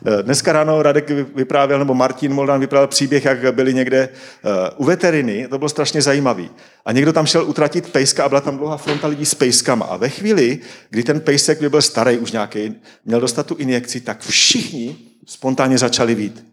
Eh, 0.07 0.23
dneska 0.23 0.53
ráno 0.53 0.83
Radek 0.83 1.11
vyprávěl, 1.11 1.79
nebo 1.79 1.95
Martin 1.95 2.33
Moldan 2.33 2.61
vyprávěl 2.61 2.87
příběh, 2.87 3.25
jak 3.25 3.55
byli 3.55 3.75
někde 3.75 3.99
eh, 4.09 4.49
u 4.77 4.85
veteriny, 4.85 5.49
to 5.49 5.59
bylo 5.59 5.69
strašně 5.69 6.03
zajímavý. 6.03 6.51
A 6.85 6.93
někdo 6.93 7.13
tam 7.13 7.27
šel 7.27 7.49
utratit 7.49 7.93
pejska 7.93 8.25
a 8.25 8.29
byla 8.29 8.41
tam 8.41 8.59
dlouhá 8.59 8.77
fronta 8.77 9.07
lidí 9.07 9.27
s 9.27 9.35
pejskama. 9.35 9.87
A 9.87 9.97
ve 9.97 10.09
chvíli, 10.09 10.59
kdy 10.91 11.03
ten 11.03 11.21
pejsek 11.21 11.61
by 11.61 11.69
byl 11.69 11.83
starý 11.83 12.19
už 12.19 12.33
nějaký, 12.33 12.75
měl 13.05 13.21
dostat 13.21 13.47
tu 13.47 13.55
injekci, 13.55 14.01
tak 14.01 14.21
všichni 14.21 14.97
spontánně 15.27 15.79
začali 15.79 16.15
vít. 16.15 16.45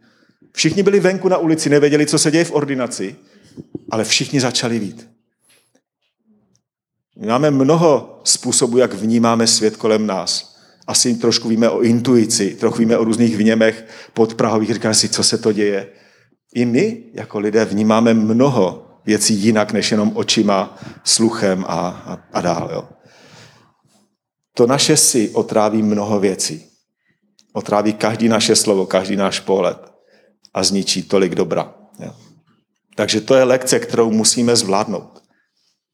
Všichni 0.54 0.84
byli 0.84 1.00
venku 1.00 1.30
na 1.30 1.38
ulici, 1.38 1.70
nevěděli, 1.70 2.06
co 2.06 2.20
se 2.20 2.32
děje 2.32 2.46
v 2.46 2.52
ordinaci 2.52 3.16
ale 3.92 4.04
všichni 4.04 4.42
začali 4.42 4.80
vít. 4.80 5.10
Máme 7.28 7.52
mnoho 7.52 8.22
způsobů, 8.24 8.78
jak 8.78 8.94
vnímáme 8.94 9.48
svět 9.48 9.78
kolem 9.78 10.08
nás. 10.08 10.56
Asi 10.88 11.16
trošku 11.16 11.50
víme 11.50 11.70
o 11.70 11.82
intuici, 11.82 12.56
trochu 12.60 12.78
víme 12.78 12.98
o 12.98 13.04
různých 13.04 13.38
vněmech 13.38 13.86
podprahových, 14.14 14.74
říkáme 14.74 14.94
si, 14.94 15.10
co 15.10 15.24
se 15.24 15.38
to 15.38 15.52
děje. 15.52 15.88
I 16.54 16.66
my, 16.66 17.04
jako 17.14 17.40
lidé, 17.40 17.66
vnímáme 17.66 18.14
mnoho 18.14 18.88
věcí 19.06 19.34
jinak, 19.34 19.74
než 19.74 19.92
jenom 19.92 20.12
očima, 20.16 20.78
sluchem 21.04 21.66
a, 21.68 21.88
a, 21.88 22.20
a 22.34 22.42
dál. 22.42 22.70
Jo. 22.74 22.90
To 24.54 24.68
naše 24.68 24.98
si 24.98 25.30
otráví 25.30 25.84
mnoho 25.84 26.20
věcí. 26.20 26.66
Otráví 27.54 27.94
každý 27.94 28.28
naše 28.28 28.56
slovo, 28.56 28.86
každý 28.86 29.16
náš 29.16 29.40
pohled 29.40 29.78
a 30.54 30.64
zničí 30.64 31.04
tolik 31.04 31.36
dobra. 31.36 31.74
Jo. 32.00 32.29
Takže 33.00 33.22
to 33.22 33.36
je 33.36 33.44
lekce, 33.44 33.80
kterou 33.80 34.12
musíme 34.12 34.56
zvládnout. 34.56 35.24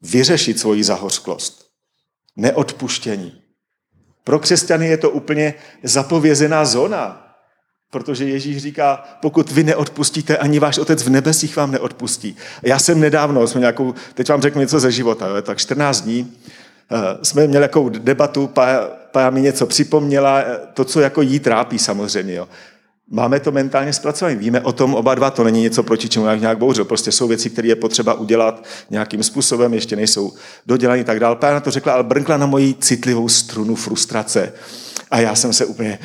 Vyřešit 0.01 0.59
svoji 0.59 0.83
zahořklost. 0.83 1.65
Neodpuštění. 2.35 3.41
Pro 4.23 4.39
křesťany 4.39 4.87
je 4.87 4.97
to 4.97 5.09
úplně 5.09 5.53
zapovězená 5.83 6.65
zóna, 6.65 7.27
protože 7.91 8.25
Ježíš 8.25 8.57
říká, 8.57 9.03
pokud 9.21 9.51
vy 9.51 9.63
neodpustíte, 9.63 10.37
ani 10.37 10.59
váš 10.59 10.77
otec 10.77 11.03
v 11.03 11.09
nebesích 11.09 11.55
vám 11.55 11.71
neodpustí. 11.71 12.37
Já 12.61 12.79
jsem 12.79 12.99
nedávno, 12.99 13.47
jsme 13.47 13.59
nějakou, 13.59 13.93
teď 14.13 14.29
vám 14.29 14.41
řeknu 14.41 14.61
něco 14.61 14.79
ze 14.79 14.91
života, 14.91 15.27
jo, 15.27 15.41
tak 15.41 15.57
14 15.57 16.01
dní, 16.01 16.33
eh, 16.91 17.25
jsme 17.25 17.47
měli 17.47 17.61
nějakou 17.61 17.89
debatu, 17.89 18.47
Paja 19.11 19.29
mi 19.29 19.41
něco 19.41 19.65
připomněla, 19.65 20.39
eh, 20.39 20.59
to, 20.73 20.85
co 20.85 21.01
jako 21.01 21.21
jí 21.21 21.39
trápí 21.39 21.79
samozřejmě. 21.79 22.33
Jo. 22.33 22.47
Máme 23.09 23.39
to 23.39 23.51
mentálně 23.51 23.93
zpracované. 23.93 24.35
Víme 24.35 24.61
o 24.61 24.71
tom 24.71 24.95
oba 24.95 25.15
dva, 25.15 25.31
to 25.31 25.43
není 25.43 25.61
něco, 25.61 25.83
proti 25.83 26.09
čemu 26.09 26.25
jak 26.25 26.41
nějak 26.41 26.57
bouřil. 26.57 26.85
Prostě 26.85 27.11
jsou 27.11 27.27
věci, 27.27 27.49
které 27.49 27.67
je 27.67 27.75
potřeba 27.75 28.13
udělat 28.13 28.65
nějakým 28.89 29.23
způsobem, 29.23 29.73
ještě 29.73 29.95
nejsou 29.95 30.33
dodělané 30.65 31.03
tak 31.03 31.19
dál. 31.19 31.35
Pána 31.35 31.59
to 31.59 31.71
řekla, 31.71 31.93
ale 31.93 32.03
brnkla 32.03 32.37
na 32.37 32.45
moji 32.45 32.73
citlivou 32.73 33.29
strunu 33.29 33.75
frustrace. 33.75 34.53
A 35.11 35.19
já 35.19 35.35
jsem 35.35 35.53
se 35.53 35.65
úplně... 35.65 35.99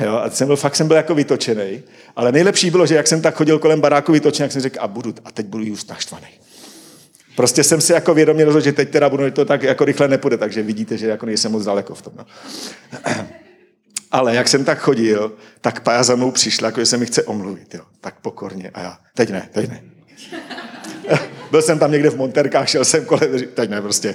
Jo, 0.00 0.14
a 0.14 0.30
jsem 0.30 0.46
byl, 0.46 0.56
fakt 0.56 0.76
jsem 0.76 0.88
byl 0.88 0.96
jako 0.96 1.14
vytočený. 1.14 1.82
Ale 2.16 2.32
nejlepší 2.32 2.70
bylo, 2.70 2.86
že 2.86 2.94
jak 2.94 3.06
jsem 3.06 3.22
tak 3.22 3.34
chodil 3.34 3.58
kolem 3.58 3.80
baráku 3.80 4.12
vytočený, 4.12 4.44
jak 4.44 4.52
jsem 4.52 4.62
řekl, 4.62 4.78
a 4.80 4.88
budu, 4.88 5.14
a 5.24 5.30
teď 5.32 5.46
budu 5.46 5.64
just 5.64 5.90
naštvaný. 5.90 6.28
Prostě 7.36 7.64
jsem 7.64 7.80
si 7.80 7.92
jako 7.92 8.14
vědomě 8.14 8.44
rozhodl, 8.44 8.64
že 8.64 8.72
teď 8.72 8.90
teda 8.90 9.08
budu, 9.08 9.30
to 9.30 9.44
tak 9.44 9.62
jako 9.62 9.84
rychle 9.84 10.08
nepůjde, 10.08 10.36
takže 10.36 10.62
vidíte, 10.62 10.98
že 10.98 11.06
jako 11.06 11.26
nejsem 11.26 11.52
moc 11.52 11.64
daleko 11.64 11.94
v 11.94 12.02
tom. 12.02 12.12
No. 12.16 12.26
Ale 14.10 14.34
jak 14.34 14.48
jsem 14.48 14.64
tak 14.64 14.78
chodil, 14.78 15.36
tak 15.60 15.80
Paja 15.80 16.02
za 16.02 16.16
mnou 16.16 16.30
přišla, 16.30 16.68
jako 16.68 16.80
že 16.80 16.86
se 16.86 16.96
mi 16.96 17.06
chce 17.06 17.22
omluvit. 17.22 17.74
Jo. 17.74 17.84
Tak 18.00 18.20
pokorně. 18.20 18.70
A 18.74 18.80
já, 18.80 18.98
teď 19.14 19.30
ne, 19.30 19.48
teď 19.52 19.70
ne. 19.70 19.82
Byl 21.50 21.62
jsem 21.62 21.78
tam 21.78 21.92
někde 21.92 22.10
v 22.10 22.16
Monterkách, 22.16 22.68
šel 22.68 22.84
jsem 22.84 23.04
kolem, 23.04 23.30
teď 23.54 23.70
ne, 23.70 23.82
prostě. 23.82 24.14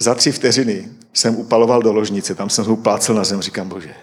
Za 0.00 0.14
tři 0.14 0.32
vteřiny 0.32 0.88
jsem 1.12 1.36
upaloval 1.36 1.82
do 1.82 1.92
ložnice, 1.92 2.34
tam 2.34 2.50
jsem 2.50 2.64
ho 2.64 2.76
plácel 2.76 3.14
na 3.14 3.24
zem, 3.24 3.42
říkám, 3.42 3.68
bože, 3.68 3.94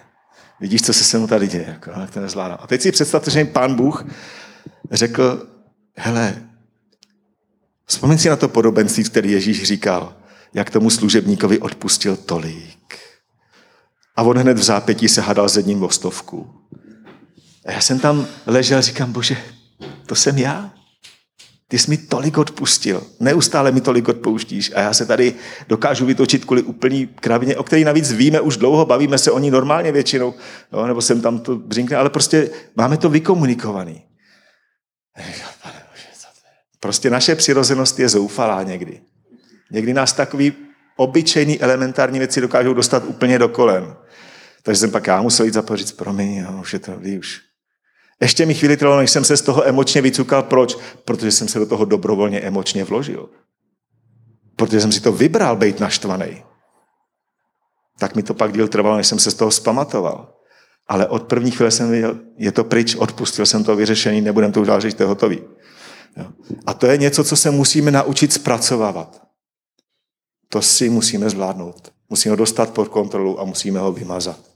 vidíš, 0.59 0.81
co 0.81 0.93
se 0.93 1.03
se 1.03 1.17
mnou 1.17 1.27
tady 1.27 1.47
děje, 1.47 1.65
jako, 1.67 1.99
jak 1.99 2.11
to 2.11 2.19
nezvládám. 2.19 2.57
A 2.61 2.67
teď 2.67 2.81
si 2.81 2.91
představte, 2.91 3.31
že 3.31 3.43
mi 3.43 3.49
pán 3.49 3.75
Bůh 3.75 4.05
řekl, 4.91 5.47
hele, 5.97 6.43
vzpomeň 7.85 8.17
si 8.17 8.29
na 8.29 8.35
to 8.35 8.47
podobenství, 8.47 9.03
který 9.03 9.31
Ježíš 9.31 9.63
říkal, 9.63 10.15
jak 10.53 10.69
tomu 10.69 10.89
služebníkovi 10.89 11.59
odpustil 11.59 12.15
tolik. 12.15 12.74
A 14.15 14.23
on 14.23 14.37
hned 14.37 14.57
v 14.57 14.63
zápětí 14.63 15.09
se 15.09 15.21
hadal 15.21 15.49
s 15.49 15.57
jedním 15.57 15.79
vostovku. 15.79 16.53
A 17.65 17.71
já 17.71 17.81
jsem 17.81 17.99
tam 17.99 18.27
ležel, 18.45 18.81
říkám, 18.81 19.11
bože, 19.11 19.37
to 20.05 20.15
jsem 20.15 20.37
já. 20.37 20.71
Ty 21.67 21.79
jsi 21.79 21.89
mi 21.89 21.97
tolik 21.97 22.37
odpustil, 22.37 23.03
neustále 23.19 23.71
mi 23.71 23.81
tolik 23.81 24.07
odpouštíš 24.07 24.71
a 24.75 24.81
já 24.81 24.93
se 24.93 25.05
tady 25.05 25.33
dokážu 25.67 26.05
vytočit 26.05 26.45
kvůli 26.45 26.61
úplný 26.61 27.07
kravině, 27.07 27.57
o 27.57 27.63
který 27.63 27.83
navíc 27.83 28.11
víme 28.11 28.41
už 28.41 28.57
dlouho, 28.57 28.85
bavíme 28.85 29.17
se 29.17 29.31
o 29.31 29.39
ní 29.39 29.51
normálně 29.51 29.91
většinou, 29.91 30.33
no, 30.71 30.87
nebo 30.87 31.01
jsem 31.01 31.21
tam 31.21 31.39
to 31.39 31.55
břinkne, 31.55 31.97
ale 31.97 32.09
prostě 32.09 32.49
máme 32.75 32.97
to 32.97 33.09
vykomunikovaný. 33.09 34.03
Prostě 36.79 37.09
naše 37.09 37.35
přirozenost 37.35 37.99
je 37.99 38.09
zoufalá 38.09 38.63
někdy. 38.63 39.01
Někdy 39.71 39.93
nás 39.93 40.13
takový 40.13 40.53
obyčejný 40.97 41.61
elementární 41.61 42.19
věci 42.19 42.41
dokážou 42.41 42.73
dostat 42.73 43.03
úplně 43.05 43.39
do 43.39 43.49
kolen. 43.49 43.95
Takže 44.65 44.79
jsem 44.79 44.91
pak 44.91 45.07
já 45.07 45.21
musel 45.21 45.45
jít 45.45 45.53
zapořit, 45.53 45.97
promiň, 45.97 46.43
no, 46.43 46.61
už 46.61 46.73
je 46.73 46.79
to, 46.79 46.97
ví, 46.97 47.19
už. 47.19 47.41
Ještě 48.21 48.45
mi 48.45 48.53
chvíli 48.53 48.77
trvalo, 48.77 48.99
než 48.99 49.11
jsem 49.11 49.23
se 49.23 49.37
z 49.37 49.41
toho 49.41 49.67
emočně 49.67 50.01
vycukal. 50.01 50.43
Proč? 50.43 50.77
Protože 51.05 51.31
jsem 51.31 51.47
se 51.47 51.59
do 51.59 51.65
toho 51.65 51.85
dobrovolně 51.85 52.39
emočně 52.39 52.83
vložil. 52.83 53.29
Protože 54.55 54.81
jsem 54.81 54.91
si 54.91 55.01
to 55.01 55.11
vybral 55.11 55.55
být 55.55 55.79
naštvaný. 55.79 56.43
Tak 57.99 58.15
mi 58.15 58.23
to 58.23 58.33
pak 58.33 58.53
díl 58.53 58.67
trvalo, 58.67 58.97
než 58.97 59.07
jsem 59.07 59.19
se 59.19 59.31
z 59.31 59.33
toho 59.33 59.51
zpamatoval. 59.51 60.33
Ale 60.87 61.07
od 61.07 61.23
první 61.23 61.51
chvíle 61.51 61.71
jsem 61.71 61.91
viděl, 61.91 62.19
je 62.37 62.51
to 62.51 62.63
pryč, 62.63 62.95
odpustil 62.95 63.45
jsem 63.45 63.63
to 63.63 63.75
vyřešení, 63.75 64.21
nebudem 64.21 64.51
to 64.51 64.61
už 64.61 64.67
dál 64.67 64.81
řešit, 64.81 64.97
to 64.97 65.03
je 65.03 65.07
hotový. 65.07 65.41
Jo. 66.17 66.25
A 66.65 66.73
to 66.73 66.87
je 66.87 66.97
něco, 66.97 67.23
co 67.23 67.35
se 67.35 67.51
musíme 67.51 67.91
naučit 67.91 68.33
zpracovávat. 68.33 69.21
To 70.49 70.61
si 70.61 70.89
musíme 70.89 71.29
zvládnout. 71.29 71.91
Musíme 72.09 72.31
ho 72.31 72.35
dostat 72.35 72.73
pod 72.73 72.87
kontrolu 72.87 73.39
a 73.39 73.43
musíme 73.43 73.79
ho 73.79 73.91
vymazat. 73.91 74.54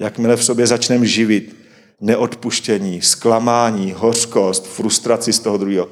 Jakmile 0.00 0.36
v 0.36 0.44
sobě 0.44 0.66
začneme 0.66 1.06
živit 1.06 1.56
neodpuštění, 2.00 3.02
zklamání, 3.02 3.92
hořkost, 3.92 4.66
frustraci 4.66 5.32
z 5.32 5.38
toho 5.38 5.58
druhého, 5.58 5.88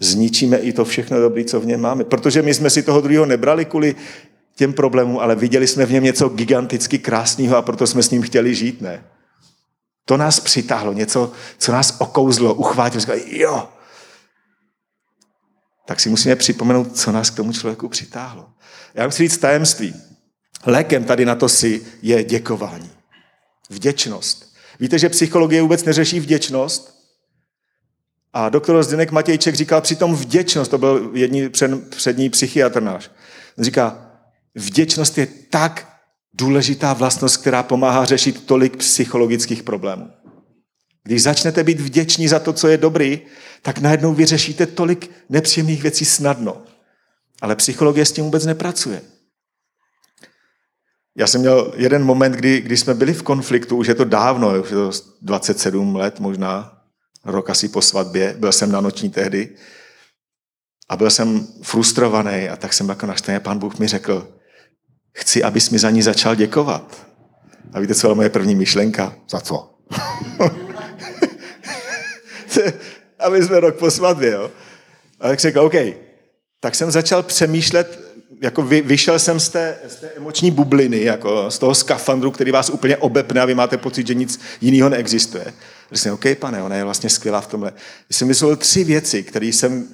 zničíme 0.00 0.56
i 0.56 0.72
to 0.72 0.84
všechno 0.84 1.20
dobré, 1.20 1.44
co 1.44 1.60
v 1.60 1.66
něm 1.66 1.80
máme. 1.80 2.04
Protože 2.04 2.42
my 2.42 2.54
jsme 2.54 2.70
si 2.70 2.82
toho 2.82 3.00
druhého 3.00 3.26
nebrali 3.26 3.64
kvůli 3.64 3.94
těm 4.56 4.72
problémům, 4.72 5.18
ale 5.18 5.36
viděli 5.36 5.66
jsme 5.66 5.86
v 5.86 5.92
něm 5.92 6.04
něco 6.04 6.28
giganticky 6.28 6.98
krásného 6.98 7.56
a 7.56 7.62
proto 7.62 7.86
jsme 7.86 8.02
s 8.02 8.10
ním 8.10 8.22
chtěli 8.22 8.54
žít, 8.54 8.80
ne? 8.80 9.04
To 10.04 10.16
nás 10.16 10.40
přitáhlo, 10.40 10.92
něco, 10.92 11.32
co 11.58 11.72
nás 11.72 11.96
okouzlo, 11.98 12.54
uchvátilo, 12.54 13.00
říkali, 13.00 13.38
jo. 13.38 13.68
Tak 15.86 16.00
si 16.00 16.08
musíme 16.08 16.36
připomenout, 16.36 16.96
co 16.96 17.12
nás 17.12 17.30
k 17.30 17.36
tomu 17.36 17.52
člověku 17.52 17.88
přitáhlo. 17.88 18.46
Já 18.94 19.06
musím 19.06 19.28
říct 19.28 19.38
tajemství. 19.38 19.94
Lékem 20.66 21.04
tady 21.04 21.24
na 21.24 21.34
to 21.34 21.48
si 21.48 21.82
je 22.02 22.24
děkování. 22.24 22.99
Vděčnost. 23.70 24.54
Víte, 24.80 24.98
že 24.98 25.08
psychologie 25.08 25.62
vůbec 25.62 25.84
neřeší 25.84 26.20
vděčnost? 26.20 27.00
A 28.32 28.48
doktor 28.48 28.82
Zdenek 28.82 29.10
Matějček 29.10 29.54
říkal 29.54 29.80
přitom 29.80 30.14
vděčnost, 30.14 30.70
to 30.70 30.78
byl 30.78 31.10
jední 31.14 31.48
před, 31.48 31.90
přední 31.90 32.30
psychiatr 32.30 32.82
náš. 32.82 33.10
On 33.58 33.64
říká, 33.64 34.10
vděčnost 34.54 35.18
je 35.18 35.28
tak 35.50 36.00
důležitá 36.34 36.92
vlastnost, 36.92 37.36
která 37.36 37.62
pomáhá 37.62 38.04
řešit 38.04 38.46
tolik 38.46 38.76
psychologických 38.76 39.62
problémů. 39.62 40.10
Když 41.04 41.22
začnete 41.22 41.64
být 41.64 41.80
vděční 41.80 42.28
za 42.28 42.38
to, 42.38 42.52
co 42.52 42.68
je 42.68 42.76
dobrý, 42.76 43.20
tak 43.62 43.78
najednou 43.78 44.14
vyřešíte 44.14 44.66
tolik 44.66 45.10
nepříjemných 45.28 45.82
věcí 45.82 46.04
snadno. 46.04 46.62
Ale 47.42 47.56
psychologie 47.56 48.06
s 48.06 48.12
tím 48.12 48.24
vůbec 48.24 48.46
nepracuje. 48.46 49.02
Já 51.16 51.26
jsem 51.26 51.40
měl 51.40 51.72
jeden 51.76 52.04
moment, 52.04 52.32
kdy, 52.32 52.60
kdy 52.60 52.76
jsme 52.76 52.94
byli 52.94 53.14
v 53.14 53.22
konfliktu, 53.22 53.76
už 53.76 53.86
je 53.86 53.94
to 53.94 54.04
dávno, 54.04 54.60
už 54.60 54.70
je 54.70 54.76
to 54.76 54.90
27 55.22 55.96
let 55.96 56.20
možná, 56.20 56.82
rok 57.24 57.50
asi 57.50 57.68
po 57.68 57.82
svatbě, 57.82 58.34
byl 58.38 58.52
jsem 58.52 58.72
na 58.72 58.80
noční 58.80 59.10
tehdy 59.10 59.48
a 60.88 60.96
byl 60.96 61.10
jsem 61.10 61.46
frustrovaný 61.62 62.48
a 62.48 62.56
tak 62.56 62.72
jsem 62.72 62.88
jako 62.88 63.06
naštvaný. 63.06 63.40
Pán 63.40 63.58
Bůh 63.58 63.78
mi 63.78 63.86
řekl, 63.86 64.28
chci, 65.12 65.42
abys 65.42 65.70
mi 65.70 65.78
za 65.78 65.90
ní 65.90 66.02
začal 66.02 66.34
děkovat. 66.34 67.06
A 67.72 67.80
víte, 67.80 67.94
co 67.94 68.06
byla 68.06 68.14
moje 68.14 68.28
první 68.28 68.54
myšlenka? 68.54 69.14
Za 69.30 69.40
co? 69.40 69.74
Aby 73.18 73.42
jsme 73.42 73.60
rok 73.60 73.76
po 73.76 73.90
svatbě, 73.90 74.30
jo? 74.30 74.50
A 75.20 75.28
tak 75.28 75.40
řekl, 75.40 75.60
OK. 75.60 75.74
Tak 76.60 76.74
jsem 76.74 76.90
začal 76.90 77.22
přemýšlet 77.22 78.09
jako 78.42 78.62
vy, 78.62 78.82
vyšel 78.82 79.18
jsem 79.18 79.40
z 79.40 79.48
té, 79.48 79.78
z 79.88 79.94
té 79.96 80.10
emoční 80.16 80.50
bubliny, 80.50 81.04
jako 81.04 81.50
z 81.50 81.58
toho 81.58 81.74
skafandru, 81.74 82.30
který 82.30 82.50
vás 82.50 82.70
úplně 82.70 82.96
obepne 82.96 83.40
a 83.40 83.44
vy 83.44 83.54
máte 83.54 83.76
pocit, 83.76 84.06
že 84.06 84.14
nic 84.14 84.40
jiného 84.60 84.88
neexistuje. 84.88 85.44
Řekl 85.44 86.02
jsem, 86.02 86.14
OK, 86.14 86.24
pane, 86.38 86.62
ona 86.62 86.76
je 86.76 86.84
vlastně 86.84 87.10
skvělá 87.10 87.40
v 87.40 87.46
tomhle. 87.46 87.72
Jsem 88.10 88.28
vyslovil 88.28 88.56
tři 88.56 88.84
věci, 88.84 89.22
které 89.22 89.46
jsem 89.46 89.88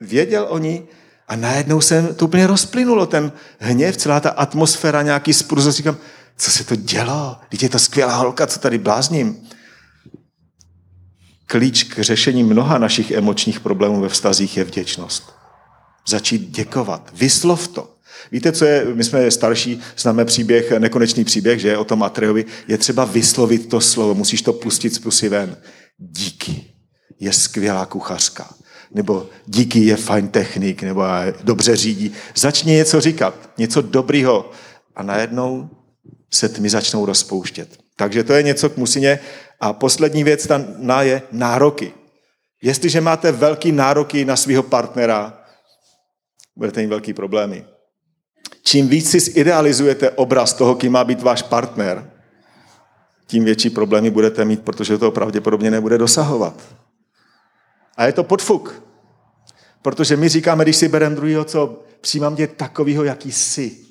věděl 0.00 0.46
o 0.48 0.58
ní 0.58 0.82
a 1.28 1.36
najednou 1.36 1.80
jsem 1.80 2.14
to 2.14 2.24
úplně 2.24 2.46
rozplynulo, 2.46 3.06
ten 3.06 3.32
hněv, 3.58 3.96
celá 3.96 4.20
ta 4.20 4.30
atmosféra, 4.30 5.02
nějaký 5.02 5.32
spruzo, 5.32 5.72
říkám, 5.72 5.96
co 6.36 6.50
se 6.50 6.64
to 6.64 6.76
dělo? 6.76 7.36
Teď 7.48 7.62
je 7.62 7.68
to 7.68 7.78
skvělá 7.78 8.16
holka, 8.16 8.46
co 8.46 8.60
tady 8.60 8.78
blázním. 8.78 9.48
Klíč 11.46 11.82
k 11.82 12.00
řešení 12.00 12.42
mnoha 12.42 12.78
našich 12.78 13.10
emočních 13.10 13.60
problémů 13.60 14.00
ve 14.00 14.08
vztazích 14.08 14.56
je 14.56 14.64
vděčnost 14.64 15.33
začít 16.08 16.50
děkovat. 16.50 17.10
Vyslov 17.14 17.68
to. 17.68 17.90
Víte, 18.32 18.52
co 18.52 18.64
je, 18.64 18.84
my 18.94 19.04
jsme 19.04 19.30
starší, 19.30 19.80
známe 19.98 20.24
příběh, 20.24 20.70
nekonečný 20.70 21.24
příběh, 21.24 21.60
že 21.60 21.78
o 21.78 21.84
tom 21.84 22.02
Atrejovi, 22.02 22.44
je 22.68 22.78
třeba 22.78 23.04
vyslovit 23.04 23.68
to 23.68 23.80
slovo, 23.80 24.14
musíš 24.14 24.42
to 24.42 24.52
pustit 24.52 24.94
z 24.94 24.98
pusy 24.98 25.28
ven. 25.28 25.56
Díky, 25.98 26.64
je 27.20 27.32
skvělá 27.32 27.86
kuchařka. 27.86 28.54
Nebo 28.94 29.26
díky, 29.46 29.80
je 29.80 29.96
fajn 29.96 30.28
technik, 30.28 30.82
nebo 30.82 31.02
dobře 31.42 31.76
řídí. 31.76 32.12
Začni 32.34 32.72
něco 32.72 33.00
říkat, 33.00 33.50
něco 33.58 33.82
dobrýho 33.82 34.50
a 34.96 35.02
najednou 35.02 35.70
se 36.30 36.48
tmy 36.48 36.70
začnou 36.70 37.06
rozpouštět. 37.06 37.78
Takže 37.96 38.24
to 38.24 38.32
je 38.32 38.42
něco 38.42 38.70
k 38.70 38.76
musině. 38.76 39.18
A 39.60 39.72
poslední 39.72 40.24
věc, 40.24 40.46
ta 40.46 40.64
na 40.78 41.02
je 41.02 41.22
nároky. 41.32 41.92
Jestliže 42.62 43.00
máte 43.00 43.32
velký 43.32 43.72
nároky 43.72 44.24
na 44.24 44.36
svého 44.36 44.62
partnera, 44.62 45.43
budete 46.56 46.80
mít 46.80 46.86
velký 46.86 47.12
problémy. 47.12 47.66
Čím 48.62 48.88
víc 48.88 49.10
si 49.10 49.30
idealizujete 49.30 50.10
obraz 50.10 50.52
toho, 50.52 50.74
kým 50.74 50.92
má 50.92 51.04
být 51.04 51.22
váš 51.22 51.42
partner, 51.42 52.10
tím 53.26 53.44
větší 53.44 53.70
problémy 53.70 54.10
budete 54.10 54.44
mít, 54.44 54.62
protože 54.62 54.98
to 54.98 55.10
pravděpodobně 55.10 55.70
nebude 55.70 55.98
dosahovat. 55.98 56.62
A 57.96 58.06
je 58.06 58.12
to 58.12 58.24
podfuk. 58.24 58.82
Protože 59.82 60.16
my 60.16 60.28
říkáme, 60.28 60.64
když 60.64 60.76
si 60.76 60.88
berem 60.88 61.14
druhýho, 61.14 61.44
co 61.44 61.82
přijímám 62.00 62.36
tě 62.36 62.46
takovýho, 62.46 63.04
jaký 63.04 63.32
jsi. 63.32 63.84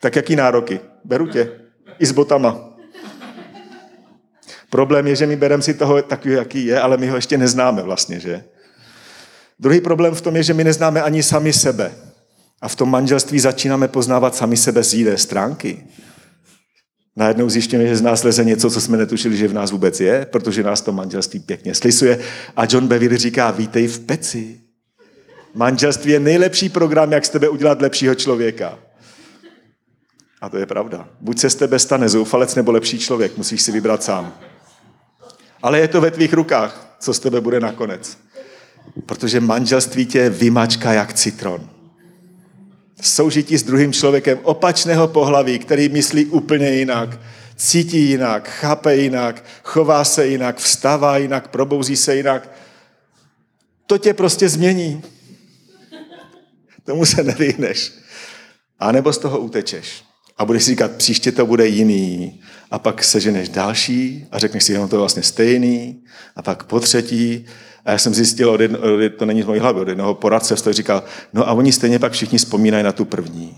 Tak 0.00 0.16
jaký 0.16 0.36
nároky? 0.36 0.80
Beru 1.04 1.26
tě. 1.26 1.60
I 1.98 2.06
s 2.06 2.12
botama. 2.12 2.76
Problém 4.70 5.06
je, 5.06 5.16
že 5.16 5.26
my 5.26 5.36
bereme 5.36 5.62
si 5.62 5.74
toho 5.74 6.02
takový, 6.02 6.34
jaký 6.34 6.66
je, 6.66 6.80
ale 6.80 6.96
my 6.96 7.08
ho 7.08 7.16
ještě 7.16 7.38
neznáme 7.38 7.82
vlastně, 7.82 8.20
že? 8.20 8.44
Druhý 9.62 9.80
problém 9.80 10.14
v 10.14 10.20
tom 10.20 10.36
je, 10.36 10.42
že 10.42 10.54
my 10.54 10.64
neznáme 10.64 11.02
ani 11.02 11.22
sami 11.22 11.52
sebe. 11.52 11.92
A 12.60 12.68
v 12.68 12.76
tom 12.76 12.90
manželství 12.90 13.40
začínáme 13.40 13.88
poznávat 13.88 14.34
sami 14.34 14.56
sebe 14.56 14.84
z 14.84 14.94
jiné 14.94 15.18
stránky. 15.18 15.84
Najednou 17.16 17.48
zjišťujeme, 17.48 17.88
že 17.88 17.96
z 17.96 18.02
nás 18.02 18.24
leze 18.24 18.44
něco, 18.44 18.70
co 18.70 18.80
jsme 18.80 18.96
netušili, 18.96 19.36
že 19.36 19.48
v 19.48 19.54
nás 19.54 19.70
vůbec 19.70 20.00
je, 20.00 20.26
protože 20.30 20.62
nás 20.62 20.80
to 20.80 20.92
manželství 20.92 21.40
pěkně 21.40 21.74
slisuje. 21.74 22.18
A 22.56 22.66
John 22.70 22.86
Bevere 22.86 23.18
říká, 23.18 23.50
vítej 23.50 23.86
v 23.86 24.00
peci. 24.00 24.60
Manželství 25.54 26.12
je 26.12 26.20
nejlepší 26.20 26.68
program, 26.68 27.12
jak 27.12 27.24
z 27.24 27.28
tebe 27.28 27.48
udělat 27.48 27.82
lepšího 27.82 28.14
člověka. 28.14 28.78
A 30.40 30.48
to 30.48 30.56
je 30.56 30.66
pravda. 30.66 31.08
Buď 31.20 31.38
se 31.38 31.50
z 31.50 31.54
tebe 31.54 31.78
stane 31.78 32.08
zoufalec 32.08 32.54
nebo 32.54 32.72
lepší 32.72 32.98
člověk, 32.98 33.36
musíš 33.36 33.62
si 33.62 33.72
vybrat 33.72 34.02
sám. 34.02 34.34
Ale 35.62 35.78
je 35.78 35.88
to 35.88 36.00
ve 36.00 36.10
tvých 36.10 36.32
rukách, 36.32 36.96
co 37.00 37.14
z 37.14 37.18
tebe 37.18 37.40
bude 37.40 37.60
nakonec. 37.60 38.18
Protože 39.06 39.40
manželství 39.40 40.06
tě 40.06 40.30
vymačká 40.30 40.92
jak 40.92 41.12
citron. 41.12 41.68
soužití 43.02 43.58
s 43.58 43.62
druhým 43.62 43.92
člověkem 43.92 44.38
opačného 44.42 45.08
pohlaví, 45.08 45.58
který 45.58 45.88
myslí 45.88 46.24
úplně 46.24 46.70
jinak, 46.70 47.20
cítí 47.56 47.98
jinak, 47.98 48.48
chápe 48.48 48.96
jinak, 48.96 49.44
chová 49.62 50.04
se 50.04 50.26
jinak, 50.26 50.56
vstává 50.56 51.16
jinak, 51.18 51.48
probouzí 51.48 51.96
se 51.96 52.16
jinak, 52.16 52.50
to 53.86 53.98
tě 53.98 54.14
prostě 54.14 54.48
změní. 54.48 55.02
Tomu 56.84 57.04
se 57.04 57.24
nevyhneš. 57.24 57.92
A 58.78 58.92
nebo 58.92 59.12
z 59.12 59.18
toho 59.18 59.38
utečeš. 59.38 60.04
A 60.38 60.44
budeš 60.44 60.64
si 60.64 60.70
říkat, 60.70 60.92
příště 60.92 61.32
to 61.32 61.46
bude 61.46 61.66
jiný. 61.66 62.40
A 62.70 62.78
pak 62.78 63.04
seženeš 63.04 63.48
další 63.48 64.26
a 64.30 64.38
řekneš 64.38 64.64
si, 64.64 64.72
že 64.72 64.78
to 64.78 64.96
je 64.96 64.98
vlastně 64.98 65.22
stejný. 65.22 66.04
A 66.36 66.42
pak 66.42 66.64
po 66.64 66.80
třetí. 66.80 67.46
A 67.84 67.92
já 67.92 67.98
jsem 67.98 68.14
zjistil, 68.14 68.50
od 68.50 68.60
jedno, 68.60 68.78
to 69.18 69.26
není 69.26 69.42
z 69.42 69.46
mojí 69.46 69.60
hlavy, 69.60 69.80
od 69.80 69.88
jednoho 69.88 70.14
poradce, 70.14 70.56
který 70.56 70.74
říkal, 70.74 71.02
no 71.32 71.48
a 71.48 71.52
oni 71.52 71.72
stejně 71.72 71.98
pak 71.98 72.12
všichni 72.12 72.38
vzpomínají 72.38 72.84
na 72.84 72.92
tu 72.92 73.04
první. 73.04 73.56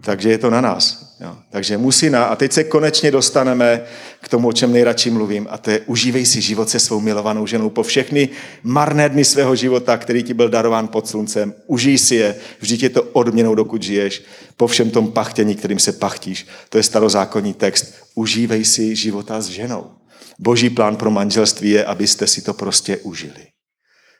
Takže 0.00 0.30
je 0.30 0.38
to 0.38 0.50
na 0.50 0.60
nás. 0.60 1.14
Jo. 1.20 1.36
Takže 1.50 1.78
musí 1.78 2.10
na. 2.10 2.24
A 2.24 2.36
teď 2.36 2.52
se 2.52 2.64
konečně 2.64 3.10
dostaneme 3.10 3.82
k 4.20 4.28
tomu, 4.28 4.48
o 4.48 4.52
čem 4.52 4.72
nejradši 4.72 5.10
mluvím, 5.10 5.46
a 5.50 5.58
to 5.58 5.70
je 5.70 5.80
užívej 5.80 6.26
si 6.26 6.40
život 6.40 6.68
se 6.68 6.78
svou 6.80 7.00
milovanou 7.00 7.46
ženou 7.46 7.70
po 7.70 7.82
všechny 7.82 8.28
marné 8.62 9.08
dny 9.08 9.24
svého 9.24 9.56
života, 9.56 9.96
který 9.96 10.22
ti 10.22 10.34
byl 10.34 10.48
darován 10.48 10.88
pod 10.88 11.08
sluncem. 11.08 11.54
Užij 11.66 11.98
si 11.98 12.14
je, 12.14 12.36
vždyť 12.60 12.82
je 12.82 12.88
to 12.90 13.02
odměnou, 13.02 13.54
dokud 13.54 13.82
žiješ, 13.82 14.22
po 14.56 14.66
všem 14.66 14.90
tom 14.90 15.12
pachtění, 15.12 15.54
kterým 15.54 15.78
se 15.78 15.92
pachtíš. 15.92 16.46
To 16.68 16.78
je 16.78 16.82
starozákonní 16.82 17.54
text. 17.54 17.94
Užívej 18.14 18.64
si 18.64 18.96
života 18.96 19.40
s 19.40 19.48
ženou. 19.48 19.90
Boží 20.38 20.70
plán 20.70 20.96
pro 20.96 21.10
manželství 21.10 21.70
je, 21.70 21.84
abyste 21.84 22.26
si 22.26 22.42
to 22.42 22.54
prostě 22.54 22.96
užili 22.96 23.46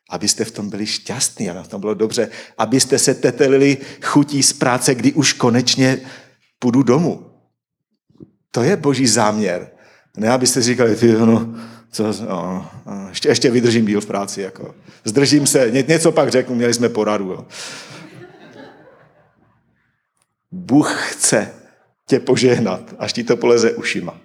abyste 0.08 0.44
v 0.44 0.50
tom 0.50 0.70
byli 0.70 0.86
šťastní, 0.86 1.50
aby 1.50 1.60
v 1.62 1.68
tom 1.68 1.80
bylo 1.80 1.94
dobře, 1.94 2.28
abyste 2.58 2.98
se 2.98 3.14
tetelili 3.14 3.76
chutí 4.02 4.42
z 4.42 4.52
práce, 4.52 4.94
kdy 4.94 5.12
už 5.12 5.32
konečně 5.32 6.00
půjdu 6.58 6.82
domů. 6.82 7.30
To 8.50 8.62
je 8.62 8.76
boží 8.76 9.06
záměr. 9.06 9.70
Ne, 10.16 10.30
abyste 10.30 10.62
říkali, 10.62 10.96
ty, 10.96 11.12
no, 11.12 11.54
co, 11.90 12.04
no, 12.28 12.70
no, 12.86 13.08
ještě, 13.08 13.28
ještě 13.28 13.50
vydržím 13.50 13.86
díl 13.86 14.00
v 14.00 14.06
práci. 14.06 14.40
Jako. 14.40 14.74
Zdržím 15.04 15.46
se, 15.46 15.70
ně, 15.70 15.84
něco 15.88 16.12
pak 16.12 16.28
řeknu, 16.28 16.54
měli 16.54 16.74
jsme 16.74 16.88
poradu. 16.88 17.30
Jo. 17.30 17.46
Bůh 20.50 21.10
chce 21.10 21.50
tě 22.06 22.20
požehnat, 22.20 22.94
až 22.98 23.12
ti 23.12 23.24
to 23.24 23.36
poleze 23.36 23.72
ušima. 23.72 24.20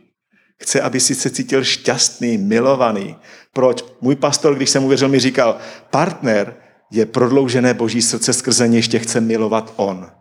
Chce, 0.63 0.81
aby 0.81 0.99
si 0.99 1.15
se 1.15 1.29
cítil 1.29 1.63
šťastný, 1.63 2.37
milovaný. 2.37 3.15
Proč? 3.53 3.83
Můj 4.01 4.15
pastor, 4.15 4.55
když 4.55 4.69
jsem 4.69 4.83
uvěřil, 4.83 5.09
mi 5.09 5.19
říkal, 5.19 5.57
partner 5.89 6.55
je 6.91 7.05
prodloužené 7.05 7.73
boží 7.73 8.01
srdce, 8.01 8.33
skrze 8.33 8.67
něž 8.67 8.87
tě 8.87 8.99
chce 8.99 9.21
milovat 9.21 9.73
on. 9.75 10.11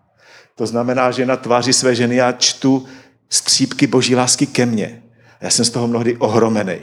To 0.55 0.67
znamená, 0.67 1.11
že 1.11 1.27
na 1.27 1.37
tváři 1.37 1.73
své 1.73 1.95
ženy 1.95 2.17
já 2.17 2.33
čtu 2.33 2.87
střípky 3.31 3.87
boží 3.87 4.17
lásky 4.17 4.47
ke 4.47 4.67
mně. 4.67 5.03
Já 5.41 5.51
jsem 5.51 5.65
z 5.65 5.71
toho 5.71 5.87
mnohdy 5.87 6.17
ohromený. 6.17 6.79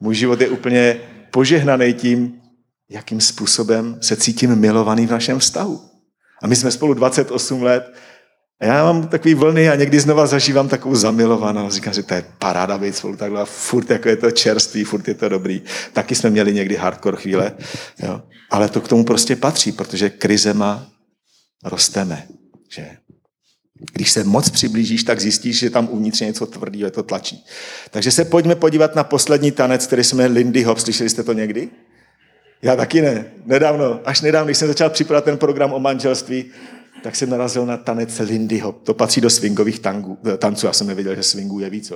Můj 0.00 0.14
život 0.14 0.40
je 0.40 0.48
úplně 0.48 1.00
požehnaný 1.30 1.94
tím, 1.94 2.40
jakým 2.90 3.20
způsobem 3.20 3.98
se 4.00 4.16
cítím 4.16 4.56
milovaný 4.56 5.06
v 5.06 5.10
našem 5.10 5.38
vztahu. 5.38 5.80
A 6.42 6.46
my 6.46 6.56
jsme 6.56 6.70
spolu 6.70 6.94
28 6.94 7.62
let 7.62 7.94
a 8.60 8.64
já 8.64 8.84
mám 8.84 9.08
takový 9.08 9.34
vlny 9.34 9.68
a 9.68 9.74
někdy 9.74 10.00
znova 10.00 10.26
zažívám 10.26 10.68
takovou 10.68 10.94
zamilovanost. 10.94 11.74
Říkám 11.74 11.94
si, 11.94 12.02
to 12.02 12.14
je 12.14 12.24
paráda 12.38 12.78
být 12.78 12.96
spolu 12.96 13.16
takhle 13.16 13.42
a 13.42 13.44
furt 13.44 13.90
jako 13.90 14.08
je 14.08 14.16
to 14.16 14.30
čerstvý, 14.30 14.84
furt 14.84 15.08
je 15.08 15.14
to 15.14 15.28
dobrý. 15.28 15.62
Taky 15.92 16.14
jsme 16.14 16.30
měli 16.30 16.54
někdy 16.54 16.76
hardcore 16.76 17.16
chvíle, 17.16 17.52
jo. 18.02 18.22
ale 18.50 18.68
to 18.68 18.80
k 18.80 18.88
tomu 18.88 19.04
prostě 19.04 19.36
patří, 19.36 19.72
protože 19.72 20.10
krizema 20.10 20.86
rosteme. 21.64 22.26
Že? 22.70 22.96
Když 23.92 24.10
se 24.10 24.24
moc 24.24 24.50
přiblížíš, 24.50 25.04
tak 25.04 25.20
zjistíš, 25.20 25.58
že 25.58 25.70
tam 25.70 25.88
uvnitř 25.90 26.20
je 26.20 26.26
něco 26.26 26.46
tvrdého, 26.46 26.86
je 26.86 26.90
to 26.90 27.02
tlačí. 27.02 27.44
Takže 27.90 28.10
se 28.10 28.24
pojďme 28.24 28.54
podívat 28.54 28.94
na 28.94 29.04
poslední 29.04 29.52
tanec, 29.52 29.86
který 29.86 30.04
jsme 30.04 30.26
Lindy 30.26 30.62
Hop. 30.62 30.78
Slyšeli 30.78 31.10
jste 31.10 31.22
to 31.22 31.32
někdy? 31.32 31.68
Já 32.62 32.76
taky 32.76 33.02
ne. 33.02 33.24
Nedávno, 33.46 34.00
až 34.04 34.20
nedávno, 34.20 34.46
když 34.46 34.58
jsem 34.58 34.68
začal 34.68 34.90
připravovat 34.90 35.24
ten 35.24 35.38
program 35.38 35.72
o 35.72 35.80
manželství, 35.80 36.44
tak 37.02 37.16
jsem 37.16 37.30
narazil 37.30 37.66
na 37.66 37.76
tanec 37.76 38.18
Lindy 38.18 38.58
Hop. 38.58 38.82
To 38.82 38.94
patří 38.94 39.20
do 39.20 39.30
swingových 39.30 39.78
tangů, 39.78 40.18
tanců. 40.38 40.66
Já 40.66 40.72
jsem 40.72 40.86
nevěděl, 40.86 41.14
že 41.14 41.22
swingu 41.22 41.60
je 41.60 41.70
víc. 41.70 41.92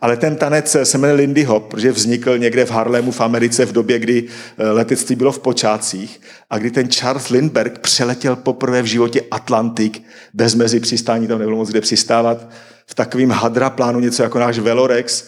Ale 0.00 0.16
ten 0.16 0.36
tanec 0.36 0.76
se 0.82 0.98
jmenuje 0.98 1.16
Lindy 1.16 1.44
Hop, 1.44 1.68
protože 1.68 1.92
vznikl 1.92 2.38
někde 2.38 2.64
v 2.64 2.70
Harlemu 2.70 3.10
v 3.10 3.20
Americe 3.20 3.66
v 3.66 3.72
době, 3.72 3.98
kdy 3.98 4.24
eh, 4.58 4.70
letectví 4.70 5.16
bylo 5.16 5.32
v 5.32 5.38
počátcích 5.38 6.20
a 6.50 6.58
kdy 6.58 6.70
ten 6.70 6.88
Charles 6.88 7.28
Lindbergh 7.28 7.78
přeletěl 7.78 8.36
poprvé 8.36 8.82
v 8.82 8.86
životě 8.86 9.20
Atlantik 9.30 10.02
bez 10.34 10.54
mezi 10.54 10.80
přistání, 10.80 11.26
tam 11.26 11.38
nebylo 11.38 11.56
moc 11.56 11.68
kde 11.68 11.80
přistávat, 11.80 12.50
v 12.86 12.94
takovým 12.94 13.30
hadraplánu, 13.30 14.00
něco 14.00 14.22
jako 14.22 14.38
náš 14.38 14.58
Velorex. 14.58 15.24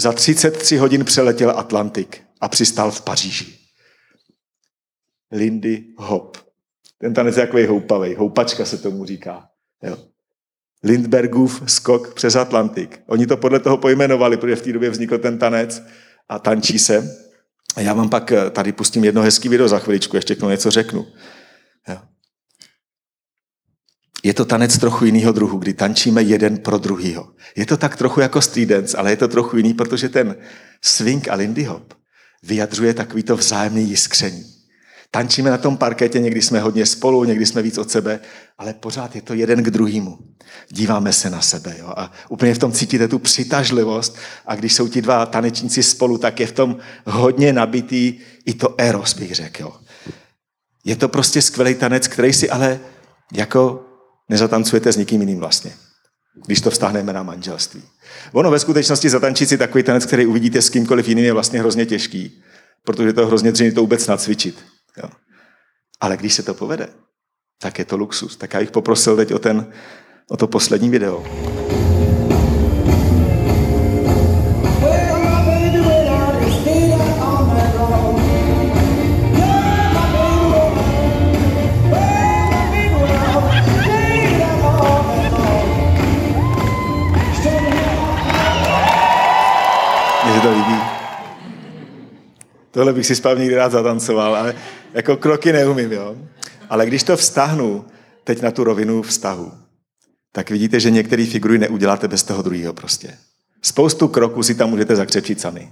Za 0.00 0.12
33 0.12 0.76
hodin 0.76 1.04
přeletěl 1.04 1.50
Atlantik 1.50 2.22
a 2.40 2.48
přistál 2.48 2.90
v 2.90 3.00
Paříži. 3.00 3.46
Lindy 5.32 5.84
Hop. 5.96 6.36
Ten 6.98 7.14
tanec 7.14 7.36
je 7.36 7.46
takový 7.46 7.66
houpavý, 7.66 8.14
houpačka 8.14 8.64
se 8.64 8.78
tomu 8.78 9.04
říká. 9.04 9.48
Jo. 9.82 9.96
Lindbergův 10.82 11.62
skok 11.66 12.14
přes 12.14 12.36
Atlantik. 12.36 13.00
Oni 13.06 13.26
to 13.26 13.36
podle 13.36 13.60
toho 13.60 13.76
pojmenovali, 13.76 14.36
protože 14.36 14.56
v 14.56 14.62
té 14.62 14.72
době 14.72 14.90
vznikl 14.90 15.18
ten 15.18 15.38
tanec 15.38 15.82
a 16.28 16.38
tančí 16.38 16.78
se. 16.78 17.16
A 17.76 17.80
já 17.80 17.94
vám 17.94 18.08
pak 18.08 18.32
eh, 18.32 18.50
tady 18.50 18.72
pustím 18.72 19.04
jedno 19.04 19.22
hezký 19.22 19.48
video 19.48 19.68
za 19.68 19.78
chviličku, 19.78 20.16
ještě 20.16 20.34
k 20.34 20.38
tomu 20.38 20.50
něco 20.50 20.70
řeknu. 20.70 21.06
Jo. 21.88 21.98
Je 24.22 24.34
to 24.34 24.44
tanec 24.44 24.78
trochu 24.78 25.04
jiného 25.04 25.32
druhu, 25.32 25.58
kdy 25.58 25.74
tančíme 25.74 26.22
jeden 26.22 26.58
pro 26.58 26.78
druhýho. 26.78 27.32
Je 27.56 27.66
to 27.66 27.76
tak 27.76 27.96
trochu 27.96 28.20
jako 28.20 28.42
street 28.42 28.68
dance, 28.68 28.96
ale 28.96 29.10
je 29.10 29.16
to 29.16 29.28
trochu 29.28 29.56
jiný, 29.56 29.74
protože 29.74 30.08
ten 30.08 30.36
swing 30.82 31.28
a 31.28 31.34
lindy 31.34 31.64
hop 31.64 31.94
vyjadřuje 32.42 32.94
takovýto 32.94 33.36
vzájemný 33.36 33.88
jiskření. 33.88 34.53
Tančíme 35.14 35.50
na 35.50 35.58
tom 35.58 35.76
parketě, 35.76 36.18
někdy 36.18 36.42
jsme 36.42 36.60
hodně 36.60 36.86
spolu, 36.86 37.24
někdy 37.24 37.46
jsme 37.46 37.62
víc 37.62 37.78
od 37.78 37.90
sebe, 37.90 38.20
ale 38.58 38.74
pořád 38.74 39.14
je 39.14 39.22
to 39.22 39.34
jeden 39.34 39.62
k 39.62 39.70
druhému. 39.70 40.18
Díváme 40.70 41.12
se 41.12 41.30
na 41.30 41.40
sebe 41.40 41.76
jo? 41.78 41.86
a 41.96 42.12
úplně 42.28 42.54
v 42.54 42.58
tom 42.58 42.72
cítíte 42.72 43.08
tu 43.08 43.18
přitažlivost 43.18 44.16
a 44.46 44.54
když 44.54 44.74
jsou 44.74 44.88
ti 44.88 45.02
dva 45.02 45.26
tanečníci 45.26 45.82
spolu, 45.82 46.18
tak 46.18 46.40
je 46.40 46.46
v 46.46 46.52
tom 46.52 46.76
hodně 47.06 47.52
nabitý 47.52 48.18
i 48.46 48.54
to 48.54 48.74
eros, 48.78 49.14
bych 49.14 49.34
řekl. 49.34 49.72
Je 50.84 50.96
to 50.96 51.08
prostě 51.08 51.42
skvělý 51.42 51.74
tanec, 51.74 52.08
který 52.08 52.32
si 52.32 52.50
ale 52.50 52.80
jako 53.32 53.84
nezatancujete 54.28 54.92
s 54.92 54.96
nikým 54.96 55.20
jiným 55.20 55.38
vlastně, 55.38 55.72
když 56.46 56.60
to 56.60 56.70
vztáhneme 56.70 57.12
na 57.12 57.22
manželství. 57.22 57.82
Ono 58.32 58.50
ve 58.50 58.58
skutečnosti 58.58 59.10
zatančit 59.10 59.48
si 59.48 59.58
takový 59.58 59.84
tanec, 59.84 60.06
který 60.06 60.26
uvidíte 60.26 60.62
s 60.62 60.70
kýmkoliv 60.70 61.08
jiným, 61.08 61.24
je 61.24 61.32
vlastně 61.32 61.58
hrozně 61.58 61.86
těžký, 61.86 62.42
protože 62.84 63.12
to 63.12 63.26
hrozně 63.26 63.52
dřív 63.52 63.74
to 63.74 63.80
vůbec 63.80 64.06
nacvičit. 64.06 64.73
Jo. 65.02 65.10
Ale 66.00 66.16
když 66.16 66.34
se 66.34 66.42
to 66.42 66.54
povede, 66.54 66.88
tak 67.62 67.78
je 67.78 67.84
to 67.84 67.96
luxus. 67.96 68.36
Tak 68.36 68.54
já 68.54 68.60
bych 68.60 68.70
poprosil 68.70 69.16
teď 69.16 69.32
o, 69.32 69.38
ten, 69.38 69.72
o 70.30 70.36
to 70.36 70.46
poslední 70.46 70.90
video. 70.90 71.24
to 90.44 90.50
líbí. 90.50 90.80
Tohle 92.70 92.92
bych 92.92 93.06
si 93.06 93.16
spávně 93.16 93.40
někdy 93.40 93.56
rád 93.56 93.72
zatancoval, 93.72 94.36
ale 94.36 94.54
jako 94.94 95.16
kroky 95.16 95.52
neumím, 95.52 95.92
jo. 95.92 96.16
Ale 96.70 96.86
když 96.86 97.02
to 97.02 97.16
vztahnu 97.16 97.84
teď 98.24 98.42
na 98.42 98.50
tu 98.50 98.64
rovinu 98.64 99.02
vztahu, 99.02 99.52
tak 100.32 100.50
vidíte, 100.50 100.80
že 100.80 100.90
některé 100.90 101.26
figury 101.26 101.58
neuděláte 101.58 102.08
bez 102.08 102.22
toho 102.22 102.42
druhého 102.42 102.72
prostě. 102.72 103.14
Spoustu 103.62 104.08
kroků 104.08 104.42
si 104.42 104.54
tam 104.54 104.70
můžete 104.70 104.96
zakřepčit 104.96 105.40
sami, 105.40 105.68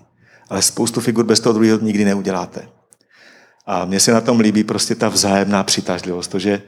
ale 0.48 0.62
spoustu 0.62 1.00
figur 1.00 1.24
bez 1.24 1.40
toho 1.40 1.52
druhého 1.52 1.78
nikdy 1.78 2.04
neuděláte. 2.04 2.68
A 3.66 3.84
mně 3.84 4.00
se 4.00 4.12
na 4.12 4.20
tom 4.20 4.40
líbí 4.40 4.64
prostě 4.64 4.94
ta 4.94 5.08
vzájemná 5.08 5.64
přitažlivost, 5.64 6.30
to, 6.30 6.38
že 6.38 6.62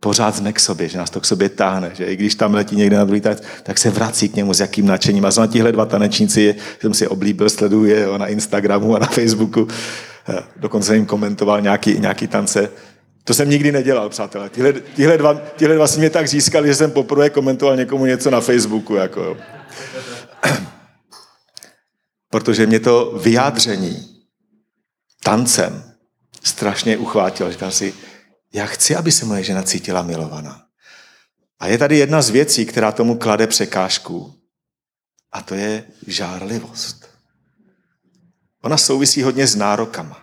pořád 0.00 0.36
jsme 0.36 0.52
k 0.52 0.60
sobě, 0.60 0.88
že 0.88 0.98
nás 0.98 1.10
to 1.10 1.20
k 1.20 1.24
sobě 1.24 1.48
táhne, 1.48 1.90
že 1.94 2.04
i 2.04 2.16
když 2.16 2.34
tam 2.34 2.54
letí 2.54 2.76
někde 2.76 2.96
na 2.96 3.04
druhý 3.04 3.20
tanec, 3.20 3.42
tak 3.62 3.78
se 3.78 3.90
vrací 3.90 4.28
k 4.28 4.36
němu 4.36 4.54
s 4.54 4.60
jakým 4.60 4.86
nadšením. 4.86 5.24
A 5.24 5.30
zrovna 5.30 5.52
tihle 5.52 5.72
dva 5.72 5.86
tanečníci 5.86 6.54
jsem 6.80 6.94
si 6.94 7.08
oblíbil, 7.08 7.50
sleduje 7.50 8.06
na 8.18 8.26
Instagramu 8.26 8.96
a 8.96 8.98
na 8.98 9.06
Facebooku. 9.06 9.68
Eh, 10.28 10.42
dokonce 10.56 10.94
jim 10.94 11.06
komentoval 11.06 11.60
nějaký, 11.60 11.98
nějaký 11.98 12.26
tance. 12.26 12.70
To 13.24 13.34
jsem 13.34 13.50
nikdy 13.50 13.72
nedělal, 13.72 14.08
přátelé. 14.08 14.48
Tihle, 14.48 14.72
tihle, 14.72 15.18
dva, 15.18 15.34
tihle 15.56 15.74
dva 15.74 15.86
si 15.86 15.98
mě 15.98 16.10
tak 16.10 16.28
získali, 16.28 16.68
že 16.68 16.74
jsem 16.74 16.90
poprvé 16.90 17.30
komentoval 17.30 17.76
někomu 17.76 18.06
něco 18.06 18.30
na 18.30 18.40
Facebooku. 18.40 18.94
Jako. 18.94 19.36
Protože 22.30 22.66
mě 22.66 22.80
to 22.80 23.20
vyjádření 23.22 24.16
tancem 25.22 25.92
strašně 26.42 26.96
uchvátil. 26.96 27.52
Říkám 27.52 27.70
si, 27.70 27.94
já 28.52 28.66
chci, 28.66 28.96
aby 28.96 29.12
se 29.12 29.24
moje 29.24 29.42
žena 29.42 29.62
cítila 29.62 30.02
milovaná. 30.02 30.62
A 31.58 31.66
je 31.66 31.78
tady 31.78 31.98
jedna 31.98 32.22
z 32.22 32.30
věcí, 32.30 32.66
která 32.66 32.92
tomu 32.92 33.18
klade 33.18 33.46
překážku. 33.46 34.34
A 35.32 35.42
to 35.42 35.54
je 35.54 35.84
žárlivost. 36.06 37.05
Ona 38.66 38.76
souvisí 38.76 39.22
hodně 39.22 39.46
s 39.46 39.56
nárokama. 39.56 40.22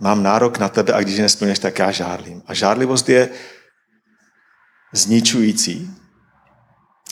Mám 0.00 0.22
nárok 0.22 0.58
na 0.58 0.68
tebe 0.68 0.92
a 0.92 1.00
když 1.00 1.18
nesplňuješ, 1.18 1.58
tak 1.58 1.78
já 1.78 1.90
žárlím. 1.90 2.42
A 2.46 2.54
žárlivost 2.54 3.08
je 3.08 3.28
zničující, 4.92 5.90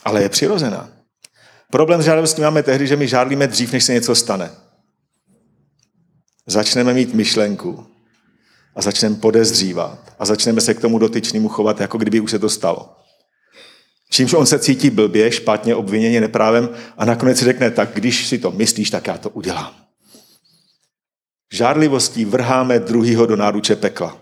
ale 0.05 0.23
je 0.23 0.29
přirozená. 0.29 0.89
Problém 1.71 2.03
s 2.03 2.05
žárlivostí 2.05 2.43
máme 2.43 2.63
tehdy, 2.63 2.87
že 2.87 2.97
my 2.97 3.09
žárlíme 3.09 3.47
dřív, 3.47 3.73
než 3.73 3.85
se 3.85 3.93
něco 3.93 4.15
stane. 4.15 4.51
Začneme 6.47 6.95
mít 6.95 7.15
myšlenku 7.15 7.87
a 8.75 8.83
začneme 8.83 9.17
podezřívat 9.17 10.15
a 10.19 10.25
začneme 10.25 10.61
se 10.61 10.75
k 10.75 10.81
tomu 10.81 10.99
dotyčnému 10.99 11.49
chovat, 11.49 11.81
jako 11.81 11.99
kdyby 11.99 12.21
už 12.21 12.31
se 12.31 12.39
to 12.39 12.49
stalo. 12.49 13.00
Čímž 14.11 14.35
on 14.35 14.47
se 14.47 14.59
cítí 14.59 14.91
blbě, 14.91 15.33
špatně, 15.33 15.75
obviněně, 15.75 16.21
neprávem 16.21 16.69
a 16.99 17.05
nakonec 17.05 17.39
si 17.39 17.45
řekne, 17.45 17.71
tak 17.71 17.91
když 17.95 18.27
si 18.27 18.39
to 18.39 18.51
myslíš, 18.51 18.91
tak 18.91 19.07
já 19.07 19.19
to 19.19 19.31
udělám. 19.31 19.75
Žárlivostí 21.53 22.25
vrháme 22.25 22.79
druhýho 22.79 23.27
do 23.27 23.37
náruče 23.37 23.77
pekla. 23.77 24.19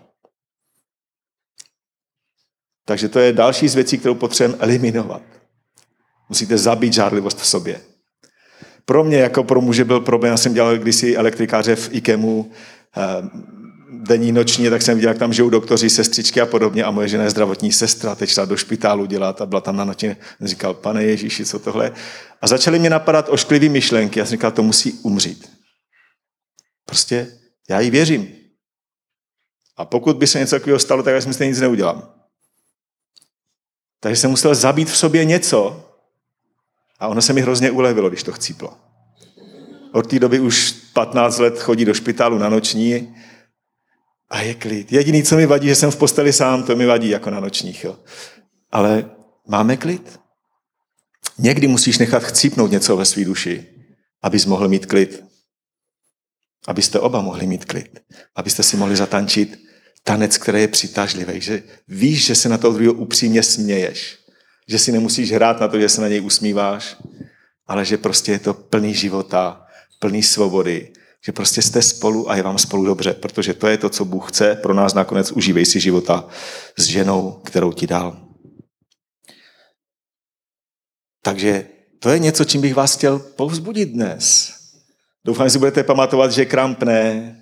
Takže 2.84 3.08
to 3.08 3.18
je 3.18 3.32
další 3.32 3.68
z 3.68 3.74
věcí, 3.74 3.98
kterou 3.98 4.14
potřebujeme 4.14 4.62
eliminovat. 4.62 5.22
Musíte 6.28 6.58
zabít 6.58 6.92
žárlivost 6.92 7.38
v 7.38 7.46
sobě. 7.46 7.80
Pro 8.84 9.04
mě, 9.04 9.18
jako 9.18 9.44
pro 9.44 9.60
muže, 9.60 9.84
byl 9.84 10.00
problém, 10.00 10.30
já 10.30 10.36
jsem 10.36 10.54
dělal 10.54 10.78
kdysi 10.78 11.16
elektrikáře 11.16 11.76
v 11.76 11.94
IKEMu, 11.94 12.50
eh, 12.96 13.28
denní, 13.90 14.32
noční, 14.32 14.70
tak 14.70 14.82
jsem 14.82 14.94
viděl, 14.94 15.10
jak 15.10 15.18
tam 15.18 15.32
žijou 15.32 15.50
doktoři, 15.50 15.90
sestřičky 15.90 16.40
a 16.40 16.46
podobně 16.46 16.84
a 16.84 16.90
moje 16.90 17.08
žena 17.08 17.24
je 17.24 17.30
zdravotní 17.30 17.72
sestra, 17.72 18.14
teď 18.14 18.30
šla 18.30 18.44
do 18.44 18.56
špitálu 18.56 19.06
dělat 19.06 19.40
a 19.40 19.46
byla 19.46 19.60
tam 19.60 19.76
na 19.76 19.84
noci. 19.84 20.16
Říkal, 20.40 20.74
pane 20.74 21.04
Ježíši, 21.04 21.44
co 21.44 21.58
tohle? 21.58 21.92
A 22.42 22.46
začaly 22.46 22.78
mě 22.78 22.90
napadat 22.90 23.28
ošklivý 23.28 23.68
myšlenky. 23.68 24.18
Já 24.18 24.26
jsem 24.26 24.30
říkal, 24.30 24.50
to 24.50 24.62
musí 24.62 24.92
umřít. 24.92 25.50
Prostě 26.84 27.26
já 27.68 27.80
jí 27.80 27.90
věřím. 27.90 28.28
A 29.76 29.84
pokud 29.84 30.16
by 30.16 30.26
se 30.26 30.38
něco 30.38 30.56
takového 30.56 30.78
stalo, 30.78 31.02
tak 31.02 31.14
já 31.14 31.20
si 31.20 31.46
nic 31.46 31.60
neudělám. 31.60 32.12
Takže 34.00 34.16
jsem 34.16 34.30
musel 34.30 34.54
zabít 34.54 34.90
v 34.90 34.96
sobě 34.96 35.24
něco 35.24 35.84
a 36.98 37.08
ono 37.08 37.22
se 37.22 37.32
mi 37.32 37.40
hrozně 37.40 37.70
ulevilo, 37.70 38.08
když 38.08 38.22
to 38.22 38.32
chcíplo. 38.32 38.76
Od 39.92 40.10
té 40.10 40.18
doby 40.18 40.40
už 40.40 40.72
15 40.92 41.38
let 41.38 41.58
chodí 41.58 41.84
do 41.84 41.94
špitálu 41.94 42.38
na 42.38 42.48
noční 42.48 43.14
a 44.30 44.40
je 44.40 44.54
klid. 44.54 44.92
Jediný, 44.92 45.22
co 45.22 45.36
mi 45.36 45.46
vadí, 45.46 45.68
že 45.68 45.74
jsem 45.74 45.90
v 45.90 45.96
posteli 45.96 46.32
sám, 46.32 46.62
to 46.62 46.76
mi 46.76 46.86
vadí 46.86 47.08
jako 47.08 47.30
na 47.30 47.40
nočních. 47.40 47.84
Jo. 47.84 47.96
Ale 48.70 49.10
máme 49.48 49.76
klid. 49.76 50.20
Někdy 51.38 51.68
musíš 51.68 51.98
nechat 51.98 52.22
chcípnout 52.22 52.70
něco 52.70 52.96
ve 52.96 53.04
své 53.04 53.24
duši, 53.24 53.66
abys 54.22 54.46
mohl 54.46 54.68
mít 54.68 54.86
klid. 54.86 55.24
Abyste 56.66 57.00
oba 57.00 57.20
mohli 57.22 57.46
mít 57.46 57.64
klid. 57.64 58.00
Abyste 58.36 58.62
si 58.62 58.76
mohli 58.76 58.96
zatančit 58.96 59.58
tanec, 60.04 60.38
který 60.38 60.60
je 60.60 60.68
přitažlivý. 60.68 61.40
Že 61.40 61.62
víš, 61.88 62.26
že 62.26 62.34
se 62.34 62.48
na 62.48 62.58
toho 62.58 62.74
druhého 62.74 62.94
upřímně 62.94 63.42
směješ. 63.42 64.18
Že 64.68 64.78
si 64.78 64.92
nemusíš 64.92 65.32
hrát 65.32 65.60
na 65.60 65.68
to, 65.68 65.80
že 65.80 65.88
se 65.88 66.00
na 66.00 66.08
něj 66.08 66.20
usmíváš, 66.20 66.96
ale 67.66 67.84
že 67.84 67.98
prostě 67.98 68.32
je 68.32 68.38
to 68.38 68.54
plný 68.54 68.94
života, 68.94 69.66
plný 69.98 70.22
svobody, 70.22 70.92
že 71.28 71.32
prostě 71.32 71.62
jste 71.62 71.82
spolu 71.82 72.30
a 72.30 72.36
je 72.36 72.42
vám 72.42 72.58
spolu 72.58 72.84
dobře, 72.84 73.14
protože 73.14 73.54
to 73.54 73.66
je 73.66 73.76
to, 73.76 73.88
co 73.88 74.04
Bůh 74.04 74.32
chce 74.32 74.54
pro 74.54 74.74
nás 74.74 74.94
nakonec. 74.94 75.32
Užívej 75.32 75.66
si 75.66 75.80
života 75.80 76.28
s 76.78 76.84
ženou, 76.84 77.40
kterou 77.44 77.72
ti 77.72 77.86
dal. 77.86 78.16
Takže 81.22 81.66
to 81.98 82.10
je 82.10 82.18
něco, 82.18 82.44
čím 82.44 82.60
bych 82.60 82.74
vás 82.74 82.96
chtěl 82.96 83.18
povzbudit 83.18 83.88
dnes. 83.88 84.52
Doufám, 85.24 85.46
že 85.46 85.50
si 85.50 85.58
budete 85.58 85.84
pamatovat, 85.84 86.32
že 86.32 86.44
krampne, 86.44 87.36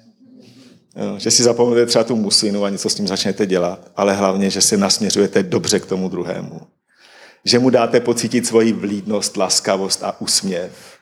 že 1.17 1.31
si 1.31 1.43
zapomenete 1.43 1.87
třeba 1.87 2.05
tu 2.05 2.17
muslinu 2.17 2.65
a 2.65 2.71
něco 2.71 2.89
s 2.89 2.95
tím 2.95 3.07
začnete 3.07 3.47
dělat, 3.47 3.93
ale 3.97 4.15
hlavně, 4.15 4.51
že 4.51 4.61
se 4.61 4.77
nasměřujete 4.77 5.43
dobře 5.43 5.81
k 5.81 5.87
tomu 5.87 6.09
druhému. 6.09 6.61
Že 7.45 7.59
mu 7.59 7.71
dáte 7.71 8.01
pocítit 8.01 8.47
svoji 8.47 8.73
vlídnost, 8.73 9.37
laskavost 9.37 10.03
a 10.03 10.21
úsměv 10.21 10.96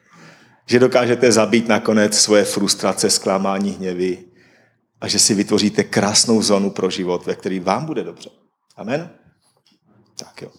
že 0.66 0.78
dokážete 0.78 1.32
zabít 1.32 1.68
nakonec 1.68 2.18
svoje 2.18 2.44
frustrace, 2.44 3.10
zklamání, 3.10 3.70
hněvy 3.70 4.24
a 5.00 5.08
že 5.08 5.18
si 5.18 5.34
vytvoříte 5.34 5.84
krásnou 5.84 6.42
zónu 6.42 6.70
pro 6.70 6.90
život, 6.90 7.26
ve 7.26 7.34
který 7.34 7.60
vám 7.60 7.86
bude 7.86 8.04
dobře. 8.04 8.30
Amen? 8.76 9.10
Tak 10.16 10.42
jo. 10.42 10.50